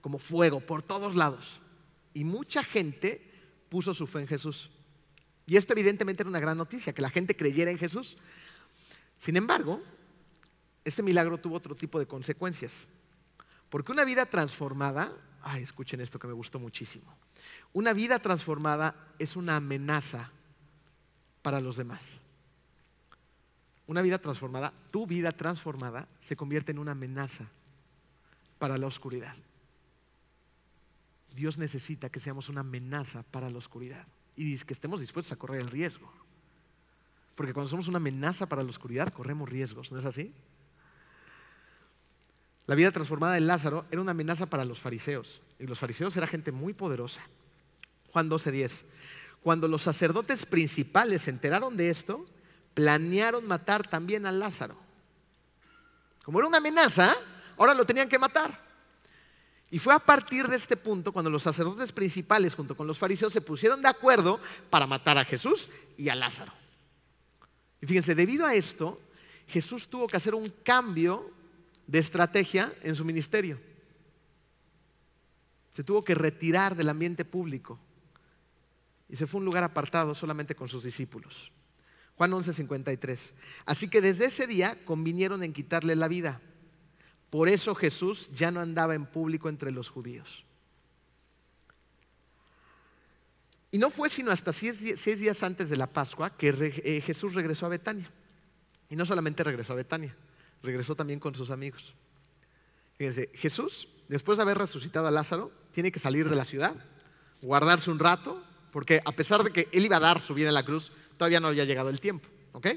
como 0.00 0.18
fuego 0.18 0.60
por 0.60 0.82
todos 0.82 1.14
lados 1.14 1.60
y 2.14 2.24
mucha 2.24 2.64
gente 2.64 3.30
puso 3.68 3.94
su 3.94 4.06
fe 4.06 4.20
en 4.20 4.26
Jesús. 4.26 4.70
Y 5.46 5.56
esto 5.56 5.72
evidentemente 5.72 6.22
era 6.22 6.30
una 6.30 6.40
gran 6.40 6.56
noticia, 6.56 6.92
que 6.92 7.02
la 7.02 7.10
gente 7.10 7.36
creyera 7.36 7.70
en 7.70 7.78
Jesús. 7.78 8.16
Sin 9.18 9.36
embargo, 9.36 9.82
este 10.84 11.02
milagro 11.02 11.38
tuvo 11.38 11.56
otro 11.56 11.74
tipo 11.74 11.98
de 11.98 12.06
consecuencias. 12.06 12.74
Porque 13.68 13.92
una 13.92 14.04
vida 14.04 14.26
transformada, 14.26 15.12
ay, 15.42 15.62
escuchen 15.62 16.00
esto 16.00 16.18
que 16.18 16.26
me 16.26 16.32
gustó 16.32 16.58
muchísimo. 16.58 17.16
Una 17.72 17.92
vida 17.92 18.18
transformada 18.18 18.94
es 19.18 19.36
una 19.36 19.56
amenaza 19.56 20.30
para 21.42 21.60
los 21.60 21.76
demás. 21.76 22.12
Una 23.86 24.02
vida 24.02 24.18
transformada, 24.18 24.72
tu 24.90 25.06
vida 25.06 25.32
transformada, 25.32 26.08
se 26.22 26.36
convierte 26.36 26.72
en 26.72 26.78
una 26.78 26.92
amenaza 26.92 27.46
para 28.58 28.78
la 28.78 28.86
oscuridad. 28.86 29.34
Dios 31.34 31.58
necesita 31.58 32.08
que 32.08 32.20
seamos 32.20 32.48
una 32.48 32.60
amenaza 32.60 33.22
para 33.22 33.50
la 33.50 33.58
oscuridad 33.58 34.06
y 34.36 34.56
que 34.58 34.72
estemos 34.72 35.00
dispuestos 35.00 35.32
a 35.32 35.36
correr 35.36 35.60
el 35.60 35.70
riesgo. 35.70 36.10
Porque 37.34 37.52
cuando 37.54 37.70
somos 37.70 37.88
una 37.88 37.98
amenaza 37.98 38.46
para 38.46 38.62
la 38.62 38.70
oscuridad, 38.70 39.12
corremos 39.12 39.48
riesgos, 39.48 39.92
¿no 39.92 39.98
es 39.98 40.04
así? 40.04 40.32
La 42.66 42.74
vida 42.74 42.92
transformada 42.92 43.34
de 43.34 43.40
Lázaro 43.40 43.86
era 43.90 44.00
una 44.00 44.12
amenaza 44.12 44.46
para 44.46 44.64
los 44.64 44.78
fariseos. 44.78 45.40
Y 45.58 45.66
los 45.66 45.78
fariseos 45.78 46.16
era 46.16 46.26
gente 46.26 46.52
muy 46.52 46.72
poderosa. 46.72 47.20
Juan 48.12 48.28
12:10. 48.28 48.84
Cuando 49.42 49.68
los 49.68 49.82
sacerdotes 49.82 50.44
principales 50.44 51.22
se 51.22 51.30
enteraron 51.30 51.76
de 51.76 51.88
esto, 51.88 52.26
planearon 52.74 53.46
matar 53.46 53.88
también 53.88 54.26
a 54.26 54.32
Lázaro. 54.32 54.76
Como 56.24 56.38
era 56.38 56.48
una 56.48 56.58
amenaza, 56.58 57.16
ahora 57.56 57.74
lo 57.74 57.84
tenían 57.84 58.08
que 58.08 58.18
matar. 58.18 58.70
Y 59.70 59.78
fue 59.78 59.94
a 59.94 59.98
partir 59.98 60.48
de 60.48 60.56
este 60.56 60.76
punto 60.76 61.12
cuando 61.12 61.30
los 61.30 61.44
sacerdotes 61.44 61.92
principales 61.92 62.54
junto 62.54 62.76
con 62.76 62.86
los 62.86 62.98
fariseos 62.98 63.32
se 63.32 63.40
pusieron 63.40 63.80
de 63.80 63.88
acuerdo 63.88 64.40
para 64.68 64.86
matar 64.86 65.16
a 65.16 65.24
Jesús 65.24 65.68
y 65.96 66.08
a 66.08 66.14
Lázaro. 66.14 66.52
Y 67.80 67.86
fíjense, 67.86 68.14
debido 68.14 68.44
a 68.46 68.54
esto, 68.54 69.00
Jesús 69.46 69.88
tuvo 69.88 70.06
que 70.06 70.16
hacer 70.16 70.34
un 70.34 70.52
cambio 70.62 71.30
de 71.86 71.98
estrategia 71.98 72.72
en 72.82 72.94
su 72.94 73.04
ministerio. 73.04 73.60
Se 75.72 75.84
tuvo 75.84 76.04
que 76.04 76.14
retirar 76.14 76.74
del 76.74 76.88
ambiente 76.88 77.24
público 77.24 77.78
y 79.10 79.16
se 79.16 79.26
fue 79.26 79.38
a 79.38 79.40
un 79.40 79.44
lugar 79.44 79.64
apartado 79.64 80.14
solamente 80.14 80.54
con 80.54 80.68
sus 80.68 80.84
discípulos. 80.84 81.52
Juan 82.16 82.32
11:53. 82.32 83.32
Así 83.64 83.88
que 83.88 84.00
desde 84.00 84.26
ese 84.26 84.46
día 84.46 84.78
convinieron 84.84 85.42
en 85.42 85.52
quitarle 85.52 85.96
la 85.96 86.06
vida. 86.06 86.40
Por 87.30 87.48
eso 87.48 87.74
Jesús 87.74 88.30
ya 88.32 88.50
no 88.50 88.60
andaba 88.60 88.94
en 88.94 89.06
público 89.06 89.48
entre 89.48 89.70
los 89.70 89.88
judíos. 89.88 90.44
Y 93.72 93.78
no 93.78 93.90
fue 93.90 94.10
sino 94.10 94.32
hasta 94.32 94.52
seis, 94.52 94.80
días 95.04 95.42
antes 95.42 95.70
de 95.70 95.76
la 95.76 95.86
Pascua 95.86 96.36
que 96.36 96.48
eh, 96.84 97.00
Jesús 97.00 97.34
regresó 97.34 97.66
a 97.66 97.70
Betania. 97.70 98.10
Y 98.88 98.96
no 98.96 99.06
solamente 99.06 99.44
regresó 99.44 99.72
a 99.72 99.76
Betania, 99.76 100.16
regresó 100.62 100.96
también 100.96 101.20
con 101.20 101.34
sus 101.34 101.50
amigos. 101.50 101.94
Fíjense, 102.98 103.30
Jesús, 103.34 103.88
después 104.08 104.38
de 104.38 104.42
haber 104.42 104.58
resucitado 104.58 105.06
a 105.06 105.12
Lázaro, 105.12 105.52
tiene 105.72 105.92
que 105.92 106.00
salir 106.00 106.28
de 106.28 106.34
la 106.34 106.44
ciudad, 106.44 106.74
guardarse 107.40 107.90
un 107.90 108.00
rato, 108.00 108.44
porque 108.72 109.00
a 109.04 109.12
pesar 109.12 109.42
de 109.42 109.50
que 109.50 109.68
él 109.72 109.84
iba 109.84 109.96
a 109.96 110.00
dar 110.00 110.20
su 110.20 110.34
vida 110.34 110.48
en 110.48 110.54
la 110.54 110.64
cruz, 110.64 110.92
todavía 111.16 111.40
no 111.40 111.48
había 111.48 111.64
llegado 111.64 111.90
el 111.90 112.00
tiempo. 112.00 112.28
¿Ok? 112.52 112.68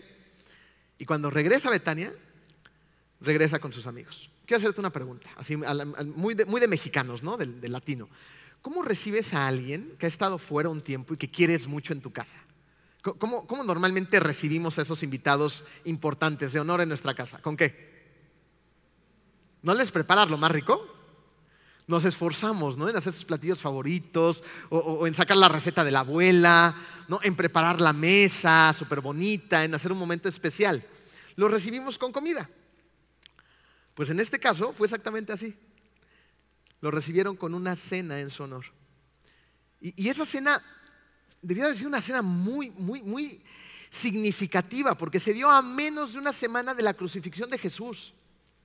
Y 0.97 1.05
cuando 1.05 1.29
regresa 1.29 1.69
a 1.69 1.71
Betania, 1.71 2.13
regresa 3.19 3.59
con 3.59 3.73
sus 3.73 3.87
amigos. 3.87 4.29
Quiero 4.45 4.57
hacerte 4.57 4.81
una 4.81 4.91
pregunta, 4.91 5.29
así, 5.37 5.55
muy, 5.55 6.35
de, 6.35 6.67
mexicanos, 6.67 7.23
¿no? 7.23 7.37
Del, 7.37 7.59
latino. 7.71 8.09
¿Cómo 8.61 8.83
recibes 8.83 9.33
a 9.33 9.47
alguien 9.47 9.95
que 9.97 10.05
ha 10.05 10.09
estado 10.09 10.37
fuera 10.37 10.69
un 10.69 10.81
tiempo 10.81 11.13
y 11.13 11.17
que 11.17 11.31
quieres 11.31 11.67
mucho 11.67 11.93
en 11.93 12.01
tu 12.01 12.11
casa? 12.11 12.37
¿Cómo, 13.01 13.47
¿Cómo, 13.47 13.63
normalmente 13.63 14.19
recibimos 14.19 14.79
a 14.79 14.83
esos 14.83 15.03
invitados 15.03 15.65
importantes 15.83 16.53
de 16.53 16.59
honor 16.59 16.81
en 16.81 16.89
nuestra 16.89 17.13
casa? 17.13 17.41
¿Con 17.41 17.57
qué? 17.57 17.91
¿No 19.61 19.73
les 19.73 19.91
preparas 19.91 20.29
lo 20.29 20.37
más 20.37 20.51
rico? 20.51 20.92
Nos 21.87 22.05
esforzamos 22.05 22.77
¿no? 22.77 22.89
en 22.89 22.95
hacer 22.95 23.13
sus 23.13 23.25
platillos 23.25 23.59
favoritos 23.59 24.43
o, 24.69 25.05
en 25.05 25.13
sacar 25.13 25.37
la 25.37 25.49
receta 25.49 25.83
de 25.83 25.91
la 25.91 25.99
abuela, 25.99 26.75
¿no? 27.07 27.19
en 27.23 27.35
preparar 27.35 27.81
la 27.81 27.93
mesa 27.93 28.73
súper 28.77 29.01
bonita, 29.01 29.63
en 29.63 29.73
hacer 29.75 29.91
un 29.91 29.97
momento 29.97 30.29
especial. 30.29 30.85
Lo 31.35 31.47
recibimos 31.47 31.97
con 31.97 32.11
comida. 32.11 32.49
Pues 33.93 34.09
en 34.09 34.19
este 34.19 34.39
caso 34.39 34.73
fue 34.73 34.87
exactamente 34.87 35.33
así. 35.33 35.55
Lo 36.81 36.91
recibieron 36.91 37.35
con 37.35 37.53
una 37.53 37.75
cena 37.75 38.19
en 38.19 38.29
su 38.29 38.43
honor. 38.43 38.65
Y, 39.81 40.03
y 40.03 40.09
esa 40.09 40.25
cena 40.25 40.63
debió 41.41 41.65
haber 41.65 41.75
sido 41.75 41.89
una 41.89 42.01
cena 42.01 42.21
muy, 42.21 42.71
muy, 42.71 43.01
muy 43.01 43.41
significativa 43.89 44.97
porque 44.97 45.19
se 45.19 45.33
dio 45.33 45.49
a 45.51 45.61
menos 45.61 46.13
de 46.13 46.19
una 46.19 46.33
semana 46.33 46.73
de 46.73 46.81
la 46.81 46.93
crucifixión 46.93 47.49
de 47.49 47.57
Jesús. 47.57 48.13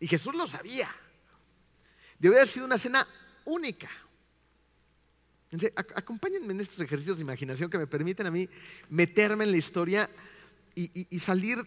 Y 0.01 0.07
Jesús 0.07 0.35
lo 0.35 0.47
sabía. 0.47 0.89
Debe 2.19 2.37
haber 2.37 2.49
sido 2.49 2.67
una 2.67 2.79
cena 2.79 3.07
única. 3.45 3.89
Acompáñenme 5.95 6.53
en 6.53 6.61
estos 6.61 6.81
ejercicios 6.81 7.17
de 7.17 7.23
imaginación 7.23 7.71
que 7.71 7.79
me 7.79 7.87
permiten 7.87 8.27
a 8.27 8.31
mí 8.31 8.49
meterme 8.91 9.45
en 9.45 9.53
la 9.53 9.57
historia 9.57 10.11
y, 10.75 11.19
salir 11.19 11.59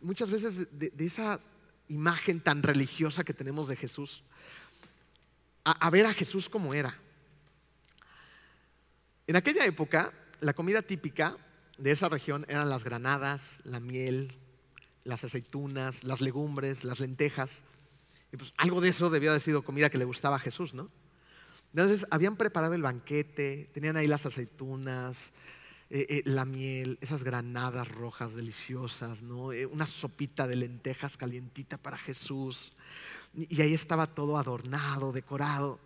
muchas 0.00 0.30
veces 0.30 0.66
de, 0.72 0.92
esa 0.98 1.38
imagen 1.88 2.40
tan 2.40 2.62
religiosa 2.62 3.24
que 3.24 3.34
tenemos 3.34 3.68
de 3.68 3.76
Jesús, 3.76 4.24
a, 5.64 5.90
ver 5.90 6.06
a 6.06 6.14
Jesús 6.14 6.48
como 6.48 6.74
era. 6.74 6.98
En 9.26 9.36
aquella 9.36 9.64
época, 9.64 10.12
la 10.40 10.52
comida 10.52 10.82
típica 10.82 11.36
de 11.78 11.90
esa 11.90 12.08
región 12.08 12.44
eran 12.48 12.68
las 12.70 12.84
granadas, 12.84 13.60
la 13.64 13.80
miel, 13.80 14.36
las 15.04 15.24
aceitunas, 15.24 16.04
las 16.04 16.20
legumbres, 16.20 16.84
las 16.84 17.00
lentejas. 17.00 17.62
Y 18.34 18.36
pues 18.36 18.52
algo 18.56 18.80
de 18.80 18.88
eso 18.88 19.10
debió 19.10 19.30
haber 19.30 19.40
sido 19.40 19.62
comida 19.62 19.90
que 19.90 19.96
le 19.96 20.04
gustaba 20.04 20.34
a 20.34 20.40
Jesús, 20.40 20.74
¿no? 20.74 20.90
Entonces 21.72 22.04
habían 22.10 22.34
preparado 22.34 22.74
el 22.74 22.82
banquete, 22.82 23.70
tenían 23.72 23.96
ahí 23.96 24.08
las 24.08 24.26
aceitunas, 24.26 25.32
eh, 25.88 26.04
eh, 26.08 26.22
la 26.24 26.44
miel, 26.44 26.98
esas 27.00 27.22
granadas 27.22 27.86
rojas 27.86 28.34
deliciosas. 28.34 29.20
Eh, 29.52 29.66
una 29.66 29.86
sopita 29.86 30.48
de 30.48 30.56
lentejas 30.56 31.16
calientita 31.16 31.78
para 31.78 31.96
Jesús. 31.96 32.72
Y, 33.36 33.62
ahí 33.62 33.72
estaba 33.72 34.08
todo 34.08 34.36
adornado, 34.36 35.12
decorado 35.12 35.78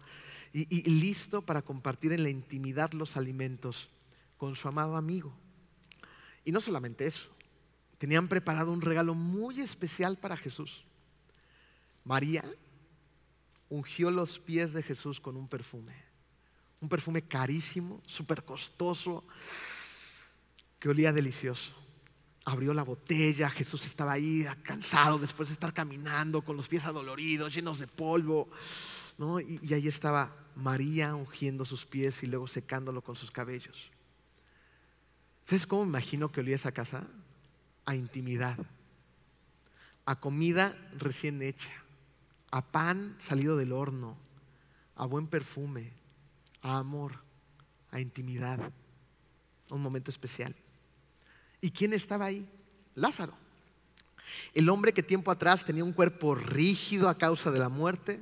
y 0.54 0.88
listo 0.88 1.42
para 1.42 1.60
compartir 1.60 2.14
en 2.14 2.22
la 2.22 2.30
intimidad 2.30 2.92
los 2.92 3.18
alimentos 3.18 3.90
con 4.38 4.56
su 4.56 4.68
amado 4.68 4.96
amigo. 4.96 5.34
Y 6.46 6.52
no 6.52 6.60
solamente 6.60 7.06
eso, 7.06 7.28
tenían 7.98 8.26
preparado 8.26 8.72
un 8.72 8.80
regalo 8.80 9.12
muy 9.12 9.60
especial 9.60 10.16
para 10.16 10.38
Jesús. 10.38 10.87
María 12.08 12.42
ungió 13.68 14.10
los 14.10 14.38
pies 14.38 14.72
de 14.72 14.82
Jesús 14.82 15.20
con 15.20 15.36
un 15.36 15.46
perfume, 15.46 15.94
un 16.80 16.88
perfume 16.88 17.20
carísimo, 17.20 18.00
súper 18.06 18.44
costoso, 18.44 19.24
que 20.78 20.88
olía 20.88 21.12
delicioso. 21.12 21.74
Abrió 22.46 22.72
la 22.72 22.82
botella, 22.82 23.50
Jesús 23.50 23.84
estaba 23.84 24.12
ahí 24.12 24.46
cansado 24.62 25.18
después 25.18 25.50
de 25.50 25.52
estar 25.52 25.74
caminando 25.74 26.40
con 26.40 26.56
los 26.56 26.66
pies 26.66 26.86
adoloridos, 26.86 27.54
llenos 27.54 27.78
de 27.78 27.86
polvo. 27.86 28.48
Y, 29.46 29.68
y 29.68 29.74
ahí 29.74 29.86
estaba 29.86 30.34
María 30.56 31.14
ungiendo 31.14 31.66
sus 31.66 31.84
pies 31.84 32.22
y 32.22 32.26
luego 32.26 32.46
secándolo 32.46 33.02
con 33.02 33.16
sus 33.16 33.30
cabellos. 33.30 33.90
¿Sabes 35.44 35.66
cómo 35.66 35.82
me 35.82 35.90
imagino 35.90 36.32
que 36.32 36.40
olía 36.40 36.54
esa 36.54 36.72
casa? 36.72 37.06
A 37.84 37.94
intimidad, 37.94 38.56
a 40.06 40.18
comida 40.20 40.74
recién 40.96 41.42
hecha 41.42 41.84
a 42.50 42.62
pan 42.62 43.16
salido 43.18 43.56
del 43.56 43.72
horno, 43.72 44.16
a 44.96 45.06
buen 45.06 45.26
perfume, 45.26 45.92
a 46.62 46.78
amor, 46.78 47.12
a 47.90 48.00
intimidad, 48.00 48.72
un 49.70 49.82
momento 49.82 50.10
especial. 50.10 50.54
¿Y 51.60 51.70
quién 51.70 51.92
estaba 51.92 52.26
ahí? 52.26 52.48
Lázaro. 52.94 53.34
El 54.54 54.68
hombre 54.68 54.92
que 54.92 55.02
tiempo 55.02 55.30
atrás 55.30 55.64
tenía 55.64 55.84
un 55.84 55.92
cuerpo 55.92 56.34
rígido 56.34 57.08
a 57.08 57.18
causa 57.18 57.50
de 57.50 57.58
la 57.58 57.68
muerte, 57.68 58.20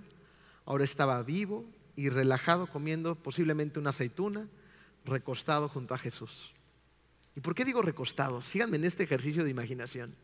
ahora 0.64 0.84
estaba 0.84 1.22
vivo 1.22 1.64
y 1.94 2.08
relajado 2.08 2.66
comiendo 2.66 3.14
posiblemente 3.14 3.78
una 3.78 3.90
aceituna, 3.90 4.46
recostado 5.04 5.68
junto 5.68 5.94
a 5.94 5.98
Jesús. 5.98 6.52
¿Y 7.34 7.40
por 7.40 7.54
qué 7.54 7.64
digo 7.64 7.82
recostado? 7.82 8.42
Síganme 8.42 8.76
en 8.76 8.84
este 8.84 9.04
ejercicio 9.04 9.44
de 9.44 9.50
imaginación. 9.50 10.14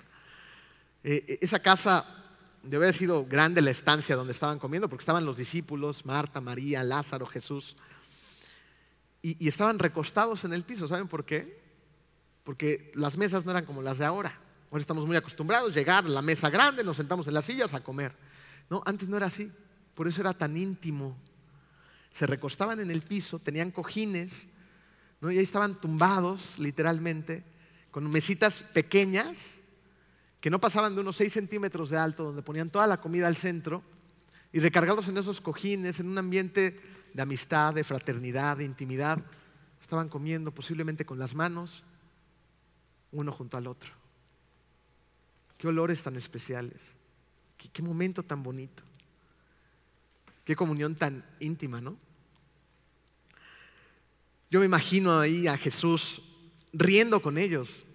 Eh, 1.05 1.24
eh, 1.26 1.38
esa 1.40 1.61
casa 1.61 2.22
debe 2.62 2.86
haber 2.86 2.94
sido 2.94 3.24
grande 3.24 3.60
la 3.60 3.70
estancia 3.70 4.16
donde 4.16 4.32
estaban 4.32 4.58
comiendo, 4.58 4.88
porque 4.88 5.02
estaban 5.02 5.24
los 5.24 5.36
discípulos, 5.36 6.06
Marta, 6.06 6.40
María, 6.40 6.82
Lázaro, 6.84 7.26
Jesús, 7.26 7.76
y, 9.20 9.46
estaban 9.46 9.78
recostados 9.78 10.44
en 10.44 10.52
el 10.52 10.64
piso. 10.64 10.88
¿Saben 10.88 11.08
por 11.08 11.24
qué? 11.24 11.60
Porque 12.44 12.90
las 12.94 13.16
mesas 13.16 13.44
no 13.44 13.52
eran 13.52 13.64
como 13.64 13.82
las 13.82 13.98
de 13.98 14.04
ahora. 14.04 14.38
Ahora 14.70 14.80
estamos 14.80 15.06
muy 15.06 15.16
acostumbrados 15.16 15.70
a 15.70 15.74
llegar 15.74 16.04
a 16.04 16.08
la 16.08 16.22
mesa 16.22 16.50
grande, 16.50 16.82
nos 16.82 16.96
sentamos 16.96 17.26
en 17.28 17.34
las 17.34 17.44
sillas 17.44 17.74
a 17.74 17.82
comer. 17.82 18.16
No, 18.68 18.82
antes 18.84 19.08
no 19.08 19.16
era 19.16 19.26
así. 19.26 19.50
Por 19.94 20.08
eso 20.08 20.20
era 20.20 20.32
tan 20.32 20.56
íntimo. 20.56 21.16
Se 22.10 22.26
recostaban 22.26 22.80
en 22.80 22.90
el 22.90 23.02
piso, 23.02 23.38
tenían 23.38 23.70
cojines, 23.70 24.46
¿no? 25.20 25.30
y 25.30 25.38
ahí 25.38 25.44
estaban 25.44 25.80
tumbados, 25.80 26.58
literalmente, 26.58 27.44
con 27.90 28.10
mesitas 28.10 28.62
pequeñas 28.62 29.56
que 30.43 30.51
no 30.51 30.61
pasaban 30.61 30.97
de 30.97 31.01
unos 31.01 31.14
6 31.16 31.32
centímetros 31.32 31.88
de 31.88 31.97
alto, 31.97 32.24
donde 32.24 32.43
ponían 32.43 32.68
toda 32.68 32.88
la 32.88 33.01
comida 33.01 33.28
al 33.28 33.36
centro, 33.36 33.80
y 34.53 34.59
recargados 34.59 35.09
en 35.09 35.16
esos 35.16 35.40
cojines, 35.40 36.01
en 36.01 36.09
un 36.09 36.18
ambiente 36.18 36.80
de 37.14 37.22
amistad, 37.22 37.72
de 37.72 37.84
fraternidad, 37.84 38.57
de 38.57 38.64
intimidad, 38.64 39.20
estaban 39.80 40.09
comiendo 40.09 40.53
posiblemente 40.53 41.07
con 41.07 41.20
las 41.20 41.36
manos, 41.36 41.84
uno 43.12 43.30
junto 43.30 43.57
al 43.57 43.68
otro. 43.68 43.93
Qué 45.59 45.68
olores 45.68 46.03
tan 46.03 46.16
especiales, 46.16 46.82
qué, 47.57 47.68
qué 47.68 47.80
momento 47.80 48.24
tan 48.24 48.43
bonito, 48.43 48.82
qué 50.45 50.57
comunión 50.57 50.97
tan 50.97 51.24
íntima, 51.38 51.80
¿no? 51.80 51.97
Yo 54.51 54.59
me 54.59 54.66
imagino 54.66 55.20
ahí 55.20 55.47
a 55.47 55.57
Jesús 55.57 56.20
riendo 56.72 57.22
con 57.22 57.38
ellos. 57.38 57.86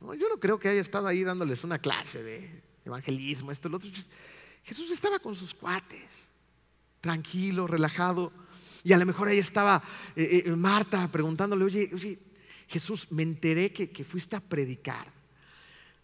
Yo 0.00 0.28
no 0.28 0.40
creo 0.40 0.58
que 0.58 0.68
haya 0.68 0.80
estado 0.80 1.06
ahí 1.06 1.22
dándoles 1.22 1.62
una 1.64 1.78
clase 1.78 2.22
de 2.22 2.62
evangelismo, 2.84 3.52
esto, 3.52 3.68
lo 3.68 3.76
otro. 3.76 3.90
Jesús 4.64 4.90
estaba 4.90 5.18
con 5.18 5.36
sus 5.36 5.54
cuates, 5.54 6.08
tranquilo, 7.00 7.66
relajado. 7.66 8.32
Y 8.82 8.92
a 8.92 8.98
lo 8.98 9.04
mejor 9.04 9.28
ahí 9.28 9.38
estaba 9.38 9.82
eh, 10.16 10.44
eh, 10.46 10.50
Marta 10.52 11.06
preguntándole, 11.12 11.64
oye, 11.64 11.90
oye, 11.92 12.18
Jesús, 12.66 13.08
me 13.10 13.22
enteré 13.22 13.72
que, 13.72 13.90
que 13.90 14.04
fuiste 14.04 14.36
a 14.36 14.40
predicar 14.40 15.12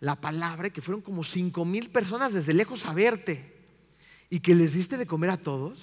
la 0.00 0.20
palabra, 0.20 0.70
que 0.70 0.82
fueron 0.82 1.00
como 1.00 1.24
cinco 1.24 1.64
mil 1.64 1.90
personas 1.90 2.34
desde 2.34 2.52
lejos 2.52 2.84
a 2.84 2.92
verte 2.92 3.56
y 4.28 4.40
que 4.40 4.54
les 4.54 4.74
diste 4.74 4.96
de 4.96 5.06
comer 5.06 5.30
a 5.30 5.36
todos. 5.36 5.78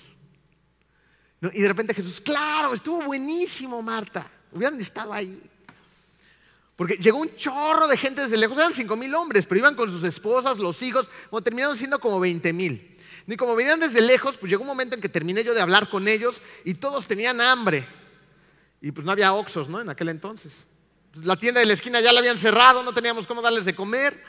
Y 1.42 1.62
de 1.62 1.68
repente 1.68 1.94
Jesús, 1.94 2.22
claro, 2.22 2.74
estuvo 2.74 3.04
buenísimo, 3.04 3.82
Marta. 3.82 4.30
Hubieran 4.52 4.80
estado 4.80 5.12
ahí. 5.12 5.42
Porque 6.76 6.96
llegó 6.96 7.20
un 7.20 7.36
chorro 7.36 7.88
de 7.88 7.98
gente 7.98 8.22
desde 8.22 8.38
lejos, 8.38 8.58
eran 8.58 8.74
cinco 8.74 8.96
mil 8.96 9.14
hombres, 9.14 9.46
pero 9.46 9.60
iban 9.60 9.76
con 9.76 9.92
sus 9.92 10.04
esposas, 10.04 10.58
los 10.58 10.82
hijos, 10.82 11.10
bueno, 11.30 11.44
terminaron 11.44 11.78
siendo 11.78 12.00
como 12.00 12.20
veinte 12.20 12.52
mil. 12.52 12.98
Y 13.28 13.38
como 13.38 13.56
venían 13.56 13.80
desde 13.80 14.02
lejos, 14.02 14.38
pues 14.38 14.50
llegó 14.50 14.64
un 14.64 14.68
momento 14.68 14.96
en 14.96 15.02
que 15.02 15.10
terminé 15.10 15.44
yo 15.44 15.54
de 15.54 15.62
hablar 15.62 15.90
con 15.90 16.08
ellos 16.08 16.42
y 16.66 16.74
todos 16.74 17.08
tenían 17.08 17.40
hambre. 17.40 17.88
Y 18.82 18.92
pues 18.92 19.06
no 19.06 19.12
había 19.12 19.34
oxos, 19.34 19.70
¿no? 19.70 19.80
En 19.80 19.90
aquel 19.90 20.10
entonces. 20.10 20.52
La 21.22 21.38
tienda 21.38 21.60
de 21.60 21.66
la 21.68 21.74
esquina 21.74 22.02
ya 22.02 22.12
la 22.12 22.20
habían 22.20 22.38
cerrado, 22.38 22.84
no 22.84 22.94
teníamos 22.94 23.28
cómo 23.28 23.42
darles 23.42 23.66
de 23.66 23.76
comer. 23.76 24.22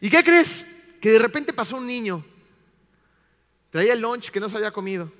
¿Y 0.00 0.08
qué 0.08 0.24
crees? 0.24 0.64
Que 1.00 1.10
de 1.10 1.18
repente 1.18 1.52
pasó 1.52 1.76
un 1.76 1.86
niño. 1.86 2.24
Traía 3.70 3.92
el 3.92 4.00
lunch 4.00 4.30
que 4.30 4.40
no 4.40 4.48
se 4.48 4.56
había 4.56 4.70
comido. 4.70 5.12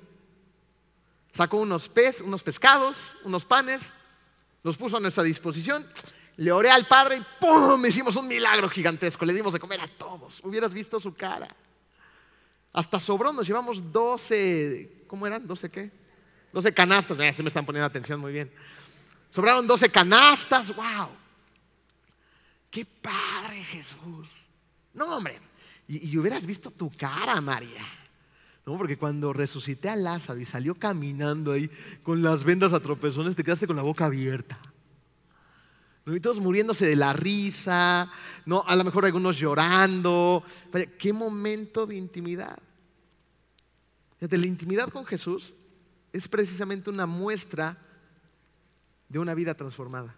Sacó 1.33 1.57
unos 1.57 1.87
pez, 1.87 2.21
unos 2.21 2.41
pescados, 2.41 3.13
unos 3.23 3.45
panes, 3.45 3.91
los 4.63 4.75
puso 4.75 4.97
a 4.97 4.99
nuestra 4.99 5.23
disposición. 5.23 5.85
Le 6.39 6.53
oré 6.53 6.71
al 6.71 6.87
Padre 6.87 7.17
y 7.17 7.25
¡pum! 7.41 7.85
Hicimos 7.85 8.15
un 8.15 8.25
milagro 8.25 8.69
gigantesco. 8.69 9.25
Le 9.25 9.33
dimos 9.33 9.51
de 9.51 9.59
comer 9.59 9.81
a 9.81 9.87
todos. 9.89 10.39
Hubieras 10.41 10.73
visto 10.73 10.97
su 10.97 11.13
cara. 11.13 11.53
Hasta 12.71 12.97
sobró, 12.97 13.33
nos 13.33 13.45
llevamos 13.45 13.91
12, 13.91 15.03
¿cómo 15.05 15.27
eran? 15.27 15.45
¿12 15.45 15.69
qué? 15.69 15.91
12 16.53 16.73
canastas. 16.73 17.17
Mira, 17.17 17.33
me 17.39 17.47
están 17.49 17.65
poniendo 17.65 17.85
atención 17.85 18.21
muy 18.21 18.31
bien. 18.31 18.49
Sobraron 19.31 19.67
12 19.67 19.89
canastas, 19.89 20.73
wow. 20.73 21.09
Qué 22.71 22.85
padre 22.85 23.61
Jesús. 23.61 24.47
No, 24.93 25.17
hombre. 25.17 25.41
Y, 25.89 26.09
y 26.09 26.17
hubieras 26.17 26.45
visto 26.45 26.71
tu 26.71 26.89
cara, 26.89 27.41
María. 27.41 27.83
¿no? 28.65 28.77
Porque 28.77 28.97
cuando 28.97 29.33
resucité 29.33 29.89
a 29.89 29.97
Lázaro 29.97 30.39
y 30.39 30.45
salió 30.45 30.73
caminando 30.75 31.51
ahí 31.51 31.69
con 32.01 32.23
las 32.23 32.45
vendas 32.45 32.71
a 32.71 32.79
tropezones, 32.79 33.35
te 33.35 33.43
quedaste 33.43 33.67
con 33.67 33.75
la 33.75 33.81
boca 33.81 34.05
abierta. 34.05 34.57
Y 36.15 36.19
todos 36.19 36.39
muriéndose 36.39 36.85
de 36.85 36.95
la 36.95 37.13
risa, 37.13 38.11
¿no? 38.45 38.63
a 38.65 38.75
lo 38.75 38.83
mejor 38.83 39.05
algunos 39.05 39.37
llorando. 39.37 40.43
qué 40.97 41.13
momento 41.13 41.85
de 41.85 41.95
intimidad. 41.95 42.57
La 44.19 44.45
intimidad 44.45 44.89
con 44.89 45.05
Jesús 45.05 45.53
es 46.11 46.27
precisamente 46.27 46.89
una 46.89 47.05
muestra 47.05 47.77
de 49.07 49.19
una 49.19 49.33
vida 49.33 49.53
transformada. 49.53 50.15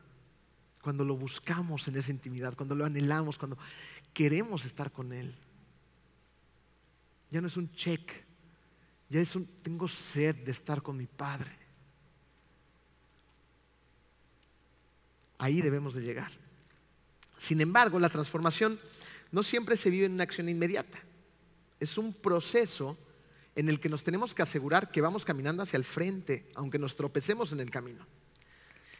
Cuando 0.82 1.06
lo 1.06 1.16
buscamos 1.16 1.88
en 1.88 1.96
esa 1.96 2.12
intimidad, 2.12 2.56
cuando 2.56 2.76
lo 2.76 2.86
anhelamos, 2.86 3.38
cuando 3.38 3.58
queremos 4.14 4.66
estar 4.66 4.92
con 4.92 5.14
Él. 5.14 5.36
Ya 7.30 7.40
no 7.40 7.48
es 7.48 7.58
un 7.58 7.72
check, 7.72 8.12
ya 9.10 9.22
es 9.22 9.36
un, 9.36 9.46
tengo 9.62 9.88
sed 9.88 10.36
de 10.36 10.52
estar 10.52 10.82
con 10.82 10.98
mi 10.98 11.06
Padre. 11.06 11.61
Ahí 15.42 15.60
debemos 15.60 15.96
de 15.96 16.04
llegar. 16.04 16.32
Sin 17.36 17.62
embargo, 17.62 17.98
la 17.98 18.10
transformación 18.10 18.80
no 19.32 19.42
siempre 19.42 19.76
se 19.76 19.90
vive 19.90 20.06
en 20.06 20.12
una 20.12 20.22
acción 20.22 20.48
inmediata. 20.50 21.00
Es 21.80 21.98
un 21.98 22.14
proceso 22.14 22.96
en 23.56 23.68
el 23.68 23.80
que 23.80 23.90
nos 23.90 24.04
tenemos 24.04 24.36
que 24.36 24.44
asegurar 24.44 24.92
que 24.92 25.02
vamos 25.02 25.26
caminando 25.26 25.64
hacia 25.64 25.78
el 25.78 25.84
frente, 25.84 26.46
aunque 26.54 26.78
nos 26.78 26.96
tropecemos 26.96 27.52
en 27.54 27.60
el 27.60 27.72
camino. 27.72 28.06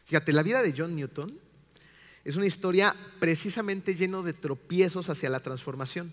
Fíjate, 0.06 0.34
la 0.34 0.42
vida 0.42 0.64
de 0.64 0.74
John 0.76 0.96
Newton 0.96 1.40
es 2.24 2.36
una 2.36 2.48
historia 2.48 2.96
precisamente 3.20 3.94
lleno 3.94 4.24
de 4.24 4.34
tropiezos 4.34 5.10
hacia 5.10 5.30
la 5.30 5.42
transformación. 5.42 6.12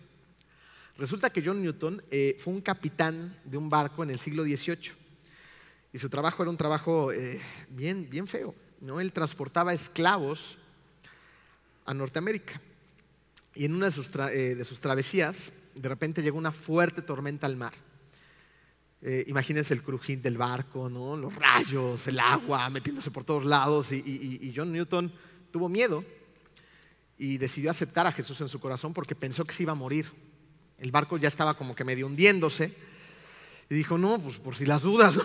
Resulta 0.99 1.31
que 1.31 1.43
John 1.43 1.63
Newton 1.63 2.03
eh, 2.11 2.37
fue 2.39 2.53
un 2.53 2.61
capitán 2.61 3.35
de 3.45 3.57
un 3.57 3.71
barco 3.71 4.03
en 4.03 4.11
el 4.11 4.19
siglo 4.19 4.43
XVIII 4.43 4.93
y 5.91 5.99
su 5.99 6.11
trabajo 6.11 6.43
era 6.43 6.51
un 6.51 6.59
trabajo 6.59 7.13
eh, 7.13 7.41
bien, 7.71 8.11
bien 8.11 8.27
feo. 8.27 8.55
¿No? 8.81 9.01
Él 9.01 9.13
transportaba 9.13 9.73
esclavos 9.73 10.59
a 11.85 11.95
Norteamérica 11.95 12.61
y 13.55 13.65
en 13.65 13.75
una 13.75 13.87
de 13.87 13.93
sus, 13.93 14.11
eh, 14.17 14.55
de 14.55 14.65
sus 14.65 14.81
travesías 14.81 15.53
de 15.75 15.89
repente 15.89 16.23
llegó 16.23 16.39
una 16.39 16.53
fuerte 16.53 17.03
tormenta 17.03 17.47
al 17.47 17.57
mar. 17.57 17.73
imagínense 19.27 19.75
el 19.75 19.83
crujín 19.83 20.21
del 20.21 20.37
barco, 20.37 20.89
¿no? 20.89 21.17
los 21.17 21.35
rayos, 21.35 22.07
el 22.09 22.19
agua 22.19 22.69
metiéndose 22.69 23.13
por 23.13 23.23
todos 23.23 23.45
lados 23.45 23.93
y, 23.93 24.03
y 24.05 24.53
John 24.55 24.73
Newton 24.73 25.13
tuvo 25.53 25.69
miedo 25.69 26.05
y 27.17 27.39
decidió 27.39 27.71
aceptar 27.71 28.07
a 28.09 28.13
Jesús 28.13 28.41
en 28.41 28.49
su 28.49 28.59
corazón 28.59 28.93
porque 28.93 29.15
pensó 29.15 29.45
que 29.45 29.55
se 29.55 29.63
iba 29.63 29.73
a 29.73 29.77
morir 29.77 30.11
el 30.79 30.93
barco 30.93 31.17
ya 31.19 31.29
estaba 31.29 31.55
como 31.55 31.75
que 31.75 31.85
medio 31.85 32.07
hundiéndose. 32.07 32.73
Y 33.69 33.75
dijo, 33.75 33.99
no, 33.99 34.19
pues 34.19 34.37
por 34.39 34.55
si 34.55 34.65
las 34.65 34.83
dudas. 34.83 35.19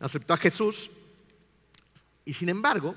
Aceptó 0.00 0.32
a 0.32 0.36
Jesús. 0.36 0.90
Y 2.24 2.32
sin 2.32 2.48
embargo, 2.48 2.94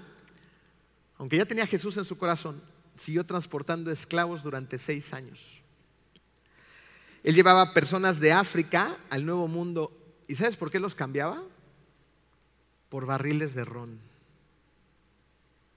aunque 1.18 1.38
ya 1.38 1.46
tenía 1.46 1.68
Jesús 1.68 1.98
en 1.98 2.06
su 2.06 2.18
corazón, 2.18 2.62
siguió 2.96 3.26
transportando 3.26 3.92
esclavos 3.92 4.44
durante 4.44 4.78
seis 4.78 5.14
años. 5.14 5.62
Él 7.24 7.36
llevaba 7.36 7.74
personas 7.74 8.20
de 8.20 8.32
África 8.32 8.98
al 9.10 9.26
Nuevo 9.26 9.48
Mundo. 9.48 9.92
¿Y 10.28 10.36
sabes 10.36 10.56
por 10.56 10.72
qué 10.72 10.80
los 10.80 10.96
cambiaba? 10.96 11.44
Por 12.90 13.06
barriles 13.06 13.54
de 13.54 13.66
ron. 13.66 14.00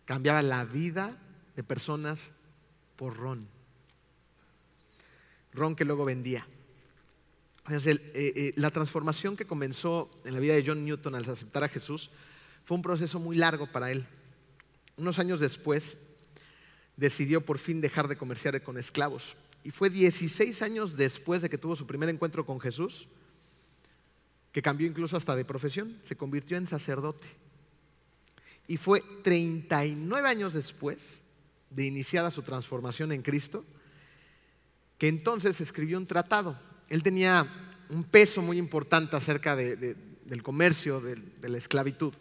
Cambiaba 0.05 0.42
la 0.42 0.64
vida 0.64 1.18
de 1.57 1.64
personas 1.64 2.30
por 2.96 3.16
ron 3.16 3.48
ron 5.53 5.74
que 5.74 5.84
luego 5.84 6.05
vendía. 6.05 6.46
Eh, 7.68 7.98
eh, 8.14 8.53
la 8.57 8.70
transformación 8.70 9.36
que 9.36 9.46
comenzó 9.46 10.11
en 10.24 10.34
la 10.34 10.40
vida 10.40 10.55
de 10.55 10.64
John 10.66 10.84
Newton 10.84 11.14
al 11.14 11.28
aceptar 11.28 11.62
a 11.62 11.68
Jesús 11.68 12.11
fue 12.71 12.77
un 12.77 12.83
proceso 12.83 13.18
muy 13.18 13.35
largo 13.35 13.66
para 13.66 13.91
él. 13.91 14.07
Unos 14.97 15.18
años 15.18 15.41
después 15.41 15.97
decidió 16.97 17.45
por 17.45 17.59
fin 17.59 17.81
dejar 17.81 18.07
de 18.07 18.16
comerciar 18.16 18.62
con 18.62 18.79
esclavos. 18.79 19.37
Y 19.64 19.73
fue 19.73 19.91
16 19.91 20.62
años 20.62 20.97
después 20.97 21.43
de 21.43 21.51
que 21.51 21.59
tuvo 21.59 21.75
su 21.75 21.85
primer 21.85 22.09
encuentro 22.11 22.47
con 22.47 22.61
Jesús 22.61 23.09
que 24.53 24.62
cambió 24.62 24.87
incluso 24.87 25.16
hasta 25.16 25.35
de 25.35 25.45
profesión, 25.45 25.99
se 26.05 26.14
convirtió 26.14 26.57
en 26.59 26.68
sacerdote. 26.68 27.27
Y 28.68 28.77
fue 28.77 29.03
39 29.25 30.29
años 30.29 30.53
después 30.53 31.21
de 31.71 31.87
iniciada 31.87 32.31
su 32.31 32.43
transformación 32.43 33.11
en 33.11 33.23
Cristo 33.23 33.64
que 34.97 35.09
entonces 35.09 35.61
escribió 35.61 35.99
un 35.99 36.07
tratado. 36.07 36.57
Él 36.89 37.03
tenía 37.03 37.53
un 37.89 38.05
peso 38.05 38.41
muy 38.43 38.59
importante 38.59 39.16
acerca 39.16 39.57
del 39.57 40.43
comercio, 40.45 41.01
de, 41.01 41.49
la 41.49 41.59
esclavitud. 41.59 42.14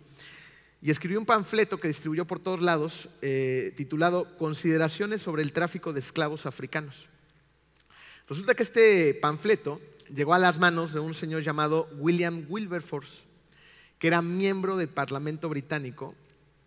Y 0.82 0.92
escribió 0.92 1.20
un 1.20 1.26
panfleto 1.26 1.78
que 1.78 1.90
distribuyó 1.90 2.26
por 2.26 2.40
todos 2.40 2.62
lados, 2.62 3.10
eh, 3.22 3.74
titulado 3.76 4.38
Consideraciones 4.38 5.22
sobre 5.22 5.44
el 5.44 5.52
tráfico 5.52 5.92
de 5.92 6.00
esclavos 6.00 6.46
africanos. 6.46 7.08
Resulta 8.28 8.56
que 8.56 8.64
este 8.64 9.14
panfleto 9.16 9.82
llegó 10.14 10.34
a 10.34 10.40
las 10.40 10.60
manos 10.60 10.94
de 10.94 11.00
un 11.00 11.14
señor 11.14 11.42
llamado 11.42 11.90
William 11.98 12.46
Wilberforce, 12.48 13.24
que 13.98 14.08
era 14.08 14.22
miembro 14.22 14.78
del 14.78 14.88
Parlamento 14.88 15.50
británico, 15.50 16.16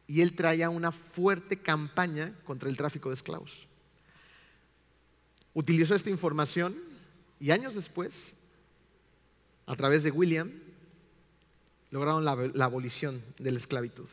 y 0.07 0.21
él 0.21 0.35
traía 0.35 0.69
una 0.69 0.93
fuerte 0.93 1.59
campaña 1.59 2.35
contra 2.45 2.69
el 2.69 2.77
tráfico 2.77 3.09
de 3.09 3.15
esclavos 3.15 3.69
utilizó 5.55 5.95
esta 5.95 6.11
información 6.11 6.77
y 7.41 7.51
años 7.51 7.75
después, 7.75 8.35
a 9.67 9.77
través 9.77 10.03
de 10.03 10.11
William, 10.11 10.51
lograron 11.93 12.25
la, 12.25 12.65
abolición 12.65 13.23
de 13.39 13.53
la 13.53 13.59
esclavitud. 13.59 14.09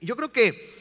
Yo 0.00 0.16
creo 0.16 0.32
que 0.32 0.74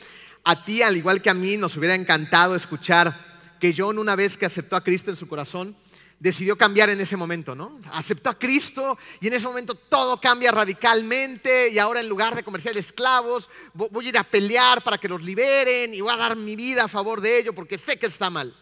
a 0.43 0.65
ti, 0.65 0.81
al 0.81 0.97
igual 0.97 1.21
que 1.21 1.29
a 1.29 1.35
mí, 1.35 1.57
nos 1.57 1.77
hubiera 1.77 1.93
encantado 1.93 2.55
escuchar 2.55 3.15
que 3.59 3.73
John, 3.77 3.99
una 3.99 4.15
vez 4.15 4.35
que 4.35 4.47
aceptó 4.47 4.75
a 4.75 4.83
Cristo 4.83 5.11
en 5.11 5.15
su 5.15 5.27
corazón, 5.27 5.77
decidió 6.19 6.57
cambiar 6.57 6.89
en 6.89 6.99
ese 6.99 7.15
momento, 7.15 7.53
¿no? 7.53 7.79
Aceptó 7.91 8.31
a 8.31 8.39
Cristo 8.39 8.97
y 9.19 9.27
en 9.27 9.33
ese 9.33 9.45
momento 9.45 9.75
todo 9.75 10.19
cambia 10.19 10.51
radicalmente 10.51 11.69
y 11.69 11.77
ahora 11.77 11.99
en 11.99 12.09
lugar 12.09 12.33
de 12.33 12.43
comerciar 12.43 12.75
esclavos, 12.77 13.47
voy 13.75 14.07
a 14.07 14.09
ir 14.09 14.17
a 14.17 14.23
pelear 14.23 14.83
para 14.83 14.97
que 14.97 15.07
los 15.07 15.21
liberen 15.21 15.93
y 15.93 16.01
voy 16.01 16.11
a 16.11 16.17
dar 16.17 16.35
mi 16.35 16.55
vida 16.55 16.85
a 16.85 16.87
favor 16.87 17.21
de 17.21 17.37
ello 17.37 17.53
porque 17.53 17.77
sé 17.77 17.99
que 17.99 18.07
está 18.07 18.31
mal. 18.31 18.55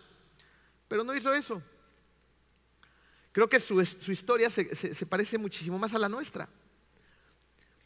Pero 0.90 1.06
no 1.06 1.16
hizo 1.16 1.34
eso. 1.34 1.62
Creo 3.32 3.48
que 3.48 3.62
su, 3.62 3.80
historia 3.82 4.50
se 4.50 5.06
parece 5.06 5.38
muchísimo 5.38 5.80
más 5.80 5.94
a 5.94 6.00
la 6.00 6.10
nuestra, 6.10 6.50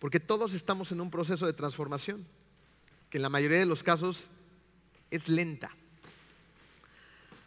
porque 0.04 0.20
todos 0.20 0.54
estamos 0.54 0.92
en 0.92 1.00
un 1.00 1.10
proceso 1.10 1.46
de 1.46 1.54
transformación 1.54 2.28
que 3.10 3.20
en 3.20 3.22
la 3.22 3.30
mayoría 3.30 3.60
de 3.60 3.66
los 3.66 3.84
casos 3.84 4.28
es 5.10 5.30
lenta. 5.30 5.72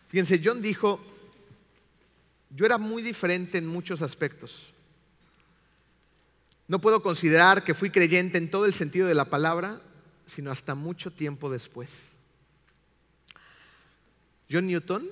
Fíjense, 0.09 0.41
John 0.43 0.63
dijo, 0.63 0.99
yo 2.49 2.65
era 2.65 2.79
muy 2.79 3.03
diferente 3.03 3.59
en 3.59 3.67
muchos 3.67 4.01
aspectos. 4.01 4.73
No 6.67 6.81
puedo 6.81 7.03
considerar 7.03 7.63
que 7.63 7.75
fui 7.75 7.91
creyente 7.91 8.39
en 8.39 8.51
todo 8.51 8.65
el 8.65 8.73
sentido 8.73 9.07
de 9.07 9.15
la 9.15 9.27
palabra, 9.27 9.83
sino 10.25 10.51
hasta 10.51 10.75
mucho 10.75 11.13
tiempo 11.13 11.51
después. 11.51 12.13
John 14.51 14.67
Newton, 14.67 15.11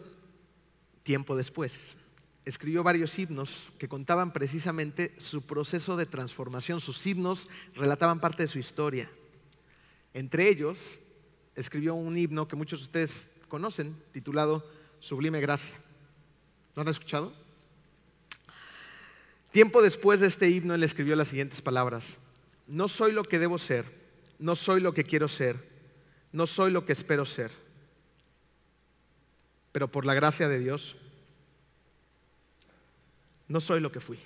tiempo 1.02 1.36
después, 1.36 1.92
escribió 2.44 2.82
varios 2.82 3.18
himnos 3.18 3.72
que 3.78 3.88
contaban 3.88 4.32
precisamente 4.32 5.14
su 5.18 5.42
proceso 5.42 5.96
de 5.96 6.06
transformación. 6.06 6.80
Sus 6.80 7.06
himnos 7.06 7.48
relataban 7.74 8.20
parte 8.20 8.42
de 8.42 8.48
su 8.48 8.58
historia. 8.58 9.10
Entre 10.12 10.48
ellos, 10.48 11.00
escribió 11.56 11.94
un 11.94 12.16
himno 12.16 12.46
que 12.46 12.56
muchos 12.56 12.80
de 12.80 12.84
ustedes 12.84 13.30
conocen, 13.48 13.96
titulado 14.12 14.68
Sublime 15.00 15.40
Gracia. 15.40 15.74
¿Lo 16.74 16.82
han 16.82 16.88
escuchado? 16.88 17.32
Tiempo 19.50 19.82
después 19.82 20.20
de 20.20 20.26
este 20.26 20.50
himno, 20.50 20.74
él 20.74 20.82
escribió 20.82 21.14
las 21.14 21.28
siguientes 21.28 21.62
palabras. 21.62 22.16
No 22.66 22.88
soy 22.88 23.12
lo 23.12 23.22
que 23.22 23.38
debo 23.38 23.58
ser, 23.58 23.84
no 24.38 24.56
soy 24.56 24.80
lo 24.80 24.92
que 24.94 25.04
quiero 25.04 25.28
ser, 25.28 25.68
no 26.32 26.46
soy 26.46 26.72
lo 26.72 26.84
que 26.84 26.92
espero 26.92 27.24
ser, 27.24 27.52
pero 29.70 29.88
por 29.88 30.06
la 30.06 30.14
gracia 30.14 30.48
de 30.48 30.58
Dios, 30.58 30.96
no 33.48 33.60
soy 33.60 33.80
lo 33.80 33.92
que 33.92 34.00
fui. 34.00 34.18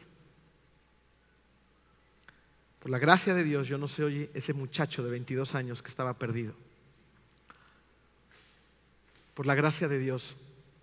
Por 2.80 2.90
la 2.90 2.98
gracia 2.98 3.34
de 3.34 3.44
Dios, 3.44 3.66
yo 3.68 3.76
no 3.76 3.88
soy 3.88 4.30
ese 4.34 4.52
muchacho 4.52 5.02
de 5.02 5.10
22 5.10 5.54
años 5.54 5.82
que 5.82 5.88
estaba 5.88 6.14
perdido. 6.14 6.54
Por 9.34 9.46
la 9.46 9.54
gracia 9.54 9.88
de 9.88 9.98
Dios, 9.98 10.36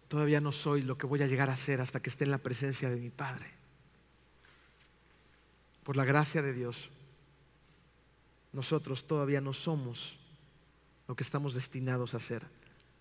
todavía 0.08 0.42
no 0.42 0.52
soy 0.52 0.82
lo 0.82 0.98
que 0.98 1.08
voy 1.08 1.22
a 1.22 1.28
llegar 1.28 1.50
a 1.50 1.56
ser 1.56 1.82
hasta 1.82 2.02
que 2.02 2.10
esté 2.10 2.26
en 2.26 2.32
la 2.32 2.38
presencia 2.38 2.90
de 2.90 2.98
mi 2.98 3.10
Padre. 3.10 3.52
Por 5.84 5.96
la 5.96 6.06
gracia 6.06 6.42
de 6.42 6.54
Dios, 6.54 6.90
nosotros 8.52 9.06
todavía 9.06 9.42
no 9.42 9.54
somos 9.54 10.18
lo 11.08 11.16
que 11.16 11.24
estamos 11.24 11.54
destinados 11.54 12.14
a 12.14 12.20
ser, 12.20 12.46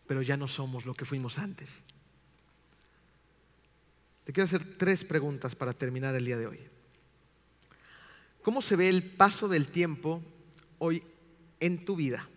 pero 0.06 0.22
ya 0.22 0.36
no 0.36 0.48
somos 0.48 0.84
lo 0.84 0.94
que 0.94 1.04
fuimos 1.04 1.38
antes. 1.38 1.82
Te 4.24 4.32
quiero 4.32 4.46
hacer 4.46 4.76
tres 4.76 5.04
preguntas 5.04 5.54
para 5.54 5.72
terminar 5.72 6.14
el 6.14 6.24
día 6.24 6.38
de 6.38 6.46
hoy. 6.46 6.60
¿Cómo 8.42 8.60
se 8.62 8.76
ve 8.76 8.88
el 8.88 9.02
paso 9.02 9.48
del 9.48 9.68
tiempo 9.68 10.22
hoy 10.78 11.02
en 11.60 11.84
tu 11.84 11.96
vida? 11.96 12.28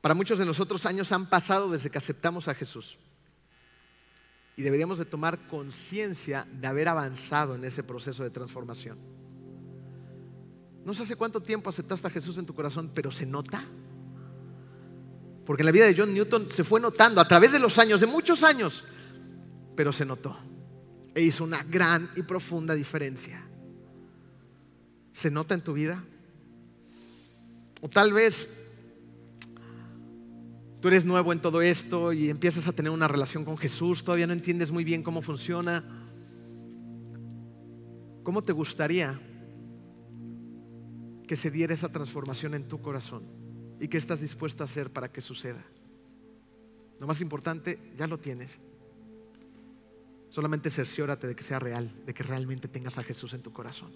Para 0.00 0.14
muchos 0.14 0.38
de 0.38 0.46
nosotros 0.46 0.86
años 0.86 1.12
han 1.12 1.28
pasado 1.28 1.70
desde 1.70 1.90
que 1.90 1.98
aceptamos 1.98 2.48
a 2.48 2.54
Jesús. 2.54 2.98
Y 4.56 4.62
deberíamos 4.62 4.98
de 4.98 5.04
tomar 5.04 5.46
conciencia 5.48 6.46
de 6.50 6.66
haber 6.66 6.88
avanzado 6.88 7.54
en 7.54 7.64
ese 7.64 7.82
proceso 7.82 8.22
de 8.22 8.30
transformación. 8.30 8.98
No 10.84 10.94
sé 10.94 11.02
hace 11.02 11.16
cuánto 11.16 11.42
tiempo 11.42 11.68
aceptaste 11.68 12.06
a 12.06 12.10
Jesús 12.10 12.38
en 12.38 12.46
tu 12.46 12.54
corazón, 12.54 12.90
pero 12.94 13.10
se 13.10 13.26
nota. 13.26 13.64
Porque 15.44 15.62
en 15.62 15.66
la 15.66 15.72
vida 15.72 15.86
de 15.86 15.94
John 15.96 16.14
Newton 16.14 16.48
se 16.50 16.64
fue 16.64 16.80
notando 16.80 17.20
a 17.20 17.28
través 17.28 17.52
de 17.52 17.58
los 17.58 17.78
años, 17.78 18.00
de 18.00 18.06
muchos 18.06 18.42
años, 18.42 18.84
pero 19.76 19.92
se 19.92 20.04
notó. 20.04 20.36
E 21.14 21.22
hizo 21.22 21.44
una 21.44 21.62
gran 21.62 22.10
y 22.16 22.22
profunda 22.22 22.74
diferencia. 22.74 23.46
¿Se 25.12 25.30
nota 25.30 25.54
en 25.54 25.62
tu 25.62 25.72
vida? 25.72 26.02
O 27.80 27.88
tal 27.88 28.12
vez 28.12 28.48
tú 30.80 30.88
eres 30.88 31.04
nuevo 31.04 31.32
en 31.32 31.40
todo 31.40 31.62
esto 31.62 32.12
y 32.12 32.30
empiezas 32.30 32.66
a 32.68 32.72
tener 32.72 32.90
una 32.90 33.08
relación 33.08 33.44
con 33.44 33.56
Jesús, 33.56 34.04
todavía 34.04 34.26
no 34.26 34.32
entiendes 34.32 34.70
muy 34.70 34.84
bien 34.84 35.02
cómo 35.02 35.22
funciona. 35.22 35.84
¿Cómo 38.22 38.42
te 38.42 38.52
gustaría 38.52 39.20
que 41.26 41.36
se 41.36 41.50
diera 41.50 41.74
esa 41.74 41.90
transformación 41.90 42.54
en 42.54 42.66
tu 42.66 42.80
corazón? 42.80 43.24
¿Y 43.80 43.88
qué 43.88 43.98
estás 43.98 44.20
dispuesto 44.20 44.64
a 44.64 44.66
hacer 44.66 44.92
para 44.92 45.12
que 45.12 45.20
suceda? 45.20 45.64
Lo 46.98 47.06
más 47.06 47.20
importante, 47.20 47.78
ya 47.96 48.06
lo 48.06 48.18
tienes. 48.18 48.58
Solamente 50.36 50.68
cerciórate 50.68 51.26
de 51.26 51.34
que 51.34 51.42
sea 51.42 51.58
real, 51.58 51.90
de 52.04 52.12
que 52.12 52.22
realmente 52.22 52.68
tengas 52.68 52.98
a 52.98 53.02
Jesús 53.02 53.32
en 53.32 53.40
tu 53.40 53.54
corazón. 53.54 53.90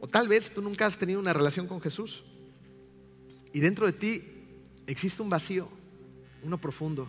O 0.00 0.06
tal 0.06 0.28
vez 0.28 0.52
tú 0.52 0.60
nunca 0.60 0.84
has 0.84 0.98
tenido 0.98 1.18
una 1.18 1.32
relación 1.32 1.66
con 1.66 1.80
Jesús. 1.80 2.24
Y 3.54 3.60
dentro 3.60 3.86
de 3.86 3.94
ti 3.94 4.22
existe 4.86 5.22
un 5.22 5.30
vacío, 5.30 5.66
uno 6.42 6.58
profundo. 6.60 7.08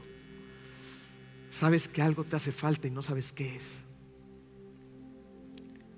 Sabes 1.51 1.89
que 1.89 2.01
algo 2.01 2.23
te 2.23 2.37
hace 2.37 2.53
falta 2.53 2.87
y 2.87 2.91
no 2.91 3.01
sabes 3.01 3.33
qué 3.33 3.57
es. 3.57 3.79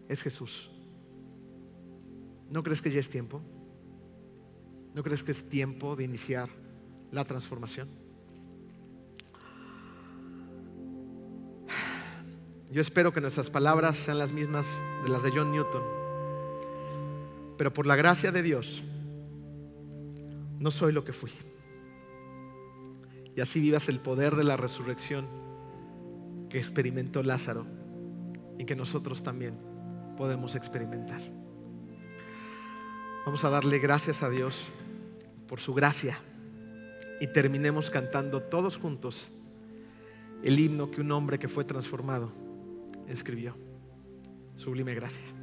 Es 0.09 0.23
Jesús. 0.23 0.71
¿No 2.49 2.63
crees 2.63 2.82
que 2.82 2.89
ya 2.89 2.99
es 2.99 3.09
tiempo? 3.09 3.43
¿No 4.95 5.03
crees 5.03 5.21
que 5.21 5.34
es 5.34 5.47
tiempo 5.47 5.95
de 5.95 6.05
iniciar 6.05 6.49
la 7.11 7.26
transformación? 7.26 8.04
Yo 12.72 12.82
espero 12.82 13.13
que 13.13 13.22
nuestras 13.22 13.49
palabras 13.49 13.95
sean 13.95 14.18
las 14.18 14.34
mismas 14.34 14.66
de 15.03 15.09
las 15.09 15.24
de 15.24 15.32
John 15.32 15.51
Newton 15.51 15.95
pero 17.57 17.72
por 17.72 17.86
la 17.86 17.95
gracia 17.95 18.32
de 18.32 18.43
Dios, 18.43 18.84
no 20.59 20.72
soy 20.72 20.91
lo 20.91 21.03
que 21.03 21.13
fui. 21.13 21.32
Y 23.36 23.41
así 23.41 23.59
vivas 23.59 23.89
el 23.89 23.99
poder 23.99 24.36
de 24.36 24.43
la 24.43 24.57
resurrección 24.57 25.28
que 26.49 26.57
experimentó 26.57 27.24
Lázaro 27.24 27.66
y 28.57 28.66
que 28.66 28.76
nosotros 28.76 29.24
también 29.24 29.57
podemos 30.18 30.55
experimentar. 30.55 31.22
Vamos 33.26 33.43
a 33.43 33.49
darle 33.49 33.80
gracias 33.80 34.24
a 34.24 34.30
Dios 34.30 34.72
por 35.47 35.59
su 35.59 35.74
gracia 35.74 36.18
y 37.20 37.28
terminemos 37.28 37.89
cantando 37.89 38.41
todos 38.41 38.78
juntos 38.78 39.32
el 40.43 40.59
himno 40.59 40.91
que 40.91 41.01
un 41.01 41.11
hombre 41.11 41.39
que 41.39 41.47
fue 41.47 41.63
transformado 41.63 42.32
escribió. 43.07 43.57
Sublime 44.55 44.93
gracia. 44.95 45.34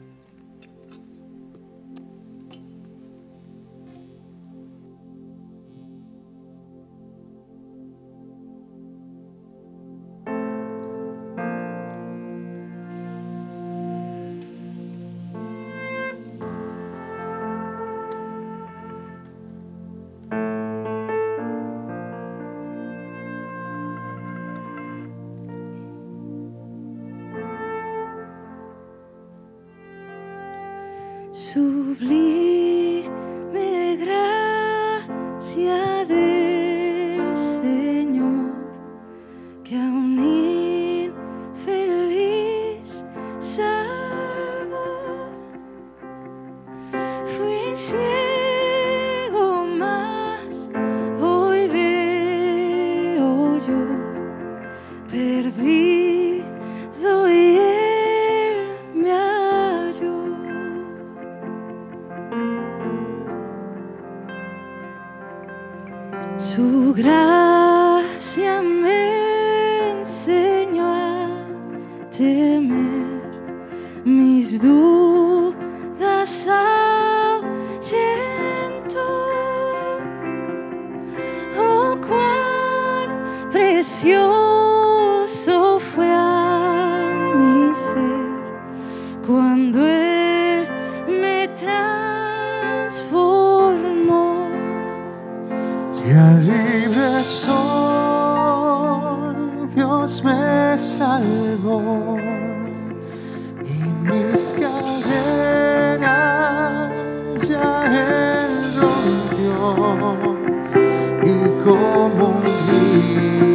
y 111.22 111.62
como 111.62 112.28
un 112.28 112.42
río. 112.42 113.51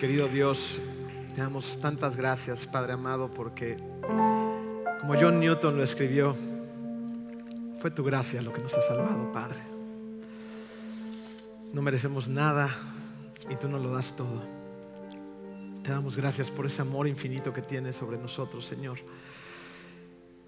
Querido 0.00 0.28
Dios, 0.28 0.80
te 1.34 1.42
damos 1.42 1.78
tantas 1.78 2.16
gracias, 2.16 2.66
Padre 2.66 2.94
amado, 2.94 3.30
porque 3.30 3.76
como 5.00 5.14
John 5.20 5.38
Newton 5.38 5.76
lo 5.76 5.82
escribió, 5.82 6.34
fue 7.78 7.90
tu 7.90 8.02
gracia 8.02 8.40
lo 8.40 8.54
que 8.54 8.62
nos 8.62 8.72
ha 8.72 8.80
salvado, 8.80 9.30
Padre. 9.30 9.73
No 11.74 11.82
merecemos 11.82 12.28
nada 12.28 12.72
y 13.50 13.56
tú 13.56 13.68
nos 13.68 13.82
lo 13.82 13.90
das 13.90 14.14
todo. 14.14 14.40
Te 15.82 15.90
damos 15.90 16.16
gracias 16.16 16.48
por 16.48 16.66
ese 16.66 16.82
amor 16.82 17.08
infinito 17.08 17.52
que 17.52 17.62
tienes 17.62 17.96
sobre 17.96 18.16
nosotros, 18.16 18.64
Señor. 18.64 19.00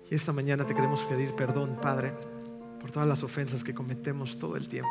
Y 0.09 0.15
esta 0.15 0.33
mañana 0.33 0.65
te 0.65 0.73
queremos 0.73 1.03
pedir 1.03 1.35
perdón, 1.35 1.79
Padre, 1.83 2.13
por 2.81 2.93
todas 2.93 3.09
las 3.09 3.25
ofensas 3.25 3.65
que 3.65 3.75
cometemos 3.75 4.39
todo 4.39 4.57
el 4.57 4.69
tiempo. 4.69 4.89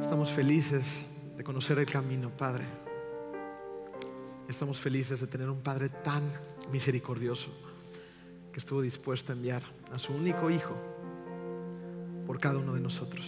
Estamos 0.00 0.32
felices 0.32 1.02
de 1.36 1.44
conocer 1.44 1.78
el 1.78 1.86
camino, 1.86 2.30
Padre. 2.30 2.64
Estamos 4.48 4.80
felices 4.80 5.20
de 5.20 5.26
tener 5.26 5.50
un 5.50 5.60
Padre 5.60 5.90
tan 5.90 6.32
misericordioso 6.72 7.50
que 8.50 8.60
estuvo 8.60 8.80
dispuesto 8.80 9.34
a 9.34 9.36
enviar 9.36 9.62
a 9.92 9.98
su 9.98 10.14
único 10.14 10.48
Hijo 10.48 10.95
por 12.26 12.38
cada 12.40 12.58
uno 12.58 12.74
de 12.74 12.80
nosotros. 12.80 13.24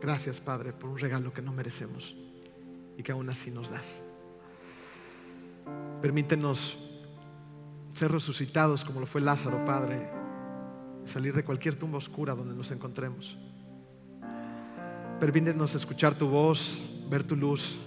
Gracias, 0.00 0.40
Padre, 0.40 0.72
por 0.72 0.90
un 0.90 0.98
regalo 0.98 1.32
que 1.32 1.42
no 1.42 1.52
merecemos 1.52 2.16
y 2.96 3.02
que 3.02 3.12
aún 3.12 3.28
así 3.28 3.50
nos 3.50 3.70
das. 3.70 4.00
Permítenos 6.00 6.78
ser 7.94 8.12
resucitados 8.12 8.84
como 8.84 9.00
lo 9.00 9.06
fue 9.06 9.20
Lázaro, 9.20 9.64
Padre, 9.64 10.08
salir 11.04 11.34
de 11.34 11.44
cualquier 11.44 11.76
tumba 11.76 11.98
oscura 11.98 12.34
donde 12.34 12.54
nos 12.54 12.70
encontremos. 12.70 13.38
Permítenos 15.18 15.74
escuchar 15.74 16.16
tu 16.16 16.28
voz, 16.28 16.78
ver 17.08 17.24
tu 17.24 17.36
luz, 17.36 17.78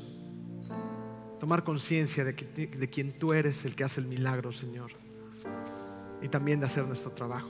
tomar 1.40 1.64
conciencia 1.64 2.26
de, 2.26 2.34
de 2.34 2.90
quien 2.90 3.18
tú 3.20 3.34
eres 3.34 3.66
el 3.66 3.76
que 3.76 3.84
hace 3.84 4.02
el 4.02 4.08
milagro, 4.08 4.52
Señor, 4.52 4.92
y 6.22 6.28
también 6.28 6.60
de 6.60 6.66
hacer 6.66 6.88
nuestro 6.88 7.12
trabajo, 7.12 7.50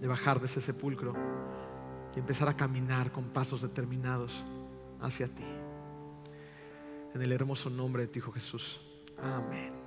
de 0.00 0.08
bajar 0.08 0.40
de 0.40 0.46
ese 0.46 0.60
sepulcro 0.60 1.14
y 2.14 2.18
empezar 2.18 2.48
a 2.48 2.56
caminar 2.56 3.12
con 3.12 3.24
pasos 3.30 3.62
determinados 3.62 4.44
hacia 5.00 5.28
ti. 5.28 5.44
En 7.14 7.22
el 7.22 7.32
hermoso 7.32 7.70
nombre 7.70 8.02
de 8.02 8.08
tu 8.08 8.18
Hijo 8.18 8.32
Jesús. 8.32 8.80
Amén. 9.22 9.77